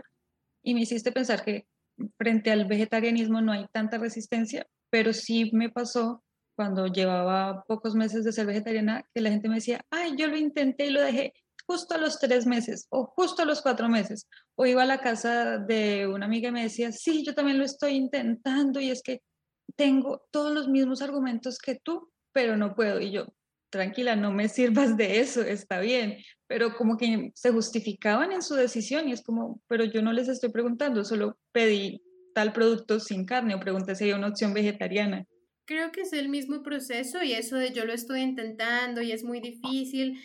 Y 0.61 0.75
me 0.75 0.81
hiciste 0.81 1.11
pensar 1.11 1.43
que 1.43 1.65
frente 2.19 2.51
al 2.51 2.65
vegetarianismo 2.65 3.41
no 3.41 3.51
hay 3.51 3.65
tanta 3.73 3.97
resistencia, 3.97 4.67
pero 4.91 5.11
sí 5.11 5.49
me 5.53 5.71
pasó 5.71 6.23
cuando 6.57 6.87
llevaba 6.87 7.63
pocos 7.67 7.93
meses 7.93 8.23
de 8.23 8.33
ser 8.33 8.47
vegetariana 8.47 9.07
que 9.13 9.21
la 9.21 9.29
gente 9.29 9.47
me 9.47 9.55
decía, 9.55 9.85
ay, 9.91 10.15
yo 10.17 10.27
lo 10.27 10.35
intenté 10.35 10.87
y 10.87 10.89
lo 10.89 11.01
dejé 11.01 11.33
justo 11.67 11.93
a 11.93 11.99
los 11.99 12.19
tres 12.19 12.47
meses 12.47 12.87
o 12.89 13.05
justo 13.05 13.43
a 13.43 13.45
los 13.45 13.61
cuatro 13.61 13.87
meses. 13.87 14.27
O 14.55 14.65
iba 14.65 14.81
a 14.81 14.87
la 14.87 14.99
casa 14.99 15.59
de 15.59 16.07
una 16.07 16.25
amiga 16.25 16.49
y 16.49 16.51
me 16.51 16.63
decía, 16.63 16.91
sí, 16.91 17.23
yo 17.23 17.35
también 17.35 17.59
lo 17.59 17.63
estoy 17.63 17.93
intentando 17.93 18.79
y 18.79 18.89
es 18.89 19.03
que 19.03 19.21
tengo 19.75 20.25
todos 20.31 20.51
los 20.51 20.67
mismos 20.67 21.03
argumentos 21.03 21.59
que 21.59 21.75
tú, 21.75 22.09
pero 22.31 22.57
no 22.57 22.73
puedo. 22.73 22.99
Y 22.99 23.11
yo, 23.11 23.27
tranquila, 23.69 24.15
no 24.15 24.31
me 24.31 24.49
sirvas 24.49 24.97
de 24.97 25.19
eso, 25.19 25.43
está 25.43 25.79
bien. 25.79 26.17
Pero 26.47 26.75
como 26.75 26.97
que 26.97 27.31
se 27.35 27.51
justificaban 27.51 28.31
en 28.31 28.41
su 28.41 28.55
decisión 28.55 29.07
y 29.07 29.11
es 29.11 29.21
como, 29.21 29.61
pero 29.67 29.83
yo 29.83 30.01
no 30.01 30.11
les 30.11 30.27
estoy 30.27 30.49
preguntando, 30.49 31.05
solo 31.05 31.37
pedí 31.51 32.01
tal 32.33 32.51
producto 32.51 32.99
sin 32.99 33.25
carne 33.25 33.53
o 33.53 33.59
pregunté 33.59 33.93
si 33.93 34.05
hay 34.05 34.13
una 34.13 34.29
opción 34.29 34.55
vegetariana. 34.55 35.27
Creo 35.67 35.91
que 35.91 36.01
es 36.01 36.13
el 36.13 36.29
mismo 36.29 36.63
proceso 36.63 37.21
y 37.23 37.33
eso 37.33 37.57
de 37.57 37.73
yo 37.73 37.83
lo 37.83 37.91
estoy 37.91 38.21
intentando 38.21 39.01
y 39.01 39.11
es 39.11 39.25
muy 39.25 39.41
difícil, 39.41 40.17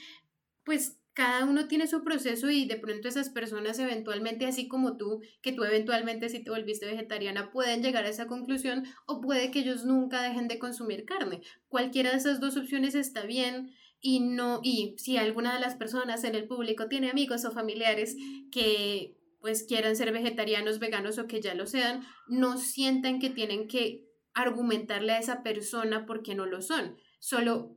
pues 0.64 1.00
cada 1.14 1.44
uno 1.44 1.66
tiene 1.66 1.88
su 1.88 2.04
proceso 2.04 2.48
y 2.48 2.64
de 2.64 2.76
pronto 2.76 3.08
esas 3.08 3.28
personas 3.28 3.76
eventualmente, 3.80 4.46
así 4.46 4.68
como 4.68 4.96
tú, 4.96 5.20
que 5.42 5.52
tú 5.52 5.64
eventualmente 5.64 6.28
si 6.28 6.44
te 6.44 6.50
volviste 6.52 6.86
vegetariana, 6.86 7.50
pueden 7.50 7.82
llegar 7.82 8.04
a 8.04 8.08
esa 8.08 8.28
conclusión 8.28 8.84
o 9.04 9.20
puede 9.20 9.50
que 9.50 9.58
ellos 9.58 9.84
nunca 9.84 10.22
dejen 10.22 10.46
de 10.46 10.60
consumir 10.60 11.04
carne. 11.04 11.42
Cualquiera 11.66 12.12
de 12.12 12.18
esas 12.18 12.38
dos 12.38 12.56
opciones 12.56 12.94
está 12.94 13.24
bien 13.24 13.74
y 14.00 14.20
no 14.20 14.60
y 14.62 14.94
si 14.96 15.16
alguna 15.16 15.54
de 15.54 15.60
las 15.60 15.74
personas 15.74 16.22
en 16.22 16.36
el 16.36 16.46
público 16.46 16.86
tiene 16.86 17.10
amigos 17.10 17.44
o 17.44 17.50
familiares 17.50 18.16
que 18.52 19.18
pues 19.40 19.64
quieran 19.64 19.96
ser 19.96 20.12
vegetarianos, 20.12 20.78
veganos 20.78 21.18
o 21.18 21.26
que 21.26 21.40
ya 21.40 21.54
lo 21.54 21.66
sean, 21.66 22.02
no 22.28 22.58
sientan 22.58 23.18
que 23.18 23.28
tienen 23.28 23.66
que 23.66 24.11
argumentarle 24.34 25.12
a 25.12 25.18
esa 25.18 25.42
persona 25.42 26.06
porque 26.06 26.34
no 26.34 26.46
lo 26.46 26.62
son, 26.62 26.96
solo 27.18 27.76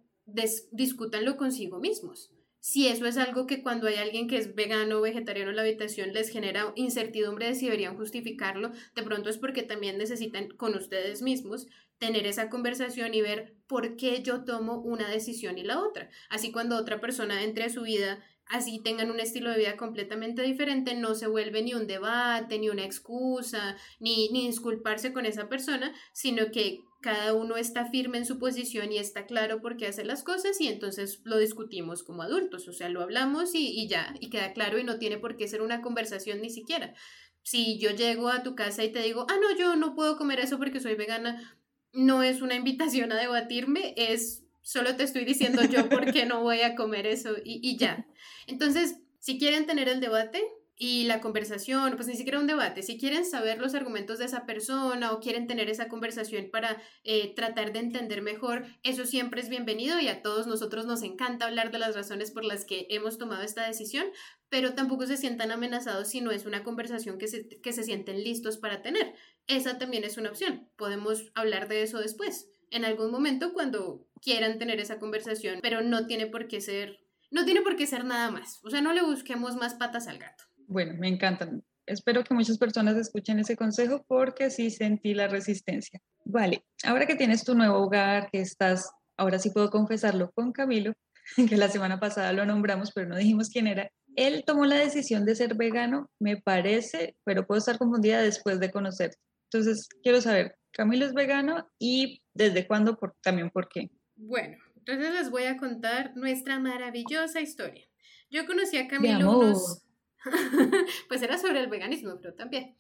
discútanlo 0.72 1.38
consigo 1.38 1.80
mismos 1.80 2.32
si 2.66 2.88
eso 2.88 3.06
es 3.06 3.18
algo 3.18 3.46
que 3.46 3.62
cuando 3.62 3.86
hay 3.86 3.98
alguien 3.98 4.28
que 4.28 4.38
es 4.38 4.56
vegano 4.56 4.98
o 4.98 5.02
vegetariano 5.02 5.52
en 5.52 5.56
la 5.56 5.62
habitación 5.62 6.14
les 6.14 6.30
genera 6.30 6.74
incertidumbre 6.76 7.46
de 7.46 7.54
si 7.54 7.66
deberían 7.66 7.96
justificarlo, 7.96 8.72
de 8.96 9.04
pronto 9.04 9.30
es 9.30 9.38
porque 9.38 9.62
también 9.62 10.00
necesitan 10.00 10.48
con 10.50 10.74
ustedes 10.74 11.22
mismos 11.22 11.68
tener 12.00 12.26
esa 12.26 12.50
conversación 12.50 13.14
y 13.14 13.22
ver 13.22 13.56
por 13.68 13.98
qué 13.98 14.24
yo 14.24 14.46
tomo 14.46 14.82
una 14.82 15.08
decisión 15.08 15.60
y 15.60 15.64
la 15.64 15.80
otra. 15.80 16.10
Así 16.28 16.52
cuando 16.52 16.76
otra 16.76 17.00
persona 17.00 17.44
entre 17.44 17.66
a 17.66 17.70
su 17.70 17.84
vida, 17.84 18.24
así 18.48 18.80
tengan 18.84 19.12
un 19.12 19.20
estilo 19.20 19.50
de 19.52 19.58
vida 19.58 19.78
completamente 19.78 20.42
diferente, 20.42 20.96
no 20.96 21.16
se 21.16 21.28
vuelve 21.28 21.64
ni 21.64 21.74
un 21.74 21.88
debate, 21.88 22.60
ni 22.60 22.70
una 22.70 22.86
excusa, 22.86 23.76
ni, 24.00 24.30
ni 24.30 24.48
disculparse 24.48 25.14
con 25.14 25.26
esa 25.26 25.50
persona, 25.50 25.94
sino 26.14 26.52
que 26.52 26.84
cada 27.06 27.36
uno 27.36 27.56
está 27.56 27.86
firme 27.86 28.18
en 28.18 28.26
su 28.26 28.40
posición 28.40 28.92
y 28.92 28.98
está 28.98 29.28
claro 29.28 29.62
por 29.62 29.78
qué 29.78 29.86
hace 29.86 30.04
las 30.04 30.24
cosas 30.24 30.60
y 30.60 30.70
entonces 30.70 31.22
lo 31.24 31.38
discutimos 31.38 32.02
como 32.02 32.24
adultos, 32.24 32.68
o 32.68 32.74
sea, 32.74 32.90
lo 32.90 33.02
hablamos 33.02 33.54
y, 33.54 33.88
ya, 33.88 34.16
y 34.20 34.32
queda 34.32 34.54
claro 34.54 34.80
y 34.80 34.84
no 34.84 34.98
tiene 34.98 35.20
por 35.20 35.38
qué 35.38 35.48
ser 35.48 35.62
una 35.62 35.82
conversación 35.82 36.42
ni 36.42 36.50
siquiera. 36.50 36.96
Si 37.44 37.78
yo 37.78 37.92
llego 37.92 38.30
a 38.30 38.42
tu 38.42 38.56
casa 38.56 38.84
y 38.84 38.92
te 38.92 39.04
digo, 39.04 39.28
ah, 39.30 39.38
no, 39.40 39.56
yo 39.56 39.76
no 39.76 39.94
puedo 39.94 40.18
comer 40.18 40.40
eso 40.40 40.58
porque 40.58 40.80
soy 40.80 40.96
vegana, 40.96 41.60
no 41.94 42.24
es 42.24 42.42
una 42.42 42.56
invitación 42.56 43.12
a 43.12 43.18
debatirme, 43.18 43.94
es 43.98 44.45
solo 44.66 44.96
te 44.96 45.04
estoy 45.04 45.26
diciendo 45.26 45.64
yo 45.64 45.88
por 45.90 46.12
qué 46.12 46.26
no 46.26 46.42
voy 46.42 46.62
a 46.62 46.76
comer 46.76 47.06
eso 47.06 47.36
y, 47.44 47.60
y 47.62 47.78
ya. 47.78 48.06
Entonces, 48.48 48.98
si 49.20 49.38
quieren 49.38 49.68
tener 49.68 49.88
el 49.88 50.02
debate, 50.02 50.44
y 50.78 51.06
la 51.06 51.22
conversación, 51.22 51.96
pues 51.96 52.08
ni 52.08 52.16
siquiera 52.16 52.40
un 52.40 52.48
debate, 52.48 52.84
si 52.84 52.98
quieren 52.98 53.26
saber 53.26 53.60
los 53.60 53.76
argumentos 53.76 54.20
de 54.20 54.26
esa 54.26 54.46
persona 54.46 55.14
o 55.14 55.22
quieren 55.22 55.48
tener 55.48 55.70
esa 55.70 55.88
conversación 55.88 56.50
para 56.52 56.82
eh, 57.04 57.34
tratar 57.34 57.72
de 57.72 57.80
entender 57.80 58.22
mejor, 58.22 58.66
eso 58.84 59.06
siempre 59.06 59.40
es 59.40 59.48
bienvenido 59.48 60.00
y 60.02 60.10
a 60.10 60.22
todos 60.22 60.48
nosotros 60.48 60.86
nos 60.86 61.02
encanta 61.02 61.46
hablar 61.46 61.72
de 61.72 61.80
las 61.80 61.96
razones 61.96 62.32
por 62.32 62.44
las 62.44 62.66
que 62.66 62.88
hemos 62.90 63.18
tomado 63.18 63.44
esta 63.44 63.66
decisión, 63.66 64.06
pero 64.50 64.74
tampoco 64.74 65.08
se 65.08 65.18
sientan 65.18 65.52
amenazados 65.52 66.10
si 66.10 66.20
no 66.20 66.32
es 66.32 66.46
una 66.46 66.64
conversación 66.64 67.18
que 67.18 67.28
se, 67.28 67.48
que 67.48 67.72
se 67.72 67.84
sienten 67.84 68.22
listos 68.22 68.58
para 68.58 68.82
tener. 68.82 69.14
Esa 69.48 69.78
también 69.78 70.04
es 70.04 70.18
una 70.18 70.30
opción, 70.30 70.70
podemos 70.76 71.32
hablar 71.36 71.70
de 71.70 71.84
eso 71.84 72.00
después, 72.00 72.50
en 72.76 72.86
algún 72.86 73.10
momento 73.10 73.54
cuando 73.54 74.06
quieran 74.22 74.60
tener 74.60 74.80
esa 74.80 75.00
conversación, 75.00 75.60
pero 75.62 75.82
no 75.82 76.06
tiene 76.06 76.28
por 76.28 76.48
qué 76.48 76.62
ser... 76.62 77.00
No 77.32 77.46
tiene 77.46 77.62
por 77.62 77.76
qué 77.76 77.88
ser 77.88 78.06
nada 78.06 78.30
más, 78.30 78.60
o 78.64 78.70
sea, 78.70 78.82
no 78.82 78.94
le 78.94 79.02
busquemos 79.02 79.56
más 79.56 79.74
patas 79.74 80.08
al 80.08 80.20
gato. 80.20 80.44
Bueno, 80.68 80.94
me 80.98 81.08
encantan. 81.08 81.64
Espero 81.86 82.24
que 82.24 82.34
muchas 82.34 82.58
personas 82.58 82.98
escuchen 82.98 83.40
ese 83.40 83.56
consejo 83.56 84.06
porque 84.08 84.50
sí 84.50 84.70
sentí 84.70 85.14
la 85.14 85.28
resistencia. 85.28 86.00
Vale, 86.24 86.66
ahora 86.84 87.06
que 87.06 87.16
tienes 87.16 87.44
tu 87.44 87.56
nuevo 87.56 87.78
hogar, 87.78 88.30
que 88.32 88.42
estás, 88.42 88.92
ahora 89.18 89.40
sí 89.40 89.50
puedo 89.50 89.70
confesarlo 89.70 90.32
con 90.32 90.52
Camilo, 90.52 90.94
que 91.50 91.58
la 91.58 91.70
semana 91.70 92.00
pasada 92.00 92.34
lo 92.34 92.46
nombramos, 92.46 92.92
pero 92.94 93.08
no 93.08 93.18
dijimos 93.18 93.50
quién 93.50 93.68
era. 93.68 93.90
Él 94.16 94.44
tomó 94.46 94.66
la 94.66 94.78
decisión 94.78 95.26
de 95.26 95.36
ser 95.36 95.56
vegano, 95.56 96.10
me 96.20 96.38
parece, 96.38 97.16
pero 97.26 97.46
puedo 97.46 97.60
estar 97.60 97.78
confundida 97.78 98.22
después 98.22 98.60
de 98.60 98.72
conocerte. 98.72 99.18
Entonces, 99.52 99.88
quiero 100.04 100.22
saber, 100.22 100.56
Camilo 100.76 101.06
es 101.06 101.14
vegano 101.14 101.70
y 101.80 102.22
desde 102.34 102.68
cuándo, 102.68 102.98
por, 102.98 103.16
también 103.22 103.50
por 103.50 103.70
qué. 103.70 103.90
Bueno, 104.18 104.58
entonces 104.76 105.14
les 105.14 105.32
voy 105.32 105.46
a 105.46 105.58
contar 105.58 106.12
nuestra 106.16 106.60
maravillosa 106.60 107.40
historia. 107.40 107.88
Yo 108.30 108.46
conocí 108.46 108.78
a 108.78 108.88
Camilo 108.88 109.38
unos 109.40 109.86
pues 111.08 111.22
era 111.22 111.38
sobre 111.38 111.62
el 111.62 111.68
veganismo, 111.68 112.18
pero 112.22 112.34
también. 112.34 112.76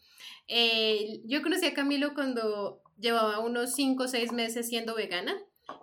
Eh, 0.47 1.21
yo 1.25 1.41
conocí 1.41 1.65
a 1.65 1.73
Camilo 1.73 2.13
cuando 2.13 2.81
llevaba 2.97 3.39
unos 3.39 3.73
5 3.75 4.03
o 4.03 4.07
6 4.07 4.33
meses 4.33 4.67
siendo 4.67 4.93
vegana. 4.93 5.33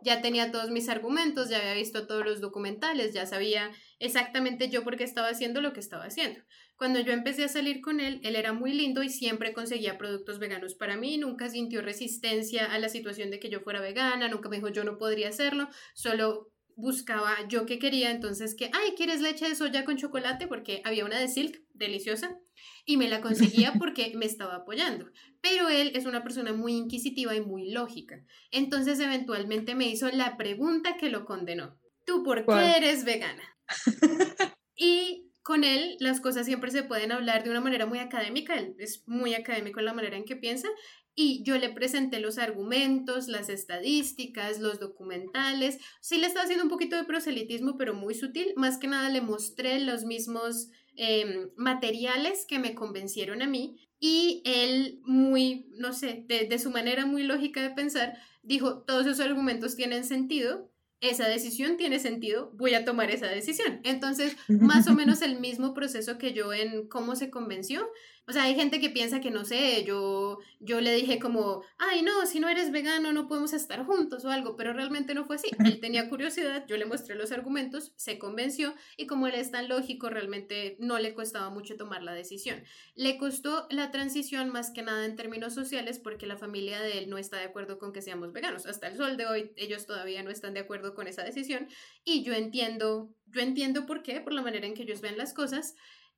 Ya 0.03 0.21
tenía 0.21 0.53
todos 0.53 0.71
mis 0.71 0.88
argumentos, 0.88 1.49
ya 1.49 1.59
había 1.59 1.75
visto 1.75 2.07
todos 2.07 2.25
los 2.25 2.40
documentales, 2.40 3.12
ya 3.12 3.27
sabía 3.27 3.71
exactamente 3.99 4.68
yo 4.68 4.85
por 4.85 4.97
qué 4.97 5.05
estaba 5.05 5.29
haciendo 5.29 5.61
lo 5.61 5.73
que 5.73 5.81
estaba 5.81 6.05
haciendo. 6.05 6.40
Cuando 6.77 7.01
yo 7.01 7.12
empecé 7.12 7.45
a 7.45 7.49
salir 7.49 7.81
con 7.81 8.01
él, 8.01 8.21
él 8.25 8.37
era 8.37 8.53
muy 8.53 8.73
lindo 8.73 9.03
y 9.03 9.09
siempre 9.09 9.53
conseguía 9.53 9.99
productos 9.99 10.38
veganos 10.38 10.75
para 10.75 10.97
mí, 10.97 11.18
nunca 11.18 11.49
sintió 11.49 11.83
resistencia 11.83 12.66
a 12.66 12.79
la 12.79 12.88
situación 12.88 13.31
de 13.31 13.38
que 13.38 13.51
yo 13.51 13.61
fuera 13.61 13.81
vegana, 13.81 14.29
nunca 14.29 14.49
me 14.49 14.57
dijo 14.57 14.68
yo 14.68 14.85
no 14.85 14.99
podría 14.99 15.29
hacerlo, 15.29 15.68
solo 15.95 16.52
buscaba 16.77 17.37
yo 17.49 17.67
que 17.67 17.79
quería, 17.79 18.11
entonces 18.11 18.55
que, 18.55 18.71
ay, 18.73 18.93
¿quieres 18.97 19.21
leche 19.21 19.49
de 19.49 19.55
soya 19.55 19.85
con 19.85 19.97
chocolate? 19.97 20.47
Porque 20.47 20.83
había 20.85 21.05
una 21.05 21.19
de 21.19 21.29
Silk 21.29 21.63
deliciosa 21.75 22.39
y 22.85 22.97
me 22.97 23.09
la 23.09 23.21
conseguía 23.21 23.73
porque 23.79 24.13
me 24.15 24.27
estaba 24.27 24.57
apoyando. 24.57 25.11
Pero 25.41 25.69
él 25.69 25.93
es 25.95 26.07
una 26.07 26.23
persona 26.23 26.53
muy 26.53 26.75
inquisitiva 26.75 27.35
y 27.35 27.41
muy 27.41 27.71
lógica. 27.71 28.25
Entonces 28.51 29.01
eventualmente 29.01 29.75
me 29.75 29.89
hizo 29.89 30.09
la 30.11 30.37
pregunta 30.37 30.97
que 30.97 31.11
lo 31.11 31.25
condenó. 31.25 31.79
¿Tú 32.05 32.23
por 32.23 32.45
qué 32.45 32.77
eres 32.77 33.05
vegana? 33.05 33.43
y 34.77 35.31
con 35.43 35.65
él 35.65 35.97
las 35.99 36.21
cosas 36.21 36.47
siempre 36.47 36.71
se 36.71 36.85
pueden 36.85 37.13
hablar 37.13 37.43
de 37.43 37.51
una 37.51 37.61
manera 37.61 37.87
muy 37.87 37.99
académica, 37.99 38.57
él 38.57 38.77
es 38.79 39.03
muy 39.07 39.35
académico 39.35 39.81
en 39.81 39.87
la 39.87 39.93
manera 39.93 40.17
en 40.17 40.25
que 40.25 40.37
piensa 40.37 40.69
y 41.14 41.42
yo 41.44 41.59
le 41.59 41.68
presenté 41.68 42.20
los 42.20 42.38
argumentos, 42.38 43.29
las 43.29 43.48
estadísticas, 43.48 44.61
los 44.61 44.81
documentales. 44.81 45.79
Sí 46.01 46.18
le 46.18 46.27
estaba 46.27 46.44
haciendo 46.44 46.64
un 46.64 46.70
poquito 46.70 46.96
de 46.96 47.05
proselitismo, 47.05 47.77
pero 47.77 47.94
muy 47.94 48.14
sutil. 48.14 48.53
Más 48.57 48.79
que 48.79 48.88
nada 48.88 49.09
le 49.11 49.20
mostré 49.20 49.81
los 49.81 50.05
mismos 50.05 50.70
em, 50.96 51.51
materiales 51.57 52.46
que 52.46 52.59
me 52.59 52.75
convencieron 52.75 53.42
a 53.42 53.46
mí 53.46 53.77
y 53.98 54.42
él 54.44 55.01
muy, 55.05 55.66
no 55.77 55.92
sé, 55.92 56.25
de, 56.27 56.46
de 56.46 56.59
su 56.59 56.70
manera 56.70 57.07
muy 57.07 57.22
lógica 57.22 57.62
de 57.62 57.70
pensar, 57.70 58.18
dijo, 58.42 58.83
todos 58.83 59.07
esos 59.07 59.20
argumentos 59.20 59.77
tienen 59.77 60.05
sentido, 60.05 60.72
esa 61.03 61.27
decisión 61.29 61.77
tiene 61.77 61.98
sentido, 61.98 62.53
voy 62.55 62.75
a 62.75 62.85
tomar 62.85 63.11
esa 63.11 63.27
decisión. 63.27 63.81
Entonces, 63.83 64.37
más 64.48 64.87
o 64.87 64.94
menos 64.94 65.20
el 65.20 65.40
mismo 65.40 65.75
proceso 65.75 66.16
que 66.16 66.33
yo 66.33 66.53
en 66.53 66.88
cómo 66.88 67.16
se 67.16 67.29
convenció, 67.29 67.88
o 68.29 68.33
sea, 68.33 68.45
hay 68.45 68.55
gente 68.55 68.81
que 68.81 68.89
piensa 68.89 69.21
que 69.21 69.33
no 69.33 69.45
sé, 69.45 69.83
yo, 69.85 70.39
yo 70.61 70.81
le 70.81 70.95
dije 70.95 71.19
como, 71.19 71.65
ay, 71.79 72.03
no, 72.03 72.25
si 72.25 72.39
no 72.39 72.49
eres 72.49 72.71
vegano 72.71 73.13
no 73.13 73.27
podemos 73.27 73.53
estar 73.53 73.85
juntos 73.85 74.25
o 74.25 74.31
algo, 74.31 74.57
pero 74.57 74.73
realmente 74.73 75.13
no 75.13 75.25
fue 75.25 75.37
así. 75.37 75.49
Él 75.65 75.81
tenía 75.81 76.09
curiosidad, 76.09 76.65
yo 76.69 76.77
le 76.77 76.87
mostré 76.87 77.17
los 77.17 77.33
argumentos, 77.33 77.92
se 77.96 78.19
convenció 78.19 78.75
y 78.96 79.09
como 79.09 79.27
él 79.27 79.35
es 79.35 79.51
tan 79.51 79.69
lógico, 79.69 80.09
realmente 80.09 80.77
no 80.79 80.99
le 81.01 81.15
costaba 81.15 81.51
mucho 81.51 81.77
tomar 81.77 82.05
la 82.05 82.13
decisión. 82.13 82.63
Le 82.94 83.19
costó 83.19 83.67
la 83.71 83.90
transición 83.90 84.51
más 84.51 84.71
que 84.71 84.83
nada 84.83 85.05
en 85.05 85.17
términos 85.17 85.53
sociales 85.53 85.99
porque 85.99 86.27
la 86.27 86.37
familia 86.37 86.81
de 86.81 86.99
él 86.99 87.11
no 87.11 87.19
está 87.19 87.38
de 87.38 87.44
acuerdo 87.44 87.81
con 87.81 87.92
que 87.92 88.03
seamos 88.03 88.33
veganos. 88.33 88.67
Hasta 88.67 88.87
el 88.87 88.96
sol 88.96 89.17
de 89.17 89.27
hoy 89.27 89.51
ellos 89.57 89.87
todavía 89.87 90.23
no 90.23 90.31
están 90.31 90.55
de 90.55 90.61
acuerdo 90.61 90.94
con 90.94 91.09
esa 91.09 91.25
decisión 91.25 91.67
y 92.05 92.23
yo 92.23 92.35
entiendo, 92.35 93.13
yo 93.27 93.40
entiendo 93.40 93.85
por 93.85 94.05
qué, 94.05 94.21
por 94.21 94.33
la 94.33 94.42
manera 94.42 94.67
en 94.67 94.75
que 94.75 94.85
ellos 94.85 95.01
ven 95.01 95.19
las 95.19 95.35
cosas. 95.35 95.75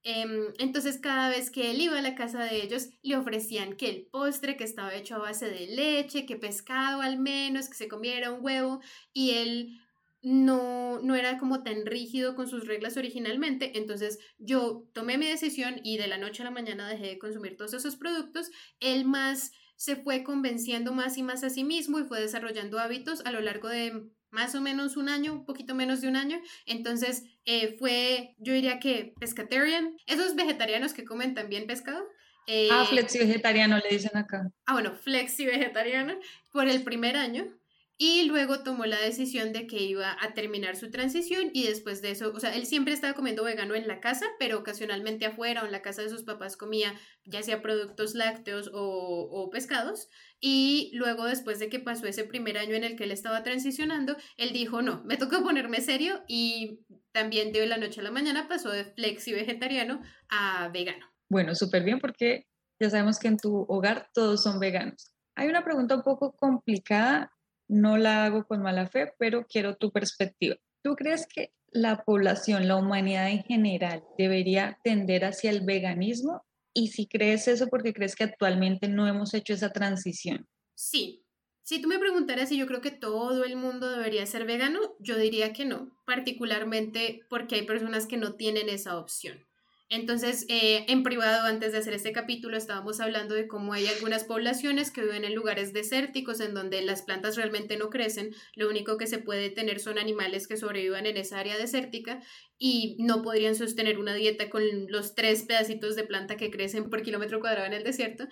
Em, 0.06 0.52
entonces 0.58 0.98
cada 0.98 1.30
vez 1.30 1.50
que 1.50 1.70
él 1.70 1.80
iba 1.80 1.98
a 1.98 2.02
la 2.02 2.14
casa 2.14 2.44
de 2.44 2.62
ellos 2.62 2.90
le 3.02 3.16
ofrecían 3.16 3.74
que 3.76 3.88
el 3.88 4.06
postre 4.06 4.56
que 4.56 4.64
estaba 4.64 4.94
hecho 4.94 5.14
a 5.14 5.18
base 5.18 5.48
de 5.48 5.66
leche, 5.66 6.26
que 6.26 6.36
pescado 6.36 7.00
al 7.00 7.18
menos, 7.18 7.68
que 7.68 7.74
se 7.74 7.88
comiera 7.88 8.30
un 8.30 8.44
huevo 8.44 8.80
y 9.14 9.30
él 9.30 9.80
no, 10.22 11.00
no 11.00 11.14
era 11.14 11.38
como 11.38 11.62
tan 11.62 11.86
rígido 11.86 12.34
con 12.34 12.48
sus 12.48 12.66
reglas 12.66 12.96
originalmente, 12.96 13.78
entonces 13.78 14.18
yo 14.38 14.88
tomé 14.94 15.18
mi 15.18 15.26
decisión 15.26 15.80
y 15.82 15.96
de 15.98 16.06
la 16.06 16.18
noche 16.18 16.42
a 16.42 16.46
la 16.46 16.50
mañana 16.50 16.88
dejé 16.88 17.06
de 17.06 17.18
consumir 17.18 17.56
todos 17.56 17.74
esos 17.74 17.96
productos. 17.96 18.50
Él 18.80 19.04
más 19.04 19.52
se 19.76 19.96
fue 19.96 20.22
convenciendo 20.22 20.92
más 20.92 21.18
y 21.18 21.22
más 21.22 21.44
a 21.44 21.50
sí 21.50 21.64
mismo 21.64 21.98
y 21.98 22.04
fue 22.04 22.20
desarrollando 22.20 22.78
hábitos 22.78 23.20
a 23.24 23.32
lo 23.32 23.40
largo 23.40 23.68
de 23.68 24.08
más 24.34 24.54
o 24.54 24.60
menos 24.60 24.96
un 24.96 25.08
año, 25.08 25.32
un 25.32 25.46
poquito 25.46 25.74
menos 25.74 26.00
de 26.00 26.08
un 26.08 26.16
año. 26.16 26.40
Entonces 26.66 27.24
eh, 27.44 27.76
fue, 27.78 28.34
yo 28.38 28.52
diría 28.52 28.78
que 28.78 29.14
pescatarian, 29.18 29.96
esos 30.06 30.34
vegetarianos 30.34 30.92
que 30.92 31.04
comen 31.04 31.34
también 31.34 31.66
pescado. 31.66 32.04
Eh, 32.46 32.68
ah, 32.70 32.84
flexi 32.86 33.18
vegetariano 33.18 33.78
le 33.78 33.88
dicen 33.88 34.16
acá. 34.16 34.50
Ah, 34.66 34.74
bueno, 34.74 34.94
flexi 34.96 35.46
vegetariano 35.46 36.18
por 36.52 36.68
el 36.68 36.82
primer 36.82 37.16
año 37.16 37.48
y 37.96 38.24
luego 38.24 38.64
tomó 38.64 38.86
la 38.86 38.98
decisión 38.98 39.52
de 39.52 39.68
que 39.68 39.76
iba 39.76 40.16
a 40.20 40.34
terminar 40.34 40.74
su 40.74 40.90
transición 40.90 41.50
y 41.52 41.66
después 41.68 42.02
de 42.02 42.10
eso, 42.10 42.32
o 42.34 42.40
sea, 42.40 42.54
él 42.54 42.66
siempre 42.66 42.92
estaba 42.92 43.14
comiendo 43.14 43.44
vegano 43.44 43.76
en 43.76 43.86
la 43.86 44.00
casa, 44.00 44.26
pero 44.40 44.58
ocasionalmente 44.58 45.26
afuera 45.26 45.62
o 45.62 45.66
en 45.66 45.72
la 45.72 45.80
casa 45.80 46.02
de 46.02 46.08
sus 46.08 46.24
papás 46.24 46.56
comía 46.56 46.92
ya 47.24 47.42
sea 47.42 47.62
productos 47.62 48.14
lácteos 48.14 48.70
o, 48.74 49.48
pescados. 49.52 50.08
Y 50.46 50.90
luego 50.92 51.24
después 51.24 51.58
de 51.58 51.70
que 51.70 51.80
pasó 51.80 52.06
ese 52.06 52.24
primer 52.24 52.58
año 52.58 52.74
en 52.74 52.84
el 52.84 52.96
que 52.96 53.04
él 53.04 53.12
estaba 53.12 53.42
transicionando, 53.42 54.14
él 54.36 54.52
dijo, 54.52 54.82
no, 54.82 55.02
me 55.04 55.16
toca 55.16 55.40
ponerme 55.40 55.80
serio 55.80 56.22
y 56.28 56.80
también 57.12 57.50
de 57.50 57.66
la 57.66 57.78
noche 57.78 58.02
a 58.02 58.04
la 58.04 58.10
mañana 58.10 58.46
pasó 58.46 58.70
de 58.70 58.84
flexi 58.84 59.32
vegetariano 59.32 60.02
a 60.28 60.68
vegano. 60.68 61.06
Bueno, 61.30 61.54
súper 61.54 61.82
bien 61.82 61.98
porque 61.98 62.46
ya 62.78 62.90
sabemos 62.90 63.18
que 63.18 63.28
en 63.28 63.38
tu 63.38 63.64
hogar 63.70 64.10
todos 64.12 64.42
son 64.42 64.60
veganos. 64.60 65.14
Hay 65.34 65.48
una 65.48 65.64
pregunta 65.64 65.96
un 65.96 66.02
poco 66.02 66.36
complicada 66.36 67.32
no 67.66 67.96
la 67.96 68.26
hago 68.26 68.44
con 68.44 68.60
mala 68.60 68.86
fe, 68.86 69.14
pero 69.18 69.46
quiero 69.46 69.76
tu 69.76 69.92
perspectiva. 69.92 70.56
¿Tú 70.82 70.94
crees 70.94 71.26
que 71.26 71.54
la 71.68 72.04
población, 72.04 72.68
la 72.68 72.76
humanidad 72.76 73.30
en 73.30 73.42
general, 73.44 74.04
debería 74.18 74.78
tender 74.84 75.24
hacia 75.24 75.50
el 75.50 75.64
veganismo? 75.64 76.44
Y 76.74 76.88
si 76.88 77.06
crees 77.06 77.46
eso, 77.48 77.68
porque 77.68 77.94
crees 77.94 78.16
que 78.16 78.24
actualmente 78.24 78.88
no 78.88 79.06
hemos 79.06 79.32
hecho 79.32 79.54
esa 79.54 79.70
transición? 79.70 80.48
Sí. 80.74 81.24
Si 81.62 81.80
tú 81.80 81.88
me 81.88 81.98
preguntaras 81.98 82.50
si 82.50 82.58
yo 82.58 82.66
creo 82.66 82.82
que 82.82 82.90
todo 82.90 83.42
el 83.44 83.56
mundo 83.56 83.88
debería 83.90 84.26
ser 84.26 84.44
vegano, 84.44 84.80
yo 84.98 85.16
diría 85.16 85.54
que 85.54 85.64
no, 85.64 85.96
particularmente 86.04 87.24
porque 87.30 87.54
hay 87.54 87.62
personas 87.62 88.06
que 88.06 88.18
no 88.18 88.34
tienen 88.34 88.68
esa 88.68 88.98
opción. 88.98 89.46
Entonces, 89.94 90.44
eh, 90.48 90.86
en 90.88 91.04
privado, 91.04 91.46
antes 91.46 91.70
de 91.70 91.78
hacer 91.78 91.94
este 91.94 92.10
capítulo, 92.10 92.56
estábamos 92.56 92.98
hablando 92.98 93.36
de 93.36 93.46
cómo 93.46 93.74
hay 93.74 93.86
algunas 93.86 94.24
poblaciones 94.24 94.90
que 94.90 95.02
viven 95.02 95.24
en 95.24 95.36
lugares 95.36 95.72
desérticos 95.72 96.40
en 96.40 96.52
donde 96.52 96.82
las 96.82 97.02
plantas 97.02 97.36
realmente 97.36 97.76
no 97.76 97.90
crecen, 97.90 98.34
lo 98.56 98.68
único 98.68 98.98
que 98.98 99.06
se 99.06 99.18
puede 99.18 99.50
tener 99.50 99.78
son 99.78 99.98
animales 99.98 100.48
que 100.48 100.56
sobrevivan 100.56 101.06
en 101.06 101.16
esa 101.16 101.38
área 101.38 101.56
desértica 101.56 102.20
y 102.58 102.96
no 102.98 103.22
podrían 103.22 103.54
sostener 103.54 104.00
una 104.00 104.14
dieta 104.14 104.50
con 104.50 104.64
los 104.88 105.14
tres 105.14 105.44
pedacitos 105.44 105.94
de 105.94 106.02
planta 106.02 106.36
que 106.36 106.50
crecen 106.50 106.90
por 106.90 107.02
kilómetro 107.02 107.38
cuadrado 107.38 107.66
en 107.66 107.74
el 107.74 107.84
desierto. 107.84 108.26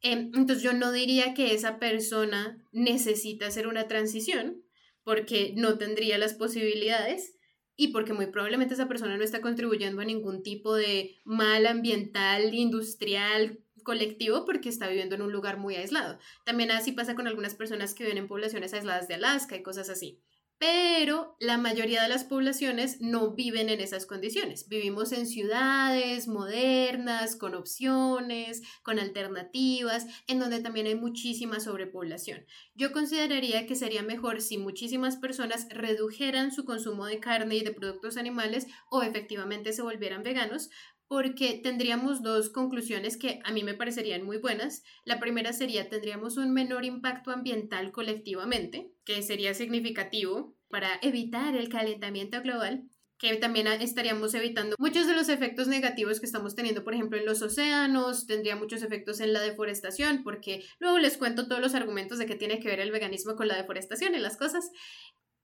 Em, 0.00 0.32
entonces, 0.34 0.64
yo 0.64 0.72
no 0.72 0.90
diría 0.90 1.32
que 1.32 1.54
esa 1.54 1.78
persona 1.78 2.58
necesita 2.72 3.46
hacer 3.46 3.68
una 3.68 3.86
transición 3.86 4.64
porque 5.04 5.52
no 5.54 5.78
tendría 5.78 6.18
las 6.18 6.34
posibilidades 6.34 7.36
y 7.76 7.88
porque 7.88 8.12
muy 8.12 8.26
probablemente 8.26 8.74
esa 8.74 8.88
persona 8.88 9.16
no 9.16 9.24
está 9.24 9.40
contribuyendo 9.40 10.00
a 10.00 10.04
ningún 10.04 10.42
tipo 10.42 10.74
de 10.74 11.16
mal 11.24 11.66
ambiental, 11.66 12.54
industrial, 12.54 13.60
colectivo 13.82 14.44
porque 14.44 14.68
está 14.68 14.88
viviendo 14.88 15.14
en 15.14 15.22
un 15.22 15.32
lugar 15.32 15.58
muy 15.58 15.76
aislado. 15.76 16.18
También 16.44 16.70
así 16.70 16.92
pasa 16.92 17.14
con 17.14 17.26
algunas 17.26 17.54
personas 17.54 17.94
que 17.94 18.04
viven 18.04 18.18
en 18.18 18.28
poblaciones 18.28 18.74
aisladas 18.74 19.08
de 19.08 19.14
Alaska 19.14 19.56
y 19.56 19.62
cosas 19.62 19.88
así 19.90 20.22
pero 20.58 21.36
la 21.40 21.58
mayoría 21.58 22.02
de 22.02 22.08
las 22.08 22.24
poblaciones 22.24 23.00
no 23.00 23.34
viven 23.34 23.68
en 23.68 23.80
esas 23.80 24.06
condiciones. 24.06 24.68
Vivimos 24.68 25.12
en 25.12 25.26
ciudades 25.26 26.28
modernas, 26.28 27.36
con 27.36 27.54
opciones, 27.54 28.62
con 28.82 28.98
alternativas, 28.98 30.06
en 30.26 30.38
donde 30.38 30.60
también 30.60 30.86
hay 30.86 30.94
muchísima 30.94 31.60
sobrepoblación. 31.60 32.46
Yo 32.74 32.92
consideraría 32.92 33.66
que 33.66 33.74
sería 33.74 34.02
mejor 34.02 34.40
si 34.40 34.58
muchísimas 34.58 35.16
personas 35.16 35.66
redujeran 35.70 36.52
su 36.52 36.64
consumo 36.64 37.06
de 37.06 37.20
carne 37.20 37.56
y 37.56 37.64
de 37.64 37.72
productos 37.72 38.16
animales 38.16 38.66
o 38.90 39.02
efectivamente 39.02 39.72
se 39.72 39.82
volvieran 39.82 40.22
veganos, 40.22 40.70
porque 41.14 41.60
tendríamos 41.62 42.24
dos 42.24 42.50
conclusiones 42.50 43.16
que 43.16 43.38
a 43.44 43.52
mí 43.52 43.62
me 43.62 43.74
parecerían 43.74 44.24
muy 44.24 44.38
buenas. 44.38 44.82
La 45.04 45.20
primera 45.20 45.52
sería, 45.52 45.88
tendríamos 45.88 46.36
un 46.38 46.52
menor 46.52 46.84
impacto 46.84 47.30
ambiental 47.30 47.92
colectivamente, 47.92 48.90
que 49.04 49.22
sería 49.22 49.54
significativo 49.54 50.56
para 50.68 50.98
evitar 51.02 51.54
el 51.54 51.68
calentamiento 51.68 52.42
global 52.42 52.88
que 53.16 53.36
también 53.36 53.68
estaríamos 53.68 54.34
evitando 54.34 54.74
muchos 54.80 55.06
de 55.06 55.14
los 55.14 55.28
efectos 55.28 55.68
negativos 55.68 56.18
que 56.18 56.26
estamos 56.26 56.56
teniendo, 56.56 56.82
por 56.82 56.94
ejemplo, 56.94 57.16
en 57.16 57.26
los 57.26 57.42
océanos, 57.42 58.26
tendría 58.26 58.56
muchos 58.56 58.82
efectos 58.82 59.20
en 59.20 59.32
la 59.32 59.40
deforestación, 59.40 60.24
porque 60.24 60.64
luego 60.80 60.98
les 60.98 61.16
cuento 61.16 61.46
todos 61.46 61.62
los 61.62 61.76
argumentos 61.76 62.18
de 62.18 62.26
que 62.26 62.34
tiene 62.34 62.58
que 62.58 62.66
ver 62.66 62.80
el 62.80 62.90
veganismo 62.90 63.36
con 63.36 63.46
la 63.46 63.56
deforestación 63.56 64.16
y 64.16 64.18
las 64.18 64.36
cosas, 64.36 64.68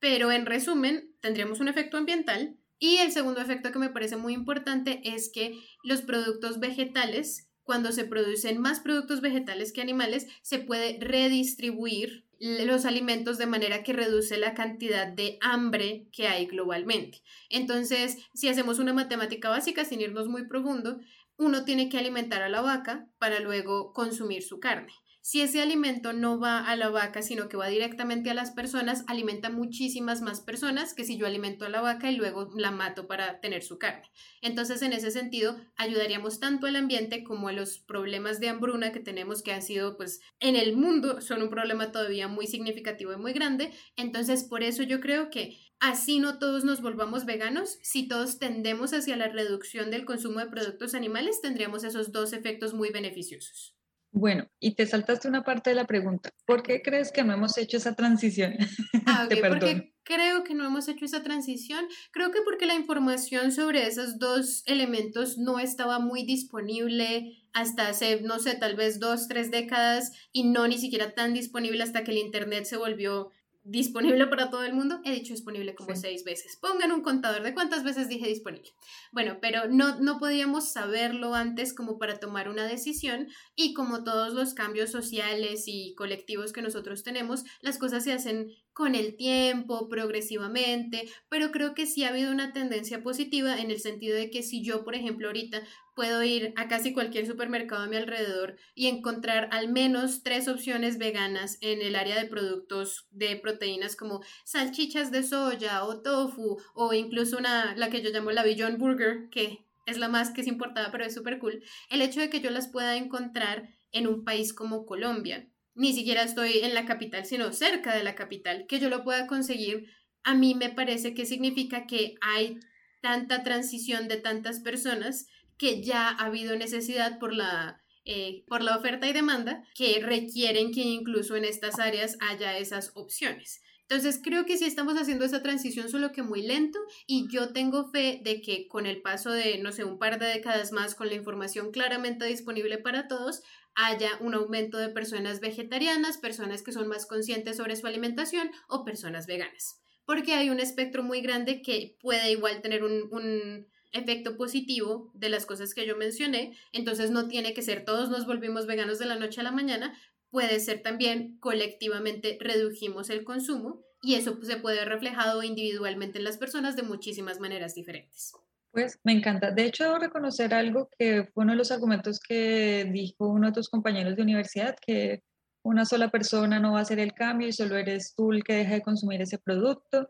pero 0.01 0.33
en 0.33 0.47
resumen, 0.47 1.15
tendríamos 1.21 1.61
un 1.61 1.69
efecto 1.69 1.97
ambiental, 1.97 2.57
y 2.81 2.97
el 2.97 3.13
segundo 3.13 3.41
efecto 3.41 3.71
que 3.71 3.79
me 3.79 3.91
parece 3.91 4.17
muy 4.17 4.33
importante 4.33 5.03
es 5.05 5.31
que 5.33 5.55
los 5.85 6.01
productos 6.01 6.59
vegetales, 6.59 7.49
cuando 7.63 7.93
se 7.93 8.05
producen 8.05 8.59
más 8.59 8.81
productos 8.81 9.21
vegetales 9.21 9.73
que 9.73 9.83
animales, 9.83 10.27
se 10.43 10.59
puede 10.59 10.99
redistribuir 10.99 12.27
los 12.41 12.87
alimentos 12.87 13.37
de 13.37 13.45
manera 13.45 13.83
que 13.83 13.93
reduce 13.93 14.39
la 14.39 14.55
cantidad 14.55 15.07
de 15.07 15.37
hambre 15.43 16.09
que 16.11 16.27
hay 16.27 16.47
globalmente. 16.47 17.23
Entonces, 17.51 18.17
si 18.33 18.49
hacemos 18.49 18.79
una 18.79 18.95
matemática 18.95 19.51
básica 19.51 19.85
sin 19.85 20.01
irnos 20.01 20.27
muy 20.27 20.49
profundo, 20.49 20.99
uno 21.37 21.67
tiene 21.67 21.91
que 21.91 21.99
alimentar 21.99 22.43
a 22.43 22.49
la 22.49 22.63
vaca 22.63 23.07
para 23.19 23.41
luego 23.41 23.93
consumir 23.93 24.43
su 24.43 24.59
carne. 24.59 24.93
Si 25.23 25.43
ese 25.43 25.61
alimento 25.61 26.15
no 26.15 26.41
va 26.41 26.61
a 26.61 26.77
la 26.77 26.89
vaca, 26.89 27.21
sino 27.21 27.49
que 27.49 27.59
va 27.59 27.69
directamente 27.69 28.31
a 28.31 28.35
las 28.35 28.53
personas, 28.53 29.05
alimenta 29.07 29.51
muchísimas 29.51 30.23
más 30.23 30.41
personas 30.41 30.95
que 30.95 31.05
si 31.05 31.19
yo 31.19 31.27
alimento 31.27 31.67
a 31.67 31.69
la 31.69 31.83
vaca 31.83 32.11
y 32.11 32.17
luego 32.17 32.51
la 32.57 32.71
mato 32.71 33.07
para 33.07 33.39
tener 33.41 33.63
su 33.63 33.79
carne. 33.79 34.11
Entonces, 34.41 34.81
en 34.81 34.95
ese 34.95 35.11
sentido, 35.11 35.59
ayudaríamos 35.77 36.41
tanto 36.41 36.67
al 36.67 36.77
ambiente 36.77 37.23
como 37.23 37.49
a 37.49 37.53
los 37.53 37.79
problemas 37.79 38.41
de 38.41 38.49
hambruna 38.49 38.93
que 38.93 39.01
tenemos 39.01 39.43
que 39.43 39.53
han 39.53 39.61
sido, 39.61 39.99
pues, 39.99 40.21
en 40.39 40.57
el 40.57 40.75
mundo 40.75 41.21
son 41.21 41.43
un 41.43 41.51
problema 41.51 41.93
todavía 41.93 42.27
muy 42.27 42.47
significativo 42.47 43.13
y 43.13 43.17
muy 43.17 43.35
grande. 43.35 43.73
Entonces, 43.97 44.45
por 44.45 44.63
eso 44.63 44.83
yo 44.85 45.01
creo 45.01 45.29
que 45.29 45.59
así 45.81 46.19
no 46.19 46.39
todos 46.39 46.65
nos 46.65 46.81
volvamos 46.81 47.27
veganos, 47.27 47.79
si 47.83 48.09
todos 48.09 48.39
tendemos 48.39 48.95
hacia 48.95 49.17
la 49.17 49.29
reducción 49.29 49.91
del 49.91 50.07
consumo 50.07 50.41
de 50.41 50.47
productos 50.47 50.95
animales, 50.95 51.43
tendríamos 51.43 51.85
esos 51.85 52.11
dos 52.11 52.33
efectos 52.33 52.73
muy 52.73 52.91
beneficiosos. 52.91 53.80
Bueno, 54.13 54.49
y 54.59 54.75
te 54.75 54.87
saltaste 54.87 55.29
una 55.29 55.45
parte 55.45 55.71
de 55.71 55.77
la 55.77 55.87
pregunta. 55.87 56.31
¿Por 56.45 56.63
qué 56.63 56.83
crees 56.83 57.13
que 57.13 57.23
no 57.23 57.33
hemos 57.33 57.57
hecho 57.57 57.77
esa 57.77 57.95
transición? 57.95 58.55
Ah, 59.07 59.25
okay, 59.27 59.41
¿Por 59.41 59.59
qué 59.59 59.95
creo 60.05 60.45
que 60.45 60.55
no 60.55 60.65
hemos 60.65 60.89
hecho 60.89 61.05
esa 61.05 61.23
transición? 61.23 61.87
Creo 62.13 62.31
que 62.31 62.43
porque 62.43 62.67
la 62.67 62.75
información 62.75 63.51
sobre 63.51 63.87
esos 63.87 64.19
dos 64.19 64.63
elementos 64.67 65.39
no 65.39 65.59
estaba 65.59 65.99
muy 65.99 66.25
disponible 66.25 67.45
hasta 67.53 67.89
hace, 67.89 68.21
no 68.21 68.39
sé, 68.39 68.55
tal 68.55 68.77
vez 68.77 69.01
dos, 69.01 69.27
tres 69.27 69.51
décadas 69.51 70.13
y 70.33 70.45
no 70.45 70.69
ni 70.69 70.79
siquiera 70.79 71.15
tan 71.15 71.35
disponible 71.35 71.83
hasta 71.83 72.05
que 72.05 72.13
el 72.13 72.19
Internet 72.19 72.65
se 72.65 72.77
volvió 72.77 73.31
disponible 73.63 74.27
para 74.27 74.51
todo 74.51 74.65
el 74.65 74.73
mundo, 74.73 75.01
he 75.05 75.13
dicho 75.13 75.33
disponible 75.33 75.75
como 75.75 75.95
seis 75.95 76.25
veces. 76.25 76.57
Pongan 76.57 76.93
un 76.93 77.03
contador 77.03 77.43
de 77.43 77.55
cuántas 77.55 77.85
veces 77.85 78.09
dije 78.09 78.27
disponible. 78.27 78.71
Bueno, 79.13 79.39
pero 79.41 79.69
no, 79.69 80.01
no 80.01 80.19
podíamos 80.19 80.73
saberlo 80.73 81.35
antes 81.35 81.75
como 81.75 81.99
para 81.99 82.19
tomar 82.19 82.49
una 82.49 82.65
decisión 82.65 83.29
y 83.55 83.75
como 83.75 84.03
todos 84.05 84.33
los 84.33 84.55
cambios 84.55 84.91
sociales 84.91 85.65
y 85.67 85.95
colectivos 85.95 86.53
que 86.53 86.63
nosotros 86.63 87.03
tenemos, 87.03 87.45
las 87.61 87.79
cosas 87.79 88.05
se 88.05 88.13
hacen 88.13 88.51
con 88.73 88.95
el 88.95 89.17
tiempo, 89.17 89.89
progresivamente, 89.89 91.09
pero 91.29 91.51
creo 91.51 91.75
que 91.75 91.87
sí 91.87 92.05
ha 92.05 92.09
habido 92.09 92.31
una 92.31 92.53
tendencia 92.53 93.03
positiva 93.03 93.61
en 93.61 93.71
el 93.71 93.81
sentido 93.81 94.17
de 94.17 94.31
que 94.31 94.43
si 94.43 94.63
yo, 94.63 94.85
por 94.85 94.95
ejemplo, 94.95 95.27
ahorita 95.27 95.63
puedo 95.95 96.23
ir 96.23 96.53
a 96.57 96.69
casi 96.69 96.93
cualquier 96.93 97.27
supermercado 97.27 97.83
a 97.83 97.87
mi 97.87 97.97
alrededor 97.97 98.57
y 98.75 98.87
encontrar 98.87 99.49
al 99.53 99.71
menos 99.71 100.23
tres 100.23 100.49
opciones 100.49 100.99
veganas 100.99 101.59
en 101.61 101.83
el 101.83 101.97
área 101.97 102.19
de 102.21 102.29
productos 102.29 103.07
de 103.11 103.37
proteínas 103.37 103.97
como 103.97 104.23
salchichas 104.45 105.11
de 105.11 105.23
soya 105.23 105.85
o 105.85 106.01
tofu 106.01 106.59
o 106.75 106.95
incluso 106.95 107.37
una, 107.39 107.75
la 107.77 107.91
que 107.91 108.03
yo 108.03 108.11
llamo 108.11 108.31
la 108.31 108.45
Beyond 108.45 108.79
Burger, 108.79 109.29
que 109.31 109.67
es 109.87 109.99
la 109.99 110.09
más 110.09 110.31
que 110.31 110.41
es 110.43 110.47
importada 110.47 110.91
pero 110.91 111.05
es 111.05 111.15
súper 111.15 111.39
cool, 111.39 111.63
el 111.91 112.03
hecho 112.03 112.21
de 112.21 112.31
que 112.31 112.41
yo 112.41 112.51
las 112.51 112.69
pueda 112.69 112.97
encontrar 112.97 113.69
en 113.93 114.07
un 114.07 114.25
país 114.25 114.55
como 114.55 114.87
Colombia 114.87 115.51
ni 115.81 115.95
siquiera 115.95 116.23
estoy 116.23 116.59
en 116.59 116.75
la 116.75 116.85
capital, 116.85 117.25
sino 117.25 117.55
cerca 117.55 117.97
de 117.97 118.05
la 118.05 118.15
capital, 118.15 118.67
que 118.69 118.79
yo 118.79 118.91
lo 118.91 119.03
pueda 119.03 119.27
conseguir, 119.27 119.87
a 120.25 120.35
mí 120.35 120.55
me 120.55 120.69
parece 120.69 121.15
que 121.15 121.25
significa 121.25 121.87
que 121.87 122.17
hay 122.21 122.61
tanta 123.01 123.43
transición 123.43 124.07
de 124.07 124.19
tantas 124.19 124.61
personas 124.61 125.27
que 125.57 125.83
ya 125.83 126.11
ha 126.11 126.27
habido 126.27 126.55
necesidad 126.55 127.19
por 127.19 127.33
la, 127.33 127.81
eh, 128.05 128.45
por 128.47 128.63
la 128.63 128.77
oferta 128.77 129.09
y 129.09 129.15
demanda 129.15 129.65
que 129.75 130.01
requieren 130.03 130.71
que 130.71 130.83
incluso 130.83 131.35
en 131.35 131.47
estas 131.47 131.79
áreas 131.79 132.19
haya 132.21 132.59
esas 132.59 132.93
opciones. 132.95 133.63
Entonces 133.89 134.21
creo 134.23 134.45
que 134.45 134.59
sí 134.59 134.67
estamos 134.67 134.99
haciendo 134.99 135.25
esa 135.25 135.43
transición 135.43 135.89
solo 135.89 136.13
que 136.13 136.23
muy 136.23 136.43
lento 136.43 136.79
y 137.07 137.27
yo 137.29 137.55
tengo 137.55 137.91
fe 137.91 138.21
de 138.23 138.43
que 138.43 138.69
con 138.69 138.85
el 138.85 139.01
paso 139.01 139.33
de, 139.33 139.59
no 139.59 139.73
sé, 139.73 139.85
un 139.85 139.99
par 139.99 140.19
de 140.19 140.27
décadas 140.27 140.73
más, 140.73 140.95
con 140.95 141.09
la 141.09 141.15
información 141.15 141.73
claramente 141.73 142.27
disponible 142.27 142.77
para 142.77 143.09
todos, 143.09 143.43
haya 143.87 144.17
un 144.21 144.35
aumento 144.35 144.79
de 144.79 144.89
personas 144.89 145.41
vegetarianas, 145.41 146.19
personas 146.19 146.63
que 146.63 146.73
son 146.73 146.89
más 146.89 147.07
conscientes 147.07 147.57
sobre 147.57 147.77
su 147.77 147.87
alimentación 147.87 148.51
o 148.69 148.85
personas 148.85 149.27
veganas. 149.27 149.81
Porque 150.05 150.35
hay 150.35 150.51
un 150.51 150.61
espectro 150.61 151.03
muy 151.03 151.21
grande 151.21 151.63
que 151.63 151.97
puede 152.01 152.31
igual 152.31 152.63
tener 152.63 152.85
un, 152.85 153.67
efecto 153.93 154.37
positivo 154.37 155.11
de 155.15 155.31
las 155.31 155.47
cosas 155.47 155.75
que 155.75 155.85
yo 155.85 155.97
mencioné, 155.97 156.57
entonces 156.71 157.11
no 157.11 157.27
tiene 157.27 157.55
que 157.55 157.63
ser 157.63 157.85
todos 157.85 158.09
nos 158.09 158.25
volvimos 158.25 158.67
veganos 158.67 159.01
de 159.01 159.07
la 159.07 159.17
noche 159.17 159.41
a 159.41 159.43
la 159.43 159.51
mañana, 159.51 159.99
puede 160.31 160.61
ser 160.61 160.81
también 160.81 161.39
colectivamente 161.41 162.39
redujimos 162.41 163.11
el 163.11 163.25
consumo 163.25 163.83
y 164.01 164.15
eso 164.15 164.39
se 164.43 164.59
puede 164.59 164.77
ver 164.79 164.91
reflejado 164.91 165.43
individualmente 165.43 166.19
en 166.19 166.25
las 166.25 166.39
personas 166.39 166.77
de 166.77 166.85
muchísimas 166.85 167.41
maneras 167.41 167.75
diferentes. 167.75 168.33
Pues 168.73 169.01
me 169.03 169.13
encanta. 169.13 169.51
De 169.51 169.65
hecho, 169.65 169.85
debo 169.85 169.99
reconocer 169.99 170.55
algo 170.55 170.89
que 170.97 171.25
fue 171.35 171.43
uno 171.43 171.53
de 171.53 171.59
los 171.59 171.73
argumentos 171.73 172.21
que 172.21 172.89
dijo 172.93 173.27
uno 173.27 173.49
de 173.49 173.53
tus 173.53 173.69
compañeros 173.69 174.15
de 174.15 174.23
universidad, 174.23 174.77
que 174.81 175.23
una 175.65 175.85
sola 175.85 176.09
persona 176.11 176.61
no 176.61 176.73
va 176.73 176.79
a 176.79 176.83
hacer 176.83 177.01
el 177.01 177.13
cambio 177.13 177.49
y 177.49 177.53
solo 177.53 177.77
eres 177.77 178.15
tú 178.17 178.33
el 178.33 178.45
que 178.45 178.55
deja 178.55 178.75
de 178.75 178.83
consumir 178.83 179.21
ese 179.23 179.39
producto. 179.39 180.09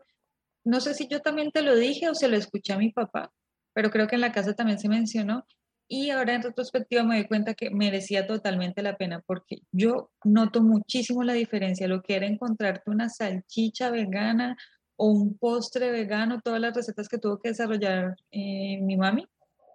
No 0.63 0.79
sé 0.79 0.93
si 0.93 1.07
yo 1.07 1.21
también 1.21 1.51
te 1.51 1.63
lo 1.63 1.75
dije 1.75 2.09
o 2.09 2.15
se 2.15 2.27
lo 2.27 2.37
escuché 2.37 2.73
a 2.73 2.77
mi 2.77 2.91
papá, 2.91 3.31
pero 3.73 3.89
creo 3.89 4.07
que 4.07 4.15
en 4.15 4.21
la 4.21 4.31
casa 4.31 4.53
también 4.53 4.79
se 4.79 4.89
mencionó 4.89 5.45
y 5.87 6.11
ahora 6.11 6.35
en 6.35 6.43
retrospectiva 6.43 7.03
me 7.03 7.15
doy 7.17 7.27
cuenta 7.27 7.55
que 7.55 7.69
merecía 7.71 8.27
totalmente 8.27 8.83
la 8.83 8.95
pena 8.95 9.21
porque 9.25 9.57
yo 9.71 10.11
noto 10.23 10.61
muchísimo 10.61 11.23
la 11.23 11.33
diferencia, 11.33 11.87
lo 11.87 12.01
que 12.01 12.15
era 12.15 12.27
encontrarte 12.27 12.91
una 12.91 13.09
salchicha 13.09 13.89
vegana 13.89 14.55
o 15.01 15.07
un 15.07 15.35
postre 15.35 15.89
vegano, 15.89 16.41
todas 16.41 16.61
las 16.61 16.75
recetas 16.75 17.09
que 17.09 17.17
tuvo 17.17 17.39
que 17.39 17.49
desarrollar 17.49 18.15
eh, 18.29 18.79
mi 18.83 18.97
mami, 18.97 19.27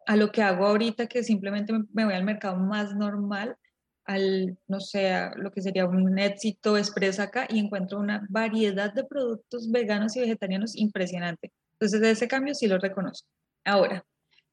a 0.07 0.15
lo 0.15 0.31
que 0.31 0.41
hago 0.41 0.65
ahorita 0.65 1.09
que 1.09 1.25
simplemente 1.25 1.73
me 1.93 2.05
voy 2.05 2.15
al 2.15 2.23
mercado 2.23 2.57
más 2.59 2.95
normal, 2.95 3.57
al, 4.05 4.57
no 4.69 4.79
sé, 4.79 5.13
a 5.13 5.33
lo 5.35 5.51
que 5.51 5.63
sería 5.63 5.85
un 5.85 6.17
éxito 6.17 6.79
express 6.79 7.19
acá 7.19 7.49
y 7.51 7.59
encuentro 7.59 7.99
una 7.99 8.25
variedad 8.31 8.95
de 8.95 9.03
productos 9.03 9.69
veganos 9.69 10.15
y 10.15 10.21
vegetarianos 10.21 10.77
impresionante. 10.77 11.53
Entonces, 11.73 12.01
de 12.01 12.11
ese 12.13 12.29
cambio 12.29 12.55
sí 12.55 12.69
lo 12.69 12.79
reconozco. 12.79 13.29
Ahora, 13.65 14.05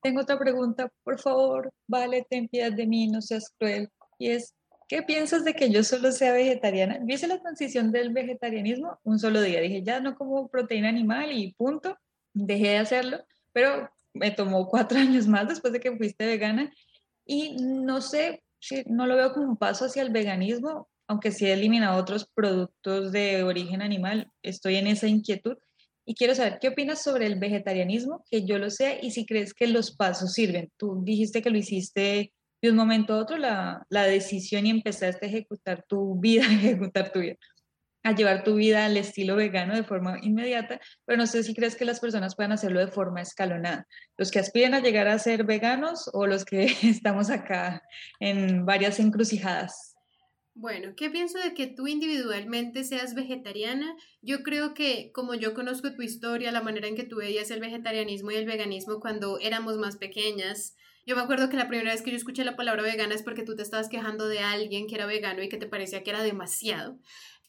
tengo 0.01 0.21
otra 0.21 0.39
pregunta, 0.39 0.91
por 1.03 1.19
favor, 1.19 1.71
vale, 1.85 2.25
ten 2.27 2.47
piedad 2.47 2.71
de 2.71 2.87
mí, 2.87 3.07
no 3.09 3.21
seas 3.21 3.53
cruel. 3.59 3.89
Y 4.17 4.31
es, 4.31 4.55
¿qué 4.87 5.03
piensas 5.03 5.43
de 5.43 5.53
que 5.53 5.69
yo 5.69 5.83
solo 5.83 6.11
sea 6.11 6.33
vegetariana? 6.33 6.99
Yo 6.99 7.15
hice 7.15 7.27
la 7.27 7.41
transición 7.41 7.91
del 7.91 8.13
vegetarianismo 8.13 8.99
un 9.03 9.19
solo 9.19 9.41
día. 9.41 9.61
Dije, 9.61 9.83
ya 9.83 9.99
no 9.99 10.15
como 10.15 10.49
proteína 10.49 10.89
animal 10.89 11.31
y 11.31 11.53
punto. 11.53 11.97
Dejé 12.33 12.69
de 12.69 12.77
hacerlo, 12.77 13.25
pero 13.51 13.89
me 14.13 14.31
tomó 14.31 14.67
cuatro 14.67 14.97
años 14.99 15.27
más 15.27 15.47
después 15.47 15.73
de 15.73 15.79
que 15.79 15.95
fuiste 15.95 16.25
vegana. 16.25 16.73
Y 17.25 17.55
no 17.57 18.01
sé, 18.01 18.43
no 18.85 19.07
lo 19.07 19.15
veo 19.15 19.33
como 19.33 19.47
un 19.47 19.57
paso 19.57 19.85
hacia 19.85 20.01
el 20.01 20.11
veganismo, 20.11 20.89
aunque 21.07 21.31
sí 21.31 21.45
he 21.45 21.53
eliminado 21.53 21.99
otros 21.99 22.29
productos 22.33 23.11
de 23.11 23.43
origen 23.43 23.81
animal. 23.81 24.31
Estoy 24.41 24.75
en 24.75 24.87
esa 24.87 25.07
inquietud 25.07 25.57
y 26.05 26.15
quiero 26.15 26.35
saber 26.35 26.59
qué 26.59 26.69
opinas 26.69 27.01
sobre 27.01 27.25
el 27.27 27.39
vegetarianismo, 27.39 28.25
que 28.29 28.45
yo 28.45 28.57
lo 28.57 28.69
sé, 28.69 28.99
y 29.01 29.11
si 29.11 29.25
crees 29.25 29.53
que 29.53 29.67
los 29.67 29.95
pasos 29.95 30.33
sirven. 30.33 30.71
Tú 30.77 31.01
dijiste 31.03 31.41
que 31.41 31.49
lo 31.49 31.57
hiciste 31.57 32.33
de 32.63 32.69
un 32.69 32.77
momento 32.77 33.13
a 33.13 33.17
otro, 33.17 33.37
la, 33.37 33.85
la 33.89 34.03
decisión 34.03 34.65
y 34.65 34.69
empezaste 34.69 35.25
a 35.25 35.29
ejecutar 35.29 35.83
tu 35.85 36.17
vida, 36.17 36.45
a 36.49 36.53
ejecutar 36.53 37.11
tu 37.11 37.19
vida, 37.19 37.35
a 38.03 38.15
llevar 38.15 38.45
tu 38.45 38.55
vida 38.55 38.85
al 38.85 38.95
estilo 38.95 39.35
vegano 39.35 39.75
de 39.75 39.83
forma 39.83 40.17
inmediata, 40.21 40.79
pero 41.05 41.17
no 41.17 41.27
sé 41.27 41.43
si 41.43 41.53
crees 41.53 41.75
que 41.75 41.83
las 41.83 41.99
personas 41.99 42.35
puedan 42.37 42.53
hacerlo 42.53 42.79
de 42.79 42.87
forma 42.87 43.21
escalonada. 43.21 43.85
Los 44.17 44.31
que 44.31 44.39
aspiran 44.39 44.73
a 44.73 44.79
llegar 44.79 45.09
a 45.09 45.19
ser 45.19 45.43
veganos 45.43 46.09
o 46.13 46.25
los 46.25 46.45
que 46.45 46.63
estamos 46.83 47.29
acá 47.29 47.83
en 48.21 48.65
varias 48.65 48.97
encrucijadas. 48.97 49.95
Bueno, 50.55 50.93
¿qué 50.95 51.09
pienso 51.09 51.39
de 51.39 51.53
que 51.53 51.67
tú 51.67 51.87
individualmente 51.87 52.85
seas 52.85 53.13
vegetariana? 53.13 53.93
Yo 54.21 54.43
creo 54.43 54.73
que 54.73 55.11
como 55.11 55.33
yo 55.33 55.53
conozco 55.53 55.93
tu 55.95 56.01
historia, 56.01 56.53
la 56.53 56.61
manera 56.61 56.87
en 56.87 56.95
que 56.95 57.03
tú 57.03 57.17
veías 57.17 57.51
el 57.51 57.59
vegetarianismo 57.59 58.31
y 58.31 58.35
el 58.35 58.45
veganismo 58.45 59.01
cuando 59.01 59.37
éramos 59.39 59.77
más 59.77 59.97
pequeñas, 59.97 60.77
yo 61.05 61.15
me 61.15 61.21
acuerdo 61.21 61.49
que 61.49 61.57
la 61.57 61.67
primera 61.67 61.91
vez 61.91 62.01
que 62.01 62.11
yo 62.11 62.17
escuché 62.17 62.43
la 62.45 62.55
palabra 62.55 62.83
vegana 62.83 63.15
es 63.15 63.23
porque 63.23 63.43
tú 63.43 63.55
te 63.55 63.61
estabas 63.61 63.89
quejando 63.89 64.27
de 64.27 64.39
alguien 64.39 64.87
que 64.87 64.95
era 64.95 65.05
vegano 65.05 65.43
y 65.43 65.49
que 65.49 65.57
te 65.57 65.67
parecía 65.67 66.03
que 66.03 66.11
era 66.11 66.23
demasiado. 66.23 66.99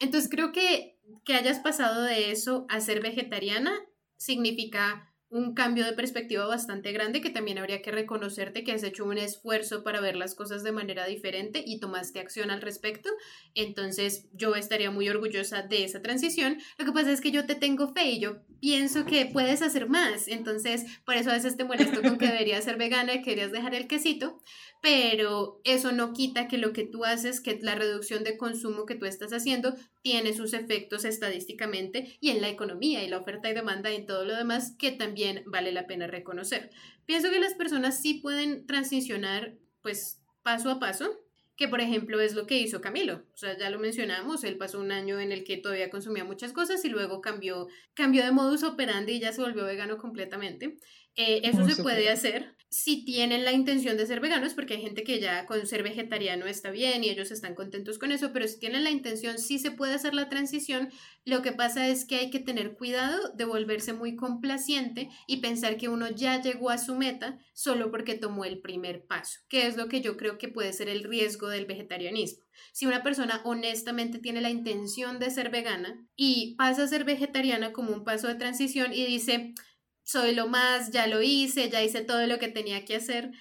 Entonces 0.00 0.28
creo 0.28 0.52
que 0.52 0.94
que 1.24 1.34
hayas 1.34 1.60
pasado 1.60 2.02
de 2.02 2.30
eso 2.30 2.66
a 2.68 2.80
ser 2.80 3.00
vegetariana 3.00 3.72
significa 4.16 5.10
un 5.30 5.52
cambio 5.52 5.84
de 5.84 5.94
perspectiva 5.94 6.46
bastante 6.46 6.92
grande 6.92 7.20
que 7.20 7.30
también 7.30 7.58
habría 7.58 7.82
que 7.82 7.90
reconocerte 7.90 8.62
que 8.62 8.70
has 8.70 8.84
hecho 8.84 9.04
un 9.04 9.18
esfuerzo 9.18 9.82
para 9.82 10.00
ver 10.00 10.14
las 10.14 10.36
cosas 10.36 10.62
de 10.62 10.70
manera 10.70 11.06
diferente 11.06 11.62
y 11.66 11.80
tomaste 11.80 12.20
acción 12.20 12.52
al 12.52 12.62
respecto. 12.62 13.10
Entonces 13.54 14.28
yo 14.32 14.54
estaría 14.54 14.92
muy 14.92 15.08
orgullosa 15.08 15.62
de 15.62 15.82
esa 15.82 16.02
transición. 16.02 16.58
Lo 16.78 16.84
que 16.84 16.92
pasa 16.92 17.10
es 17.10 17.20
que 17.20 17.32
yo 17.32 17.46
te 17.46 17.56
tengo 17.56 17.92
fe 17.92 18.12
y 18.12 18.20
yo 18.20 18.42
pienso 18.64 19.04
que 19.04 19.26
puedes 19.26 19.60
hacer 19.60 19.90
más. 19.90 20.26
Entonces 20.26 20.86
por 21.04 21.16
eso 21.16 21.28
a 21.28 21.34
veces 21.34 21.58
te 21.58 21.64
molesto 21.64 22.00
con 22.00 22.16
que 22.16 22.26
deberías 22.28 22.64
ser 22.64 22.78
vegana 22.78 23.12
y 23.12 23.20
querías 23.20 23.52
dejar 23.52 23.74
el 23.74 23.86
quesito 23.86 24.40
pero 24.84 25.62
eso 25.64 25.92
no 25.92 26.12
quita 26.12 26.46
que 26.46 26.58
lo 26.58 26.74
que 26.74 26.84
tú 26.84 27.06
haces, 27.06 27.40
que 27.40 27.58
la 27.62 27.74
reducción 27.74 28.22
de 28.22 28.36
consumo 28.36 28.84
que 28.84 28.94
tú 28.94 29.06
estás 29.06 29.32
haciendo, 29.32 29.74
tiene 30.02 30.34
sus 30.34 30.52
efectos 30.52 31.06
estadísticamente 31.06 32.18
y 32.20 32.28
en 32.28 32.42
la 32.42 32.50
economía 32.50 33.02
y 33.02 33.08
la 33.08 33.16
oferta 33.16 33.48
y 33.48 33.54
demanda 33.54 33.90
y 33.90 33.96
en 33.96 34.04
todo 34.04 34.26
lo 34.26 34.36
demás 34.36 34.74
que 34.78 34.92
también 34.92 35.42
vale 35.46 35.72
la 35.72 35.86
pena 35.86 36.06
reconocer. 36.06 36.70
Pienso 37.06 37.30
que 37.30 37.40
las 37.40 37.54
personas 37.54 37.98
sí 38.02 38.12
pueden 38.12 38.66
transicionar 38.66 39.54
pues 39.80 40.20
paso 40.42 40.68
a 40.70 40.78
paso, 40.78 41.23
que 41.56 41.68
por 41.68 41.80
ejemplo 41.80 42.20
es 42.20 42.34
lo 42.34 42.46
que 42.46 42.58
hizo 42.58 42.80
Camilo. 42.80 43.24
O 43.32 43.36
sea, 43.36 43.56
ya 43.56 43.70
lo 43.70 43.78
mencionamos, 43.78 44.44
él 44.44 44.56
pasó 44.56 44.80
un 44.80 44.92
año 44.92 45.20
en 45.20 45.32
el 45.32 45.44
que 45.44 45.56
todavía 45.56 45.90
consumía 45.90 46.24
muchas 46.24 46.52
cosas 46.52 46.84
y 46.84 46.88
luego 46.88 47.20
cambió, 47.20 47.68
cambió 47.94 48.24
de 48.24 48.32
modus 48.32 48.62
operandi 48.64 49.14
y 49.14 49.20
ya 49.20 49.32
se 49.32 49.40
volvió 49.40 49.64
vegano 49.64 49.98
completamente. 49.98 50.78
Eh, 51.16 51.42
eso 51.44 51.68
se 51.68 51.82
puede 51.82 52.10
hacer 52.10 52.54
si 52.74 53.04
tienen 53.04 53.44
la 53.44 53.52
intención 53.52 53.96
de 53.96 54.04
ser 54.04 54.18
veganos, 54.18 54.52
porque 54.52 54.74
hay 54.74 54.82
gente 54.82 55.04
que 55.04 55.20
ya 55.20 55.46
con 55.46 55.64
ser 55.64 55.84
vegetariano 55.84 56.46
está 56.46 56.72
bien 56.72 57.04
y 57.04 57.08
ellos 57.08 57.30
están 57.30 57.54
contentos 57.54 58.00
con 58.00 58.10
eso, 58.10 58.32
pero 58.32 58.48
si 58.48 58.58
tienen 58.58 58.82
la 58.82 58.90
intención, 58.90 59.38
sí 59.38 59.60
se 59.60 59.70
puede 59.70 59.94
hacer 59.94 60.12
la 60.12 60.28
transición. 60.28 60.90
Lo 61.24 61.40
que 61.40 61.52
pasa 61.52 61.86
es 61.86 62.04
que 62.04 62.16
hay 62.16 62.30
que 62.30 62.40
tener 62.40 62.74
cuidado 62.74 63.28
de 63.32 63.44
volverse 63.44 63.92
muy 63.92 64.16
complaciente 64.16 65.08
y 65.28 65.36
pensar 65.36 65.76
que 65.76 65.88
uno 65.88 66.10
ya 66.10 66.42
llegó 66.42 66.68
a 66.70 66.78
su 66.78 66.96
meta 66.96 67.38
solo 67.52 67.92
porque 67.92 68.16
tomó 68.16 68.44
el 68.44 68.60
primer 68.60 69.06
paso, 69.06 69.38
que 69.48 69.68
es 69.68 69.76
lo 69.76 69.86
que 69.86 70.00
yo 70.00 70.16
creo 70.16 70.36
que 70.36 70.48
puede 70.48 70.72
ser 70.72 70.88
el 70.88 71.04
riesgo 71.04 71.48
del 71.48 71.66
vegetarianismo. 71.66 72.42
Si 72.72 72.86
una 72.86 73.04
persona 73.04 73.40
honestamente 73.44 74.18
tiene 74.18 74.40
la 74.40 74.50
intención 74.50 75.20
de 75.20 75.30
ser 75.30 75.50
vegana 75.50 76.08
y 76.16 76.56
pasa 76.56 76.82
a 76.82 76.88
ser 76.88 77.04
vegetariana 77.04 77.72
como 77.72 77.92
un 77.92 78.02
paso 78.02 78.26
de 78.26 78.34
transición 78.34 78.92
y 78.92 79.06
dice, 79.06 79.54
soy 80.04 80.34
lo 80.34 80.46
más, 80.46 80.90
ya 80.90 81.06
lo 81.06 81.22
hice, 81.22 81.68
ya 81.70 81.82
hice 81.82 82.02
todo 82.02 82.26
lo 82.26 82.38
que 82.38 82.48
tenía 82.48 82.84
que 82.84 82.96
hacer, 82.96 83.32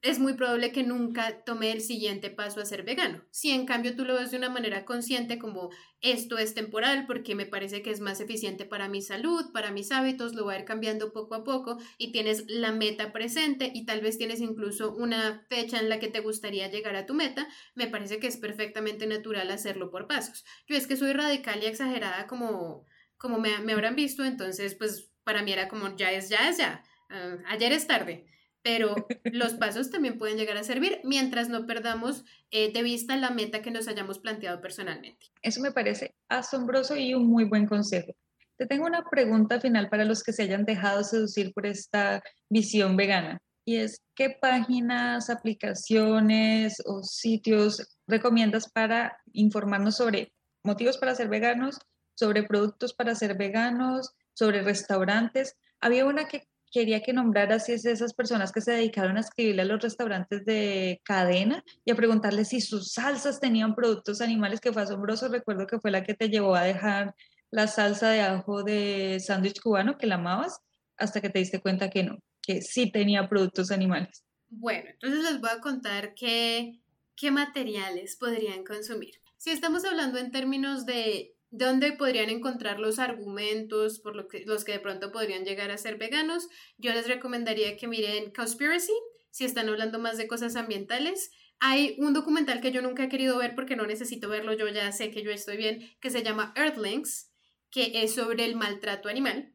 es 0.00 0.20
muy 0.20 0.34
probable 0.34 0.70
que 0.70 0.84
nunca 0.84 1.42
tome 1.44 1.72
el 1.72 1.80
siguiente 1.80 2.30
paso 2.30 2.60
a 2.60 2.64
ser 2.64 2.84
vegano. 2.84 3.24
Si 3.32 3.50
en 3.50 3.66
cambio 3.66 3.96
tú 3.96 4.04
lo 4.04 4.14
ves 4.14 4.30
de 4.30 4.36
una 4.36 4.48
manera 4.48 4.84
consciente 4.84 5.38
como 5.38 5.70
esto 6.00 6.38
es 6.38 6.54
temporal 6.54 7.04
porque 7.06 7.34
me 7.34 7.46
parece 7.46 7.82
que 7.82 7.90
es 7.90 7.98
más 7.98 8.20
eficiente 8.20 8.64
para 8.64 8.88
mi 8.88 9.02
salud, 9.02 9.50
para 9.52 9.72
mis 9.72 9.90
hábitos, 9.90 10.34
lo 10.34 10.44
voy 10.44 10.54
a 10.54 10.58
ir 10.60 10.64
cambiando 10.64 11.12
poco 11.12 11.34
a 11.34 11.42
poco 11.42 11.78
y 11.98 12.12
tienes 12.12 12.44
la 12.46 12.70
meta 12.70 13.12
presente 13.12 13.72
y 13.74 13.86
tal 13.86 14.00
vez 14.00 14.18
tienes 14.18 14.40
incluso 14.40 14.94
una 14.94 15.44
fecha 15.48 15.80
en 15.80 15.88
la 15.88 15.98
que 15.98 16.08
te 16.08 16.20
gustaría 16.20 16.70
llegar 16.70 16.94
a 16.94 17.06
tu 17.06 17.14
meta, 17.14 17.48
me 17.74 17.88
parece 17.88 18.20
que 18.20 18.28
es 18.28 18.36
perfectamente 18.36 19.06
natural 19.08 19.50
hacerlo 19.50 19.90
por 19.90 20.06
pasos. 20.06 20.44
Yo 20.68 20.76
es 20.76 20.86
que 20.86 20.96
soy 20.96 21.12
radical 21.12 21.60
y 21.60 21.66
exagerada 21.66 22.28
como, 22.28 22.86
como 23.16 23.40
me, 23.40 23.58
me 23.58 23.72
habrán 23.72 23.96
visto, 23.96 24.24
entonces 24.24 24.76
pues 24.76 25.07
para 25.28 25.42
mí 25.42 25.52
era 25.52 25.68
como, 25.68 25.94
ya 25.94 26.10
es, 26.10 26.30
ya 26.30 26.48
es, 26.48 26.56
ya, 26.56 26.82
ah, 27.10 27.36
ayer 27.48 27.70
es 27.72 27.86
tarde, 27.86 28.24
pero 28.62 28.94
los 29.24 29.52
pasos 29.52 29.90
también 29.90 30.16
pueden 30.16 30.38
llegar 30.38 30.56
a 30.56 30.64
servir 30.64 31.02
mientras 31.04 31.50
no 31.50 31.66
perdamos 31.66 32.24
eh, 32.50 32.72
de 32.72 32.82
vista 32.82 33.14
la 33.14 33.28
meta 33.28 33.60
que 33.60 33.70
nos 33.70 33.88
hayamos 33.88 34.20
planteado 34.20 34.62
personalmente. 34.62 35.26
Eso 35.42 35.60
me 35.60 35.70
parece 35.70 36.14
asombroso 36.30 36.96
y 36.96 37.12
un 37.12 37.26
muy 37.26 37.44
buen 37.44 37.66
consejo. 37.66 38.14
Te 38.56 38.64
tengo 38.64 38.86
una 38.86 39.04
pregunta 39.04 39.60
final 39.60 39.90
para 39.90 40.06
los 40.06 40.22
que 40.22 40.32
se 40.32 40.44
hayan 40.44 40.64
dejado 40.64 41.04
seducir 41.04 41.52
por 41.52 41.66
esta 41.66 42.22
visión 42.48 42.96
vegana 42.96 43.36
y 43.66 43.76
es, 43.76 44.00
¿qué 44.14 44.30
páginas, 44.30 45.28
aplicaciones 45.28 46.82
o 46.86 47.02
sitios 47.02 47.86
recomiendas 48.06 48.70
para 48.72 49.18
informarnos 49.34 49.96
sobre 49.96 50.32
motivos 50.64 50.96
para 50.96 51.14
ser 51.14 51.28
veganos, 51.28 51.78
sobre 52.14 52.44
productos 52.44 52.94
para 52.94 53.14
ser 53.14 53.36
veganos, 53.36 54.14
sobre 54.38 54.62
restaurantes. 54.62 55.56
Había 55.80 56.06
una 56.06 56.28
que 56.28 56.46
quería 56.70 57.02
que 57.02 57.12
nombrara 57.12 57.58
si 57.58 57.72
es 57.72 57.84
esas 57.84 58.14
personas 58.14 58.52
que 58.52 58.60
se 58.60 58.72
dedicaron 58.72 59.16
a 59.16 59.20
escribirle 59.20 59.62
a 59.62 59.64
los 59.64 59.82
restaurantes 59.82 60.44
de 60.44 61.00
cadena 61.04 61.64
y 61.84 61.90
a 61.90 61.96
preguntarles 61.96 62.48
si 62.48 62.60
sus 62.60 62.92
salsas 62.92 63.40
tenían 63.40 63.74
productos 63.74 64.20
animales, 64.20 64.60
que 64.60 64.72
fue 64.72 64.82
asombroso. 64.82 65.28
Recuerdo 65.28 65.66
que 65.66 65.80
fue 65.80 65.90
la 65.90 66.04
que 66.04 66.14
te 66.14 66.28
llevó 66.28 66.54
a 66.54 66.62
dejar 66.62 67.16
la 67.50 67.66
salsa 67.66 68.10
de 68.10 68.20
ajo 68.20 68.62
de 68.62 69.18
sándwich 69.18 69.60
cubano 69.60 69.98
que 69.98 70.06
la 70.06 70.16
amabas 70.16 70.60
hasta 70.96 71.20
que 71.20 71.30
te 71.30 71.40
diste 71.40 71.60
cuenta 71.60 71.90
que 71.90 72.04
no, 72.04 72.18
que 72.40 72.62
sí 72.62 72.92
tenía 72.92 73.28
productos 73.28 73.72
animales. 73.72 74.24
Bueno, 74.50 74.88
entonces 74.90 75.24
les 75.24 75.40
voy 75.40 75.50
a 75.50 75.60
contar 75.60 76.14
qué, 76.14 76.78
qué 77.16 77.32
materiales 77.32 78.16
podrían 78.16 78.62
consumir. 78.64 79.14
Si 79.36 79.50
estamos 79.50 79.84
hablando 79.84 80.18
en 80.18 80.30
términos 80.30 80.86
de 80.86 81.34
dónde 81.50 81.92
podrían 81.92 82.30
encontrar 82.30 82.78
los 82.78 82.98
argumentos 82.98 84.00
por 84.00 84.14
lo 84.16 84.28
que, 84.28 84.44
los 84.44 84.64
que 84.64 84.72
de 84.72 84.80
pronto 84.80 85.12
podrían 85.12 85.44
llegar 85.44 85.70
a 85.70 85.78
ser 85.78 85.96
veganos, 85.96 86.48
yo 86.76 86.92
les 86.92 87.08
recomendaría 87.08 87.76
que 87.76 87.88
miren 87.88 88.32
Conspiracy, 88.32 88.92
si 89.30 89.44
están 89.44 89.68
hablando 89.68 89.98
más 89.98 90.18
de 90.18 90.26
cosas 90.26 90.56
ambientales. 90.56 91.30
Hay 91.60 91.96
un 91.98 92.12
documental 92.12 92.60
que 92.60 92.72
yo 92.72 92.82
nunca 92.82 93.04
he 93.04 93.08
querido 93.08 93.38
ver 93.38 93.54
porque 93.54 93.76
no 93.76 93.86
necesito 93.86 94.28
verlo, 94.28 94.52
yo 94.52 94.68
ya 94.68 94.90
sé 94.92 95.10
que 95.10 95.22
yo 95.22 95.30
estoy 95.30 95.56
bien, 95.56 95.90
que 96.00 96.10
se 96.10 96.22
llama 96.22 96.52
Earthlings, 96.56 97.32
que 97.70 98.02
es 98.02 98.14
sobre 98.14 98.44
el 98.44 98.56
maltrato 98.56 99.08
animal. 99.08 99.52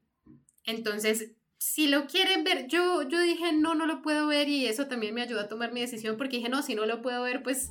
Entonces, 0.66 1.32
si 1.58 1.88
lo 1.88 2.08
quieren 2.08 2.44
ver, 2.44 2.68
yo, 2.68 3.04
yo 3.04 3.22
dije, 3.22 3.54
no, 3.54 3.74
no 3.74 3.86
lo 3.86 4.02
puedo 4.02 4.28
ver 4.28 4.50
y 4.50 4.66
eso 4.66 4.88
también 4.88 5.16
me 5.16 5.22
ayudó 5.22 5.40
a 5.40 5.48
tomar 5.48 5.72
mi 5.72 5.80
decisión 5.80 6.18
porque 6.18 6.38
dije, 6.38 6.50
no, 6.50 6.62
si 6.62 6.76
no 6.76 6.86
lo 6.86 7.02
puedo 7.02 7.24
ver, 7.24 7.42
pues 7.42 7.70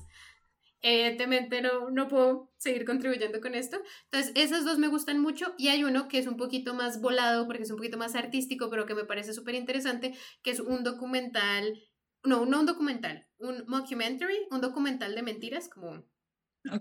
evidentemente 0.83 1.63
no, 1.63 1.91
no 1.91 2.09
puedo 2.09 2.53
seguir 2.59 2.85
contribuyendo 2.85 3.41
con 3.41 3.55
esto. 3.55 3.81
Entonces, 4.11 4.33
esos 4.35 4.65
dos 4.65 4.79
me 4.79 4.89
gustan 4.89 5.21
mucho 5.21 5.55
y 5.57 5.69
hay 5.69 5.85
uno 5.85 6.09
que 6.09 6.19
es 6.19 6.27
un 6.27 6.37
poquito 6.37 6.75
más 6.75 7.01
volado 7.01 7.47
porque 7.47 7.63
es 7.63 7.71
un 7.71 7.77
poquito 7.77 7.99
más 7.99 8.15
artístico, 8.15 8.69
pero 8.69 8.87
que 8.87 8.95
me 8.95 9.05
parece 9.05 9.33
súper 9.33 9.55
interesante, 9.55 10.15
que 10.43 10.51
es 10.51 10.61
un 10.61 10.83
documental, 10.83 11.81
no, 12.25 12.45
no 12.47 12.61
un 12.61 12.67
documental, 12.67 13.27
un 13.39 13.65
mockumentary, 13.67 14.37
un 14.51 14.61
documental 14.61 15.15
de 15.15 15.23
mentiras, 15.23 15.69
como... 15.69 16.05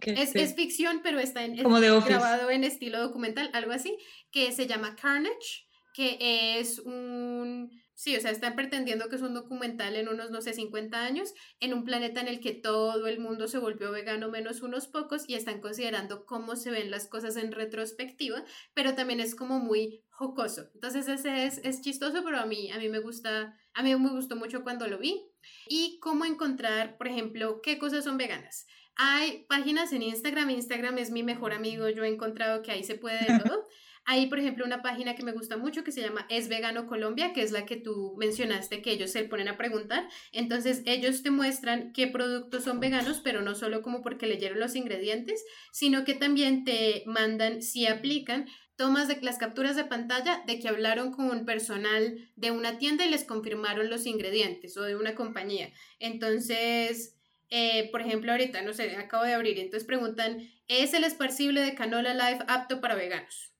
es, 0.02 0.36
es, 0.36 0.56
ficción, 0.56 1.02
pero 1.04 1.20
está 1.20 1.46
en, 1.46 1.62
como 1.64 1.80
grabado 1.80 2.50
en 2.50 2.64
estilo 2.64 3.00
documental, 3.00 3.50
algo 3.54 3.72
así, 3.72 3.98
que 4.32 4.52
se 4.52 4.68
llama 4.68 4.96
Carnage 4.96 5.66
que 5.94 6.60
es 6.60 6.80
un, 6.80 7.70
sí, 8.02 8.16
o 8.16 8.20
sea, 8.20 8.32
están 8.32 8.56
pretendiendo 8.56 9.10
que 9.10 9.16
es 9.16 9.22
un 9.22 9.36
documental 9.36 9.96
en 9.96 10.10
unos, 10.10 10.32
no 10.32 10.42
sé, 10.42 10.54
50 10.54 11.06
años, 11.06 11.36
en 11.60 11.72
un 11.76 11.84
planeta 11.84 12.20
en 12.20 12.28
el 12.28 12.40
que 12.40 12.52
todo 12.52 13.06
el 13.06 13.20
mundo 13.20 13.48
se 13.48 13.60
volvió 13.60 13.92
vegano 13.92 14.28
menos 14.28 14.64
unos 14.64 14.88
pocos 14.88 15.30
y 15.30 15.36
están 15.36 15.62
considerando 15.62 16.26
cómo 16.26 16.56
se 16.56 16.72
ven 16.72 16.90
las 16.90 17.08
cosas 17.08 17.38
en 17.38 17.52
retrospectiva, 17.52 18.44
pero 18.74 18.96
también 18.96 19.20
es 19.20 19.36
como 19.36 19.60
muy 19.60 20.04
jocoso. 20.10 20.72
Entonces 20.74 21.08
ese 21.08 21.46
es, 21.46 21.60
es 21.60 21.82
chistoso, 21.82 22.24
pero 22.26 22.40
a 22.40 22.48
mí, 22.48 22.72
a 22.72 22.80
mí 22.80 22.90
me 22.90 22.98
gusta, 22.98 23.56
a 23.76 23.84
mí 23.84 23.96
me 23.96 24.10
gustó 24.10 24.36
mucho 24.36 24.64
cuando 24.64 24.88
lo 24.88 24.98
vi. 24.98 25.22
Y 25.68 26.00
cómo 26.00 26.26
encontrar, 26.26 26.98
por 26.98 27.08
ejemplo, 27.08 27.62
qué 27.62 27.78
cosas 27.78 28.04
son 28.04 28.18
veganas. 28.18 28.66
Hay 28.96 29.46
páginas 29.48 29.94
en 29.94 30.02
Instagram, 30.02 30.50
Instagram 30.50 30.98
es 30.98 31.12
mi 31.12 31.22
mejor 31.22 31.54
amigo, 31.54 31.88
yo 31.90 32.04
he 32.04 32.08
encontrado 32.08 32.64
que 32.64 32.72
ahí 32.72 32.84
se 32.84 32.96
puede 32.96 33.20
de 33.20 33.40
todo. 33.46 33.68
Hay, 34.06 34.28
por 34.28 34.40
ejemplo, 34.40 34.66
una 34.66 34.82
página 34.82 35.16
que 35.16 35.24
me 35.24 35.32
gusta 35.32 35.58
mucho 35.58 35.84
que 35.84 35.92
se 35.92 36.02
llama 36.02 36.26
Es 36.30 36.50
Vegano 36.50 36.88
Colombia, 36.88 37.34
que 37.34 37.44
es 37.44 37.52
la 37.52 37.66
que 37.66 37.78
tú 37.78 38.16
mencionaste, 38.18 38.82
que 38.82 38.92
ellos 38.92 39.12
se 39.12 39.24
ponen 39.24 39.48
a 39.48 39.58
preguntar. 39.58 40.08
Entonces, 40.32 40.82
ellos 40.86 41.22
te 41.22 41.30
muestran 41.30 41.94
qué 41.94 42.08
productos 42.08 42.64
son 42.64 42.80
veganos, 42.80 43.22
pero 43.24 43.42
no 43.42 43.54
solo 43.54 43.82
como 43.82 44.02
porque 44.02 44.26
leyeron 44.26 44.60
los 44.60 44.76
ingredientes, 44.76 45.46
sino 45.72 46.04
que 46.04 46.16
también 46.16 46.64
te 46.64 47.04
mandan, 47.06 47.62
si 47.62 47.86
aplican, 47.86 48.48
tomas 48.76 49.08
de 49.08 49.22
las 49.22 49.38
capturas 49.38 49.76
de 49.76 49.86
pantalla 49.86 50.42
de 50.48 50.60
que 50.60 50.68
hablaron 50.68 51.12
con 51.12 51.30
un 51.30 51.46
personal 51.46 52.32
de 52.36 52.50
una 52.50 52.80
tienda 52.80 53.06
y 53.06 53.10
les 53.12 53.24
confirmaron 53.24 53.92
los 53.92 54.08
ingredientes 54.08 54.76
o 54.78 54.82
de 54.82 54.96
una 54.96 55.14
compañía. 55.14 55.72
Entonces, 56.00 57.16
eh, 57.50 57.90
por 57.92 58.02
ejemplo, 58.02 58.32
ahorita, 58.32 58.64
no 58.64 58.74
sé, 58.74 58.96
acabo 58.96 59.26
de 59.26 59.36
abrir, 59.36 59.60
entonces 59.60 59.86
preguntan, 59.86 60.50
¿es 60.68 60.96
el 60.96 61.04
esparcible 61.04 61.62
de 61.62 61.76
canola 61.76 62.16
live 62.16 62.44
apto 62.48 62.82
para 62.82 62.96
veganos? 62.96 63.51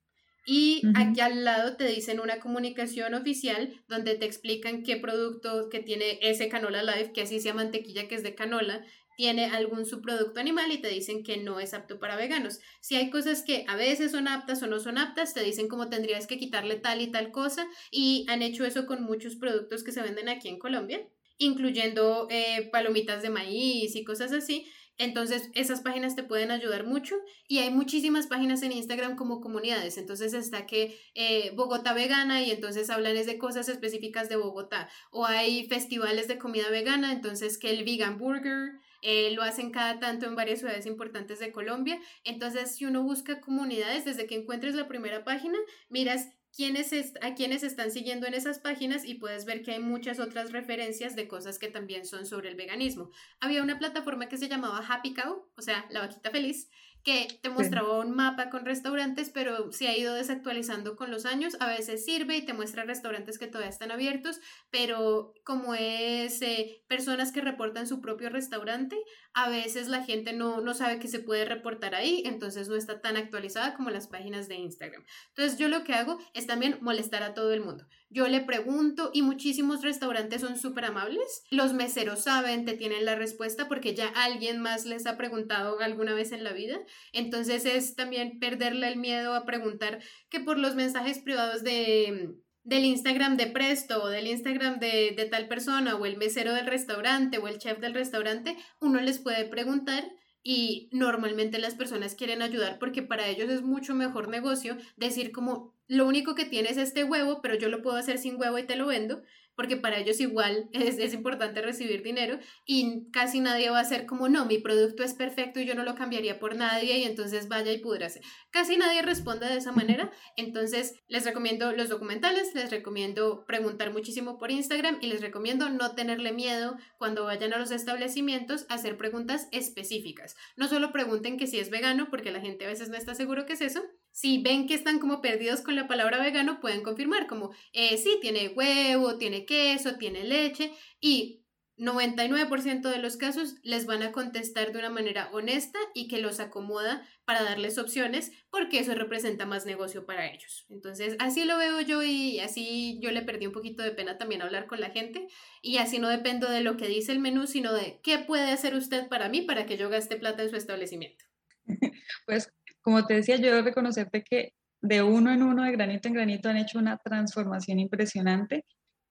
Y 0.46 0.82
aquí 0.96 1.22
al 1.22 1.44
lado 1.44 1.78
te 1.78 1.86
dicen 1.86 2.20
una 2.20 2.40
comunicación 2.40 3.14
oficial 3.14 3.74
donde 3.88 4.16
te 4.16 4.26
explican 4.26 4.84
qué 4.84 4.98
producto 4.98 5.70
que 5.70 5.82
tiene 5.82 6.18
ese 6.22 6.50
canola 6.50 6.82
live, 6.82 7.12
que 7.14 7.22
así 7.22 7.40
sea 7.40 7.54
mantequilla 7.54 8.08
que 8.08 8.16
es 8.16 8.24
de 8.24 8.34
canola, 8.34 8.84
tiene 9.16 9.46
algún 9.46 9.86
subproducto 9.86 10.40
animal 10.40 10.72
y 10.72 10.82
te 10.82 10.88
dicen 10.88 11.24
que 11.24 11.38
no 11.38 11.60
es 11.60 11.76
apto 11.76 12.00
para 12.00 12.16
veganos. 12.16 12.60
Si 12.80 12.96
hay 12.96 13.12
cosas 13.12 13.44
que 13.44 13.66
a 13.68 13.76
veces 13.76 14.12
son 14.12 14.28
aptas 14.28 14.64
o 14.64 14.68
no 14.68 14.80
son 14.80 14.98
aptas, 14.98 15.36
te 15.36 15.44
dicen 15.44 15.68
cómo 15.68 15.90
tendrías 15.90 16.26
que 16.26 16.40
quitarle 16.40 16.78
tal 16.78 17.02
y 17.02 17.12
tal 17.12 17.32
cosa 17.32 17.68
y 17.92 18.26
han 18.30 18.42
hecho 18.42 18.66
eso 18.66 18.88
con 18.88 19.04
muchos 19.04 19.36
productos 19.36 19.84
que 19.84 19.92
se 19.92 20.02
venden 20.02 20.28
aquí 20.28 20.48
en 20.48 20.58
Colombia, 20.58 21.08
incluyendo 21.38 22.28
eh, 22.32 22.70
palomitas 22.72 23.22
de 23.22 23.30
maíz 23.30 23.96
y 23.96 24.04
cosas 24.04 24.32
así. 24.32 24.66
Entonces, 24.98 25.50
esas 25.54 25.82
páginas 25.82 26.16
te 26.16 26.24
pueden 26.24 26.52
ayudar 26.52 26.86
mucho 26.86 27.16
y 27.48 27.60
hay 27.60 27.72
muchísimas 27.72 28.28
páginas 28.28 28.62
en 28.64 28.72
Instagram 28.72 29.16
como 29.16 29.42
comunidades. 29.42 29.98
Entonces 29.98 30.34
está 30.34 30.66
que 30.66 31.00
eh, 31.16 31.52
Bogotá 31.56 31.94
vegana 31.94 32.44
y 32.44 32.52
entonces 32.52 32.90
hablan 32.90 33.12
de 33.12 33.38
cosas 33.38 33.68
específicas 33.70 34.30
de 34.30 34.36
Bogotá. 34.36 34.90
O 35.12 35.26
hay 35.26 35.68
festivales 35.68 36.28
de 36.28 36.38
comida 36.38 36.70
vegana, 36.70 37.12
entonces 37.12 37.58
que 37.58 37.72
el 37.72 37.84
vegan 37.84 38.18
burger, 38.18 38.80
eh, 39.02 39.32
lo 39.32 39.42
hacen 39.42 39.72
cada 39.72 40.00
tanto 40.00 40.28
en 40.28 40.36
varias 40.36 40.60
ciudades 40.60 40.86
importantes 40.86 41.40
de 41.40 41.52
Colombia. 41.52 42.00
Entonces, 42.24 42.76
si 42.76 42.86
uno 42.86 43.04
busca 43.04 43.42
comunidades, 43.42 44.06
desde 44.06 44.28
que 44.28 44.36
encuentres 44.36 44.76
la 44.76 44.88
primera 44.88 45.24
página, 45.24 45.58
miras 45.90 46.30
quiénes 46.56 46.92
a 47.22 47.34
quienes 47.34 47.64
están 47.64 47.92
siguiendo 47.92 48.28
en 48.28 48.34
esas 48.34 48.60
páginas 48.60 49.06
y 49.06 49.16
puedes 49.16 49.46
ver 49.46 49.62
que 49.62 49.72
hay 49.72 49.80
muchas 49.80 50.20
otras 50.20 50.52
referencias 50.52 51.16
de 51.16 51.28
cosas 51.28 51.60
que 51.60 51.70
también 51.70 52.06
son 52.06 52.26
sobre 52.26 52.50
el 52.50 52.56
veganismo. 52.56 53.12
Había 53.40 53.64
una 53.64 53.80
plataforma 53.80 54.28
que 54.28 54.38
se 54.38 54.50
llamaba 54.50 54.86
Happy 54.88 55.14
Cow, 55.14 55.50
o 55.56 55.62
sea, 55.62 55.86
la 55.90 56.02
vaquita 56.02 56.32
feliz, 56.32 56.70
que 57.04 57.40
te 57.42 57.50
mostraba 57.50 58.00
un 58.00 58.12
mapa 58.12 58.50
con 58.50 58.66
restaurantes, 58.66 59.32
pero 59.32 59.72
se 59.72 59.88
ha 59.88 59.98
ido 59.98 60.14
desactualizando 60.14 60.96
con 60.96 61.10
los 61.10 61.26
años. 61.26 61.58
A 61.60 61.68
veces 61.68 62.06
sirve 62.06 62.38
y 62.38 62.46
te 62.46 62.54
muestra 62.54 62.84
restaurantes 62.84 63.40
que 63.40 63.48
todavía 63.48 63.70
están 63.70 63.92
abiertos, 63.92 64.40
pero 64.70 65.34
como 65.44 65.74
es 65.74 66.42
eh, 66.42 66.84
personas 66.88 67.32
que 67.32 67.42
reportan 67.42 67.88
su 67.88 68.02
propio 68.02 68.30
restaurante, 68.30 68.98
a 69.34 69.50
veces 69.50 69.88
la 69.88 70.04
gente 70.04 70.34
no, 70.34 70.62
no 70.62 70.74
sabe 70.74 71.00
que 71.00 71.08
se 71.08 71.20
puede 71.20 71.46
reportar 71.46 71.96
ahí, 71.96 72.24
entonces 72.26 72.68
no 72.68 72.76
está 72.76 73.02
tan 73.02 73.16
actualizada 73.18 73.74
como 73.74 73.90
las 73.90 74.08
páginas 74.08 74.48
de 74.48 74.56
Instagram. 74.56 75.04
Entonces 75.30 75.58
yo 75.58 75.70
lo 75.70 75.84
que 75.84 75.94
hago 75.94 76.20
es 76.34 76.48
también 76.48 76.78
molestar 76.82 77.24
a 77.24 77.34
todo 77.34 77.54
el 77.54 77.62
mundo. 77.62 77.86
Yo 78.10 78.28
le 78.28 78.42
pregunto 78.42 79.10
y 79.14 79.22
muchísimos 79.22 79.82
restaurantes 79.84 80.42
son 80.42 80.58
súper 80.58 80.84
amables. 80.84 81.44
Los 81.50 81.74
meseros 81.74 82.24
saben, 82.24 82.66
te 82.66 82.74
tienen 82.74 83.06
la 83.06 83.16
respuesta 83.16 83.70
porque 83.70 83.96
ya 83.96 84.10
alguien 84.10 84.60
más 84.60 84.86
les 84.86 85.06
ha 85.08 85.18
preguntado 85.18 85.80
alguna 85.80 86.14
vez 86.14 86.34
en 86.34 86.44
la 86.44 86.52
vida. 86.52 86.78
Entonces 87.14 87.66
es 87.66 87.96
también 87.96 88.38
perderle 88.40 88.90
el 88.90 88.98
miedo 88.98 89.34
a 89.34 89.46
preguntar 89.46 90.00
que 90.30 90.42
por 90.42 90.60
los 90.60 90.76
mensajes 90.76 91.20
privados 91.20 91.64
de 91.64 92.36
del 92.64 92.86
Instagram 92.86 93.38
de 93.38 93.48
Presto 93.48 94.04
o 94.04 94.10
del 94.10 94.28
Instagram 94.28 94.80
de, 94.80 95.14
de, 95.16 95.26
tal 95.26 95.48
persona 95.48 95.96
o 95.96 96.06
el 96.06 96.18
mesero 96.18 96.54
del 96.54 96.68
restaurante 96.68 97.38
o 97.38 97.48
el 97.48 97.58
chef 97.58 97.80
del 97.80 97.94
restaurante, 97.94 98.58
uno 98.80 99.02
les 99.02 99.20
puede 99.20 99.46
preguntar 99.46 100.04
y 100.44 100.90
normalmente 100.92 101.60
las 101.60 101.76
personas 101.76 102.16
quieren 102.16 102.42
ayudar 102.42 102.80
porque 102.80 103.04
para 103.04 103.28
ellos 103.28 103.50
es 103.50 103.62
mucho 103.62 103.94
mejor 103.94 104.28
negocio 104.28 104.78
decir 104.96 105.32
como 105.32 105.74
lo 105.88 106.08
único 106.08 106.36
que 106.36 106.46
tienes 106.46 106.74
es 106.74 106.90
este 106.90 107.04
huevo, 107.04 107.42
pero 107.42 107.56
yo 107.56 107.70
lo 107.70 107.82
puedo 107.82 107.98
hacer 107.98 108.18
sin 108.18 108.38
huevo 108.40 108.58
y 108.58 108.64
te 108.64 108.76
lo 108.76 108.88
vendo, 108.88 109.22
porque 109.56 109.78
para 109.78 109.98
ellos 110.00 110.20
igual 110.20 110.70
es, 110.74 110.98
es, 110.98 111.14
importante 111.14 111.62
recibir 111.62 112.04
dinero 112.04 112.40
y 112.66 113.10
casi 113.12 113.40
nadie 113.40 113.70
va 113.70 113.80
a 113.80 113.86
ser 113.86 114.06
como, 114.06 114.30
no, 114.30 114.46
mi 114.46 114.58
producto 114.58 115.04
es 115.04 115.14
perfecto 115.14 115.60
y 115.60 115.66
yo 115.66 115.76
no 115.76 115.84
lo 115.84 115.96
cambiaría 115.96 116.40
por 116.40 116.56
nadie 116.56 116.98
y 117.00 117.04
entonces 117.04 117.48
vaya 117.48 117.72
y 117.72 117.80
púdrase. 117.80 118.22
Casi 118.52 118.78
nadie 118.78 119.02
responde 119.02 119.48
de 119.48 119.58
esa 119.58 119.72
manera, 119.72 120.12
entonces 120.36 120.96
les 121.08 121.26
recomiendo 121.26 121.72
los 121.74 121.90
documentales, 121.90 122.54
les 122.56 122.72
recomiendo 122.72 123.46
preguntar 123.46 123.92
muchísimo 123.92 124.38
por 124.38 124.52
Instagram 124.52 124.98
y 125.02 125.08
les 125.08 125.22
recomiendo 125.22 125.70
no 125.70 125.96
tenerle 125.96 126.32
miedo 126.32 126.76
cuando 126.98 127.26
vayan 127.26 127.54
a 127.54 127.58
los 127.58 127.72
establecimientos 127.72 128.66
a 128.70 128.76
hacer 128.76 128.98
preguntas 128.98 129.48
específicas. 129.52 130.36
No 130.56 130.68
solo 130.68 130.92
pregunten 130.92 131.38
que 131.38 131.48
si 131.48 131.60
es 131.60 131.70
vegano, 131.70 132.10
porque 132.10 132.32
la 132.32 132.42
gente 132.42 132.66
a 132.66 132.70
veces 132.70 132.90
no 132.90 132.98
está 132.98 133.16
seguro 133.16 133.46
que 133.46 133.54
es 133.54 133.62
eso, 133.62 133.84
si 134.12 134.42
ven 134.42 134.68
que 134.68 134.74
están 134.74 135.00
como 135.00 135.22
perdidos 135.22 135.62
con 135.62 135.76
la 135.76 135.88
palabra 135.88 136.22
vegano, 136.22 136.60
pueden 136.60 136.84
confirmar 136.84 137.28
como, 137.28 137.52
eh, 137.72 137.98
sí, 137.98 138.18
tiene 138.22 138.50
huevo, 138.50 139.18
tiene 139.18 139.41
queso, 139.46 139.98
tiene 139.98 140.24
leche 140.24 140.72
y 141.00 141.42
99% 141.78 142.90
de 142.90 143.00
los 143.00 143.18
casos 143.18 143.56
les 143.64 143.88
van 143.88 144.04
a 144.04 144.12
contestar 144.12 144.72
de 144.72 144.78
una 144.78 144.92
manera 144.92 145.30
honesta 145.32 145.80
y 145.96 146.08
que 146.08 146.20
los 146.20 146.40
acomoda 146.40 147.02
para 147.26 147.44
darles 147.44 147.80
opciones 147.80 148.32
porque 148.52 148.80
eso 148.80 148.94
representa 148.94 149.48
más 149.48 149.66
negocio 149.66 150.06
para 150.06 150.28
ellos. 150.28 150.66
Entonces, 150.70 151.16
así 151.18 151.44
lo 151.44 151.58
veo 151.58 151.82
yo 151.82 152.04
y 152.04 152.40
así 152.40 153.00
yo 153.02 153.10
le 153.12 153.24
perdí 153.24 153.48
un 153.48 153.54
poquito 153.54 153.82
de 153.82 153.92
pena 153.92 154.20
también 154.20 154.44
hablar 154.44 154.68
con 154.68 154.80
la 154.80 154.92
gente 154.92 155.28
y 155.64 155.78
así 155.78 155.98
no 155.98 156.08
dependo 156.08 156.52
de 156.52 156.62
lo 156.62 156.78
que 156.78 156.88
dice 156.88 157.14
el 157.14 157.20
menú, 157.20 157.48
sino 157.48 157.74
de 157.74 158.00
qué 158.04 158.20
puede 158.20 158.52
hacer 158.52 158.76
usted 158.76 159.08
para 159.08 159.28
mí 159.30 159.42
para 159.42 159.66
que 159.66 159.78
yo 159.78 159.90
gaste 159.90 160.18
plata 160.18 160.44
en 160.44 160.50
su 160.50 160.58
establecimiento. 160.58 161.26
Pues 162.28 162.54
como 162.82 163.06
te 163.08 163.16
decía, 163.16 163.38
yo 163.38 163.52
debo 163.52 163.64
reconocerte 163.64 164.24
que 164.24 164.54
de 164.82 165.02
uno 165.02 165.32
en 165.32 165.44
uno, 165.44 165.64
de 165.64 165.72
granito 165.72 166.08
en 166.08 166.14
granito, 166.16 166.50
han 166.50 166.58
hecho 166.58 166.80
una 166.80 166.98
transformación 166.98 167.80
impresionante. 167.80 168.66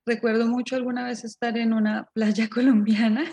Recuerdo 0.07 0.47
mucho 0.47 0.77
alguna 0.77 1.05
vez 1.05 1.25
estar 1.25 1.57
en 1.59 1.73
una 1.73 2.09
playa 2.15 2.49
colombiana, 2.53 3.25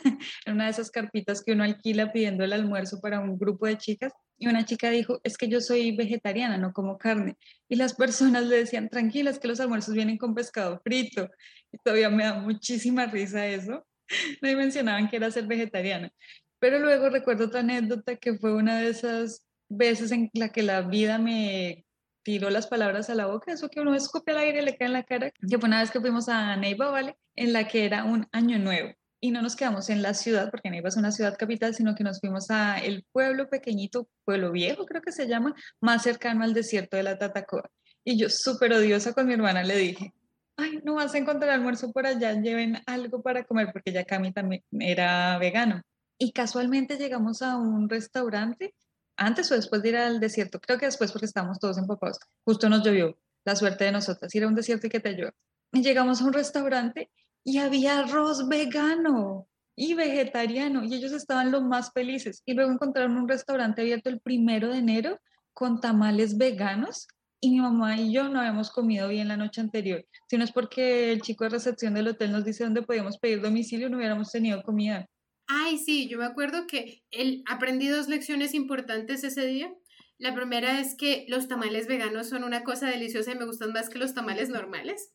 en 0.46 0.54
una 0.54 0.66
de 0.66 0.72
esas 0.72 0.92
carpitas 0.92 1.44
que 1.44 1.54
uno 1.54 1.64
alquila 1.64 2.12
pidiendo 2.12 2.44
el 2.44 2.54
almuerzo 2.54 3.00
para 3.02 3.20
un 3.20 3.38
grupo 3.38 3.68
de 3.68 3.78
chicas, 3.78 4.14
y 4.40 4.48
una 4.48 4.66
chica 4.66 4.90
dijo, 4.92 5.20
es 5.24 5.38
que 5.38 5.48
yo 5.48 5.62
soy 5.62 5.96
vegetariana, 5.96 6.58
no 6.58 6.72
como 6.72 6.98
carne. 6.98 7.38
Y 7.68 7.76
las 7.76 7.96
personas 7.96 8.46
le 8.46 8.58
decían, 8.58 8.90
tranquilas, 8.90 9.40
que 9.40 9.48
los 9.48 9.60
almuerzos 9.60 9.96
vienen 9.96 10.18
con 10.18 10.36
pescado 10.36 10.80
frito. 10.84 11.30
Y 11.72 11.78
todavía 11.80 12.10
me 12.10 12.24
da 12.24 12.36
muchísima 12.36 13.08
risa 13.08 13.48
eso. 13.48 13.86
Me 14.42 14.56
mencionaban 14.56 15.10
que 15.10 15.18
era 15.18 15.32
ser 15.32 15.48
vegetariana. 15.48 16.12
Pero 16.60 16.80
luego 16.80 17.10
recuerdo 17.10 17.46
otra 17.46 17.60
anécdota 17.60 18.16
que 18.16 18.38
fue 18.38 18.54
una 18.54 18.80
de 18.80 18.90
esas 18.90 19.44
veces 19.70 20.12
en 20.12 20.30
la 20.34 20.50
que 20.50 20.64
la 20.64 20.82
vida 20.82 21.18
me 21.18 21.86
tiró 22.28 22.50
las 22.50 22.68
palabras 22.68 23.10
a 23.10 23.16
la 23.16 23.28
boca, 23.28 23.54
eso 23.54 23.70
que 23.70 23.80
uno 23.80 23.96
escupe 23.96 24.32
al 24.32 24.40
aire 24.40 24.62
y 24.62 24.66
le 24.66 24.76
cae 24.76 24.88
en 24.88 24.92
la 24.92 25.04
cara, 25.04 25.32
que 25.32 25.58
fue 25.58 25.70
una 25.70 25.80
vez 25.80 25.92
que 25.92 26.02
fuimos 26.02 26.28
a 26.28 26.58
Neiva, 26.58 26.92
¿vale? 26.92 27.16
En 27.38 27.54
la 27.54 27.70
que 27.70 27.86
era 27.86 28.04
un 28.04 28.28
año 28.34 28.60
nuevo 28.60 28.92
y 29.22 29.32
no 29.32 29.42
nos 29.42 29.56
quedamos 29.56 29.90
en 29.90 30.02
la 30.02 30.14
ciudad, 30.14 30.52
porque 30.52 30.70
Neiva 30.70 30.90
es 30.90 30.98
una 30.98 31.14
ciudad 31.14 31.38
capital, 31.38 31.74
sino 31.74 31.96
que 31.96 32.04
nos 32.04 32.20
fuimos 32.20 32.52
a 32.52 32.80
el 32.80 33.06
pueblo 33.14 33.48
pequeñito, 33.48 34.10
pueblo 34.26 34.52
viejo 34.52 34.86
creo 34.86 35.02
que 35.02 35.14
se 35.14 35.30
llama, 35.30 35.56
más 35.80 36.04
cercano 36.04 36.44
al 36.44 36.54
desierto 36.54 36.98
de 36.98 37.04
la 37.04 37.18
Tatacoa. 37.18 37.70
Y 38.04 38.20
yo 38.20 38.28
súper 38.30 38.74
odiosa 38.74 39.14
con 39.14 39.26
mi 39.26 39.34
hermana 39.34 39.64
le 39.64 39.78
dije, 39.78 40.14
ay, 40.58 40.82
no 40.84 40.96
vas 40.96 41.14
a 41.14 41.20
encontrar 41.20 41.52
almuerzo 41.52 41.94
por 41.94 42.06
allá, 42.08 42.34
lleven 42.34 42.80
algo 42.88 43.22
para 43.22 43.46
comer, 43.46 43.70
porque 43.72 43.94
ya 43.94 44.04
Cami 44.04 44.34
también 44.34 44.64
era 44.72 45.38
vegano. 45.38 45.82
Y 46.18 46.34
casualmente 46.34 46.98
llegamos 46.98 47.42
a 47.42 47.56
un 47.56 47.88
restaurante, 47.88 48.76
antes 49.18 49.52
o 49.52 49.56
después 49.56 49.82
de 49.82 49.90
ir 49.90 49.98
al 49.98 50.20
desierto, 50.20 50.60
creo 50.60 50.78
que 50.78 50.86
después 50.86 51.12
porque 51.12 51.26
estábamos 51.26 51.60
todos 51.60 51.78
empapados, 51.78 52.20
justo 52.46 52.70
nos 52.70 52.84
llovió, 52.84 53.18
la 53.46 53.56
suerte 53.56 53.86
de 53.86 53.92
nosotras, 53.92 54.34
ir 54.36 54.44
a 54.44 54.48
un 54.48 54.56
desierto 54.56 54.88
y 54.88 54.90
que 54.90 55.00
te 55.00 55.14
llueva. 55.14 55.34
Llegamos 55.72 56.22
a 56.22 56.26
un 56.26 56.34
restaurante 56.34 57.10
y 57.44 57.58
había 57.58 58.00
arroz 58.00 58.48
vegano 58.48 59.48
y 59.76 59.94
vegetariano 59.94 60.84
y 60.84 60.94
ellos 60.94 61.12
estaban 61.12 61.52
los 61.52 61.64
más 61.64 61.92
felices. 61.94 62.42
Y 62.46 62.54
luego 62.54 62.72
encontraron 62.72 63.16
un 63.16 63.28
restaurante 63.28 63.82
abierto 63.82 64.10
el 64.10 64.20
primero 64.20 64.70
de 64.70 64.80
enero 64.80 65.20
con 65.54 65.80
tamales 65.80 66.38
veganos 66.38 67.08
y 67.40 67.52
mi 67.52 67.60
mamá 67.60 67.96
y 67.98 68.12
yo 68.12 68.30
no 68.30 68.40
habíamos 68.40 68.72
comido 68.72 69.08
bien 69.08 69.28
la 69.28 69.38
noche 69.38 69.62
anterior. 69.62 70.06
Si 70.28 70.38
no 70.38 70.44
es 70.44 70.52
porque 70.52 71.12
el 71.12 71.22
chico 71.22 71.44
de 71.44 71.52
recepción 71.52 71.94
del 71.94 72.08
hotel 72.08 72.32
nos 72.32 72.44
dice 72.44 72.64
dónde 72.64 72.82
podíamos 72.82 73.18
pedir 73.18 73.42
domicilio, 73.42 73.90
no 73.90 73.98
hubiéramos 73.98 74.32
tenido 74.32 74.64
comida. 74.64 75.08
Ay, 75.48 75.78
sí, 75.78 76.08
yo 76.10 76.18
me 76.18 76.26
acuerdo 76.26 76.68
que 76.68 77.04
él 77.12 77.44
aprendí 77.48 77.88
dos 77.88 78.10
lecciones 78.10 78.54
importantes 78.54 79.24
ese 79.24 79.46
día. 79.46 79.74
La 80.18 80.36
primera 80.36 80.80
es 80.80 80.96
que 80.96 81.26
los 81.30 81.48
tamales 81.48 81.88
veganos 81.88 82.28
son 82.28 82.44
una 82.44 82.64
cosa 82.64 82.90
deliciosa 82.90 83.32
y 83.32 83.38
me 83.38 83.46
gustan 83.46 83.72
más 83.72 83.90
que 83.90 84.00
los 84.00 84.14
tamales 84.14 84.50
normales. 84.50 85.14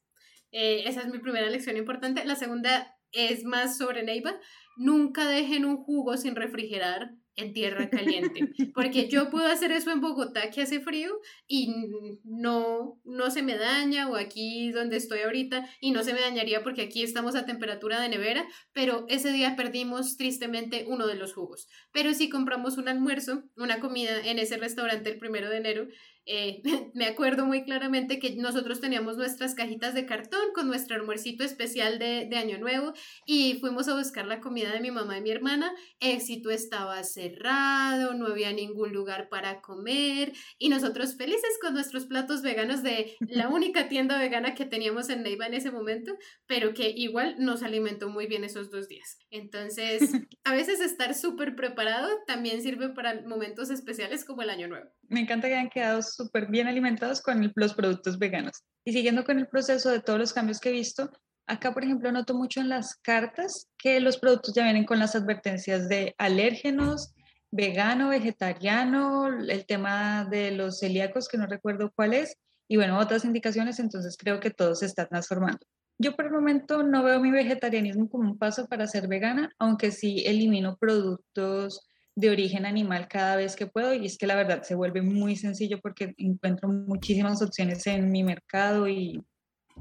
Eh, 0.52 0.84
esa 0.86 1.00
es 1.00 1.08
mi 1.08 1.18
primera 1.18 1.50
lección 1.50 1.76
importante. 1.76 2.24
La 2.24 2.36
segunda 2.36 2.96
es 3.10 3.44
más 3.44 3.76
sobre 3.76 4.02
Neiva. 4.04 4.38
Nunca 4.76 5.26
dejen 5.28 5.66
un 5.66 5.76
jugo 5.76 6.16
sin 6.16 6.34
refrigerar 6.34 7.14
en 7.36 7.52
tierra 7.52 7.88
caliente, 7.88 8.52
porque 8.74 9.08
yo 9.08 9.30
puedo 9.30 9.46
hacer 9.46 9.72
eso 9.72 9.90
en 9.90 10.00
Bogotá 10.00 10.50
que 10.50 10.62
hace 10.62 10.80
frío 10.80 11.10
y 11.46 11.74
no, 12.24 13.00
no 13.04 13.30
se 13.30 13.42
me 13.42 13.56
daña 13.56 14.08
o 14.08 14.16
aquí 14.16 14.70
donde 14.70 14.96
estoy 14.96 15.20
ahorita 15.20 15.68
y 15.80 15.92
no 15.92 16.02
se 16.02 16.12
me 16.12 16.20
dañaría 16.20 16.62
porque 16.62 16.82
aquí 16.82 17.02
estamos 17.02 17.34
a 17.34 17.46
temperatura 17.46 18.00
de 18.00 18.08
nevera, 18.08 18.46
pero 18.72 19.06
ese 19.08 19.32
día 19.32 19.56
perdimos 19.56 20.16
tristemente 20.16 20.84
uno 20.88 21.06
de 21.06 21.14
los 21.14 21.32
jugos. 21.32 21.68
Pero 21.92 22.12
si 22.14 22.28
compramos 22.28 22.76
un 22.76 22.88
almuerzo, 22.88 23.44
una 23.56 23.80
comida 23.80 24.20
en 24.24 24.38
ese 24.38 24.56
restaurante 24.56 25.10
el 25.10 25.18
primero 25.18 25.48
de 25.48 25.56
enero, 25.56 25.88
eh, 26.26 26.62
me 26.94 27.06
acuerdo 27.06 27.44
muy 27.44 27.64
claramente 27.64 28.18
que 28.18 28.36
nosotros 28.36 28.80
teníamos 28.80 29.16
nuestras 29.16 29.54
cajitas 29.54 29.94
de 29.94 30.06
cartón 30.06 30.40
con 30.54 30.68
nuestro 30.68 30.96
almuercito 30.96 31.44
especial 31.44 31.98
de, 31.98 32.26
de, 32.30 32.36
Año 32.36 32.58
Nuevo 32.58 32.92
y 33.26 33.58
fuimos 33.60 33.88
a 33.88 33.96
buscar 33.96 34.26
la 34.26 34.40
comida 34.40 34.72
de 34.72 34.80
mi 34.80 34.90
mamá 34.90 35.18
y 35.18 35.22
mi 35.22 35.30
hermana. 35.30 35.72
Éxito 36.00 36.50
estaba 36.50 37.02
cerrado, 37.02 38.14
no 38.14 38.26
había 38.26 38.52
ningún 38.52 38.92
lugar 38.92 39.28
para 39.28 39.60
comer 39.60 40.32
y 40.58 40.68
nosotros 40.68 41.16
felices 41.16 41.58
con 41.60 41.74
nuestros 41.74 42.06
platos 42.06 42.42
veganos 42.42 42.82
de 42.82 43.16
la 43.20 43.48
única 43.48 43.88
tienda 43.88 44.18
vegana 44.18 44.54
que 44.54 44.64
teníamos 44.64 45.08
en 45.08 45.22
Neiva 45.22 45.46
en 45.46 45.54
ese 45.54 45.70
momento, 45.70 46.16
pero 46.46 46.74
que 46.74 46.90
igual 46.90 47.36
nos 47.38 47.62
alimentó 47.62 48.08
muy 48.08 48.26
bien 48.26 48.44
esos 48.44 48.70
dos 48.70 48.88
días. 48.88 49.18
Entonces, 49.30 50.00
a 50.44 50.54
veces 50.54 50.80
estar 50.80 51.14
súper 51.14 51.56
preparado 51.56 52.08
también 52.26 52.62
sirve 52.62 52.90
para 52.90 53.22
momentos 53.22 53.70
especiales 53.70 54.24
como 54.24 54.42
el 54.42 54.50
Año 54.50 54.68
Nuevo 54.68 54.90
me 55.12 55.20
encanta 55.20 55.46
que 55.46 55.54
hayan 55.54 55.70
quedado 55.70 56.02
súper 56.02 56.46
bien 56.46 56.66
alimentados 56.66 57.20
con 57.20 57.52
los 57.54 57.74
productos 57.74 58.18
veganos. 58.18 58.64
Y 58.84 58.92
siguiendo 58.92 59.24
con 59.24 59.38
el 59.38 59.46
proceso 59.46 59.90
de 59.90 60.00
todos 60.00 60.18
los 60.18 60.32
cambios 60.32 60.58
que 60.58 60.70
he 60.70 60.72
visto, 60.72 61.10
acá, 61.46 61.72
por 61.72 61.84
ejemplo, 61.84 62.10
noto 62.10 62.34
mucho 62.34 62.60
en 62.60 62.68
las 62.68 62.96
cartas 62.96 63.68
que 63.78 64.00
los 64.00 64.18
productos 64.18 64.54
ya 64.54 64.64
vienen 64.64 64.84
con 64.84 64.98
las 64.98 65.14
advertencias 65.14 65.88
de 65.88 66.14
alérgenos, 66.18 67.12
vegano, 67.50 68.08
vegetariano, 68.08 69.28
el 69.28 69.66
tema 69.66 70.26
de 70.30 70.52
los 70.52 70.78
celíacos, 70.78 71.28
que 71.28 71.36
no 71.36 71.46
recuerdo 71.46 71.92
cuál 71.94 72.14
es, 72.14 72.36
y 72.66 72.76
bueno, 72.76 72.98
otras 72.98 73.26
indicaciones, 73.26 73.78
entonces 73.78 74.16
creo 74.18 74.40
que 74.40 74.50
todo 74.50 74.74
se 74.74 74.86
está 74.86 75.06
transformando. 75.06 75.60
Yo 75.98 76.16
por 76.16 76.24
el 76.24 76.32
momento 76.32 76.82
no 76.82 77.02
veo 77.02 77.20
mi 77.20 77.30
vegetarianismo 77.30 78.08
como 78.08 78.30
un 78.30 78.38
paso 78.38 78.66
para 78.66 78.86
ser 78.86 79.08
vegana, 79.08 79.50
aunque 79.58 79.90
sí 79.90 80.24
elimino 80.26 80.76
productos 80.78 81.91
de 82.14 82.30
origen 82.30 82.66
animal 82.66 83.08
cada 83.08 83.36
vez 83.36 83.56
que 83.56 83.66
puedo 83.66 83.94
y 83.94 84.06
es 84.06 84.18
que 84.18 84.26
la 84.26 84.36
verdad 84.36 84.62
se 84.62 84.74
vuelve 84.74 85.02
muy 85.02 85.36
sencillo 85.36 85.80
porque 85.80 86.14
encuentro 86.18 86.68
muchísimas 86.68 87.40
opciones 87.42 87.86
en 87.86 88.10
mi 88.10 88.22
mercado 88.22 88.88
y 88.88 89.22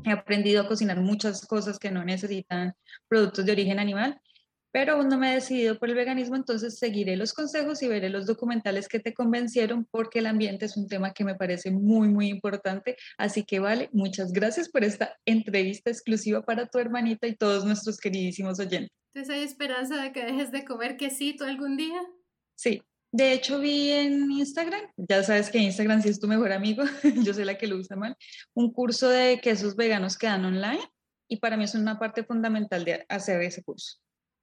he 0.05 0.11
aprendido 0.11 0.61
a 0.61 0.67
cocinar 0.67 0.99
muchas 1.01 1.45
cosas 1.45 1.77
que 1.77 1.91
no 1.91 2.03
necesitan 2.05 2.73
productos 3.07 3.45
de 3.45 3.51
origen 3.51 3.79
animal, 3.79 4.19
pero 4.71 4.93
aún 4.93 5.09
no 5.09 5.17
me 5.17 5.31
he 5.31 5.35
decidido 5.35 5.77
por 5.77 5.89
el 5.89 5.95
veganismo, 5.95 6.37
entonces 6.37 6.79
seguiré 6.79 7.17
los 7.17 7.33
consejos 7.33 7.83
y 7.83 7.89
veré 7.89 8.09
los 8.09 8.25
documentales 8.25 8.87
que 8.87 9.01
te 9.01 9.13
convencieron 9.13 9.85
porque 9.91 10.19
el 10.19 10.27
ambiente 10.27 10.65
es 10.65 10.77
un 10.77 10.87
tema 10.87 11.11
que 11.11 11.25
me 11.25 11.35
parece 11.35 11.71
muy, 11.71 12.07
muy 12.07 12.29
importante. 12.29 12.95
Así 13.17 13.43
que 13.43 13.59
vale, 13.59 13.89
muchas 13.91 14.31
gracias 14.31 14.69
por 14.69 14.85
esta 14.85 15.17
entrevista 15.25 15.89
exclusiva 15.89 16.41
para 16.41 16.67
tu 16.67 16.79
hermanita 16.79 17.27
y 17.27 17.35
todos 17.35 17.65
nuestros 17.65 17.97
queridísimos 17.97 18.59
oyentes. 18.61 18.91
Entonces 19.13 19.35
hay 19.35 19.43
esperanza 19.43 20.01
de 20.01 20.13
que 20.13 20.23
dejes 20.23 20.53
de 20.53 20.63
comer 20.63 20.95
quesito 20.95 21.43
algún 21.43 21.75
día. 21.75 22.01
Sí, 22.61 22.79
de 23.11 23.33
hecho 23.33 23.59
vi 23.59 23.89
en 23.89 24.29
Instagram, 24.29 24.81
ya 24.95 25.23
sabes 25.23 25.49
que 25.49 25.57
Instagram 25.57 26.03
sí 26.03 26.09
es 26.09 26.19
tu 26.19 26.27
mejor 26.27 26.51
amigo, 26.51 26.83
yo 27.25 27.33
soy 27.33 27.43
la 27.43 27.57
que 27.57 27.65
lo 27.65 27.77
usa 27.77 27.95
mal, 27.95 28.15
un 28.53 28.71
curso 28.71 29.09
de 29.09 29.39
quesos 29.41 29.75
veganos 29.75 30.15
que 30.15 30.27
dan 30.27 30.45
online 30.45 30.79
y 31.27 31.37
para 31.37 31.57
mí 31.57 31.63
es 31.63 31.73
una 31.73 31.97
parte 31.97 32.23
fundamental 32.23 32.85
de 32.85 33.03
hacer 33.09 33.41
ese 33.41 33.63
curso. 33.63 33.97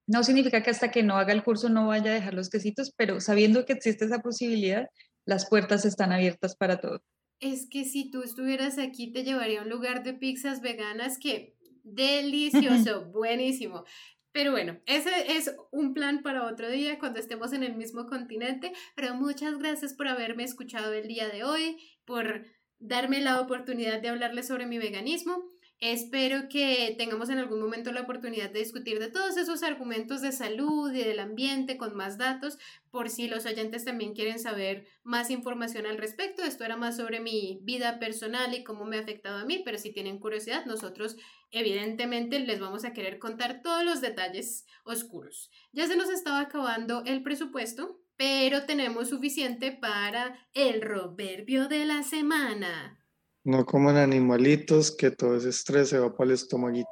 No 0.09 0.25
significa 0.25 0.65
que 0.65 0.71
hasta 0.71 0.91
que 0.91 1.05
no 1.05 1.17
haga 1.17 1.33
el 1.33 1.45
curso 1.45 1.69
no 1.69 1.87
vaya 1.87 2.11
a 2.11 2.15
dejar 2.15 2.35
los 2.35 2.51
quesitos, 2.51 2.93
pero 2.97 3.21
sabiendo 3.21 3.65
que 3.65 3.75
existe 3.75 4.07
esa 4.07 4.19
posibilidad, 4.19 4.89
las 5.25 5.49
puertas 5.49 5.85
están 5.85 6.11
abiertas 6.11 6.57
para 6.57 6.81
todo. 6.81 7.01
Es 7.39 7.69
que 7.71 7.85
si 7.85 8.11
tú 8.11 8.25
estuvieras 8.25 8.79
aquí 8.79 9.13
te 9.13 9.23
llevaría 9.23 9.61
a 9.61 9.63
un 9.63 9.71
lugar 9.71 10.03
de 10.03 10.15
pizzas 10.15 10.61
veganas 10.61 11.19
que 11.19 11.55
delicioso, 11.85 13.05
buenísimo. 13.13 13.85
Pero 14.33 14.53
bueno, 14.53 14.79
ese 14.87 15.11
es 15.37 15.55
un 15.71 15.95
plan 15.95 16.23
para 16.23 16.47
otro 16.47 16.69
día 16.69 16.99
cuando 16.99 17.19
estemos 17.19 17.53
en 17.53 17.63
el 17.63 17.75
mismo 17.75 18.07
continente. 18.07 18.73
Pero 18.95 19.15
muchas 19.15 19.59
gracias 19.59 19.95
por 19.95 20.09
haberme 20.09 20.45
escuchado 20.45 20.93
el 20.93 21.09
día 21.09 21.29
de 21.29 21.45
hoy, 21.45 21.79
por 22.05 22.45
darme 22.79 23.21
la 23.21 23.41
oportunidad 23.41 24.01
de 24.01 24.09
hablarles 24.09 24.47
sobre 24.47 24.67
mi 24.67 24.79
veganismo. 24.79 25.43
Espero 25.81 26.49
que 26.49 26.97
tengamos 26.99 27.29
en 27.29 27.39
algún 27.39 27.61
momento 27.61 27.93
la 27.93 28.01
oportunidad 28.01 28.51
de 28.51 28.59
discutir 28.59 28.99
de 28.99 29.13
todos 29.13 29.37
esos 29.37 29.63
argumentos 29.63 30.21
de 30.23 30.33
salud 30.33 30.93
y 30.93 31.05
del 31.05 31.21
ambiente 31.21 31.77
con 31.77 31.95
más 31.95 32.19
datos, 32.19 32.59
por 32.91 33.09
si 33.11 33.29
los 33.29 33.47
oyentes 33.47 33.85
también 33.85 34.13
quieren 34.13 34.41
saber 34.41 34.89
más 35.05 35.31
información 35.31 35.87
al 35.87 35.99
respecto. 35.99 36.43
Esto 36.43 36.65
era 36.65 36.77
más 36.77 36.97
sobre 36.97 37.21
mi 37.21 37.61
vida 37.63 38.01
personal 38.01 38.53
y 38.55 38.65
cómo 38.65 38.87
me 38.87 38.97
ha 38.97 39.03
afectado 39.03 39.39
a 39.39 39.45
mí, 39.45 39.63
pero 39.65 39.79
si 39.79 39.93
tienen 39.93 40.19
curiosidad, 40.19 40.67
nosotros 40.67 41.17
evidentemente 41.53 42.41
les 42.41 42.59
vamos 42.59 42.85
a 42.85 42.93
querer 42.93 43.21
contar 43.21 43.63
todos 43.63 43.85
los 43.85 44.01
detalles 44.01 44.67
oscuros. 44.83 45.49
Ya 45.71 45.87
se 45.87 45.97
nos 45.97 46.11
estaba 46.11 46.41
acabando 46.41 47.05
el 47.07 47.23
presupuesto, 47.23 48.01
pero 48.17 48.65
tenemos 48.65 49.11
suficiente 49.11 49.71
para 49.71 50.45
el 50.55 50.81
proverbio 50.81 51.69
de 51.69 51.85
la 51.85 52.03
semana. 52.03 52.99
No 53.45 53.65
coman 53.65 53.97
animalitos, 53.97 54.95
que 54.95 55.11
todo 55.11 55.37
ese 55.37 55.51
estrés 55.51 55.89
se 55.89 55.99
va 55.99 56.15
para 56.15 56.29
el 56.29 56.35
estomaguito. 56.35 56.89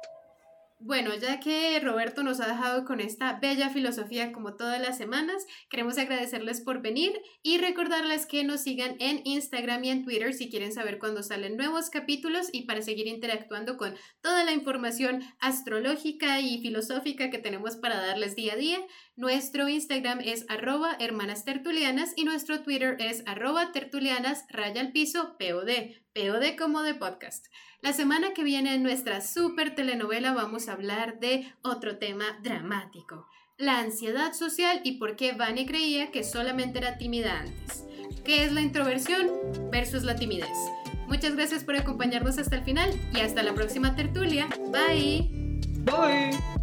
Bueno, 0.79 1.15
ya 1.15 1.39
que 1.39 1.79
Roberto 1.79 2.21
nos 2.21 2.39
ha 2.39 2.45
dejado 2.45 2.85
con 2.85 2.99
esta 2.99 3.39
bella 3.39 3.71
filosofía 3.71 4.31
como 4.31 4.55
todas 4.55 4.79
las 4.79 4.95
semanas, 4.95 5.43
queremos 5.71 5.97
agradecerles 5.97 6.61
por 6.61 6.83
venir 6.83 7.19
y 7.41 7.57
recordarles 7.57 8.27
que 8.27 8.43
nos 8.43 8.61
sigan 8.61 8.95
en 8.99 9.21
Instagram 9.23 9.83
y 9.83 9.89
en 9.89 10.05
Twitter 10.05 10.35
si 10.35 10.51
quieren 10.51 10.71
saber 10.71 10.99
cuándo 10.99 11.23
salen 11.23 11.57
nuevos 11.57 11.89
capítulos 11.89 12.49
y 12.51 12.67
para 12.67 12.83
seguir 12.83 13.07
interactuando 13.07 13.75
con 13.75 13.95
toda 14.21 14.43
la 14.43 14.51
información 14.51 15.23
astrológica 15.39 16.41
y 16.41 16.61
filosófica 16.61 17.31
que 17.31 17.39
tenemos 17.39 17.75
para 17.75 17.97
darles 17.97 18.35
día 18.35 18.53
a 18.53 18.57
día. 18.57 18.77
Nuestro 19.17 19.67
Instagram 19.67 20.19
es 20.23 20.45
arroba 20.47 20.95
hermanas 20.99 21.43
tertulianas 21.43 22.13
y 22.15 22.23
nuestro 22.23 22.61
Twitter 22.61 22.97
es 22.99 23.23
arroba 23.25 23.71
tertulianas 23.71 24.45
raya 24.47 24.79
al 24.79 24.91
piso 24.91 25.35
POD. 25.39 25.95
POD 26.13 26.55
como 26.55 26.83
de 26.83 26.93
podcast. 26.93 27.47
La 27.81 27.93
semana 27.93 28.35
que 28.35 28.43
viene 28.43 28.75
en 28.75 28.83
nuestra 28.83 29.21
super 29.21 29.73
telenovela 29.73 30.33
vamos 30.33 30.69
a 30.69 30.73
hablar 30.73 31.19
de 31.19 31.51
otro 31.63 31.97
tema 31.97 32.25
dramático, 32.43 33.27
la 33.57 33.79
ansiedad 33.79 34.33
social 34.33 34.81
y 34.83 34.99
por 34.99 35.15
qué 35.15 35.31
Vani 35.31 35.65
creía 35.65 36.11
que 36.11 36.23
solamente 36.23 36.77
era 36.77 36.99
tímida 36.99 37.39
antes. 37.39 37.85
¿Qué 38.23 38.43
es 38.43 38.51
la 38.51 38.61
introversión 38.61 39.31
versus 39.71 40.03
la 40.03 40.15
timidez? 40.15 40.55
Muchas 41.07 41.35
gracias 41.35 41.63
por 41.63 41.75
acompañarnos 41.75 42.37
hasta 42.37 42.57
el 42.57 42.63
final 42.63 42.91
y 43.15 43.21
hasta 43.21 43.41
la 43.41 43.55
próxima 43.55 43.95
tertulia. 43.95 44.47
Bye. 44.71 45.27
Bye. 45.85 46.56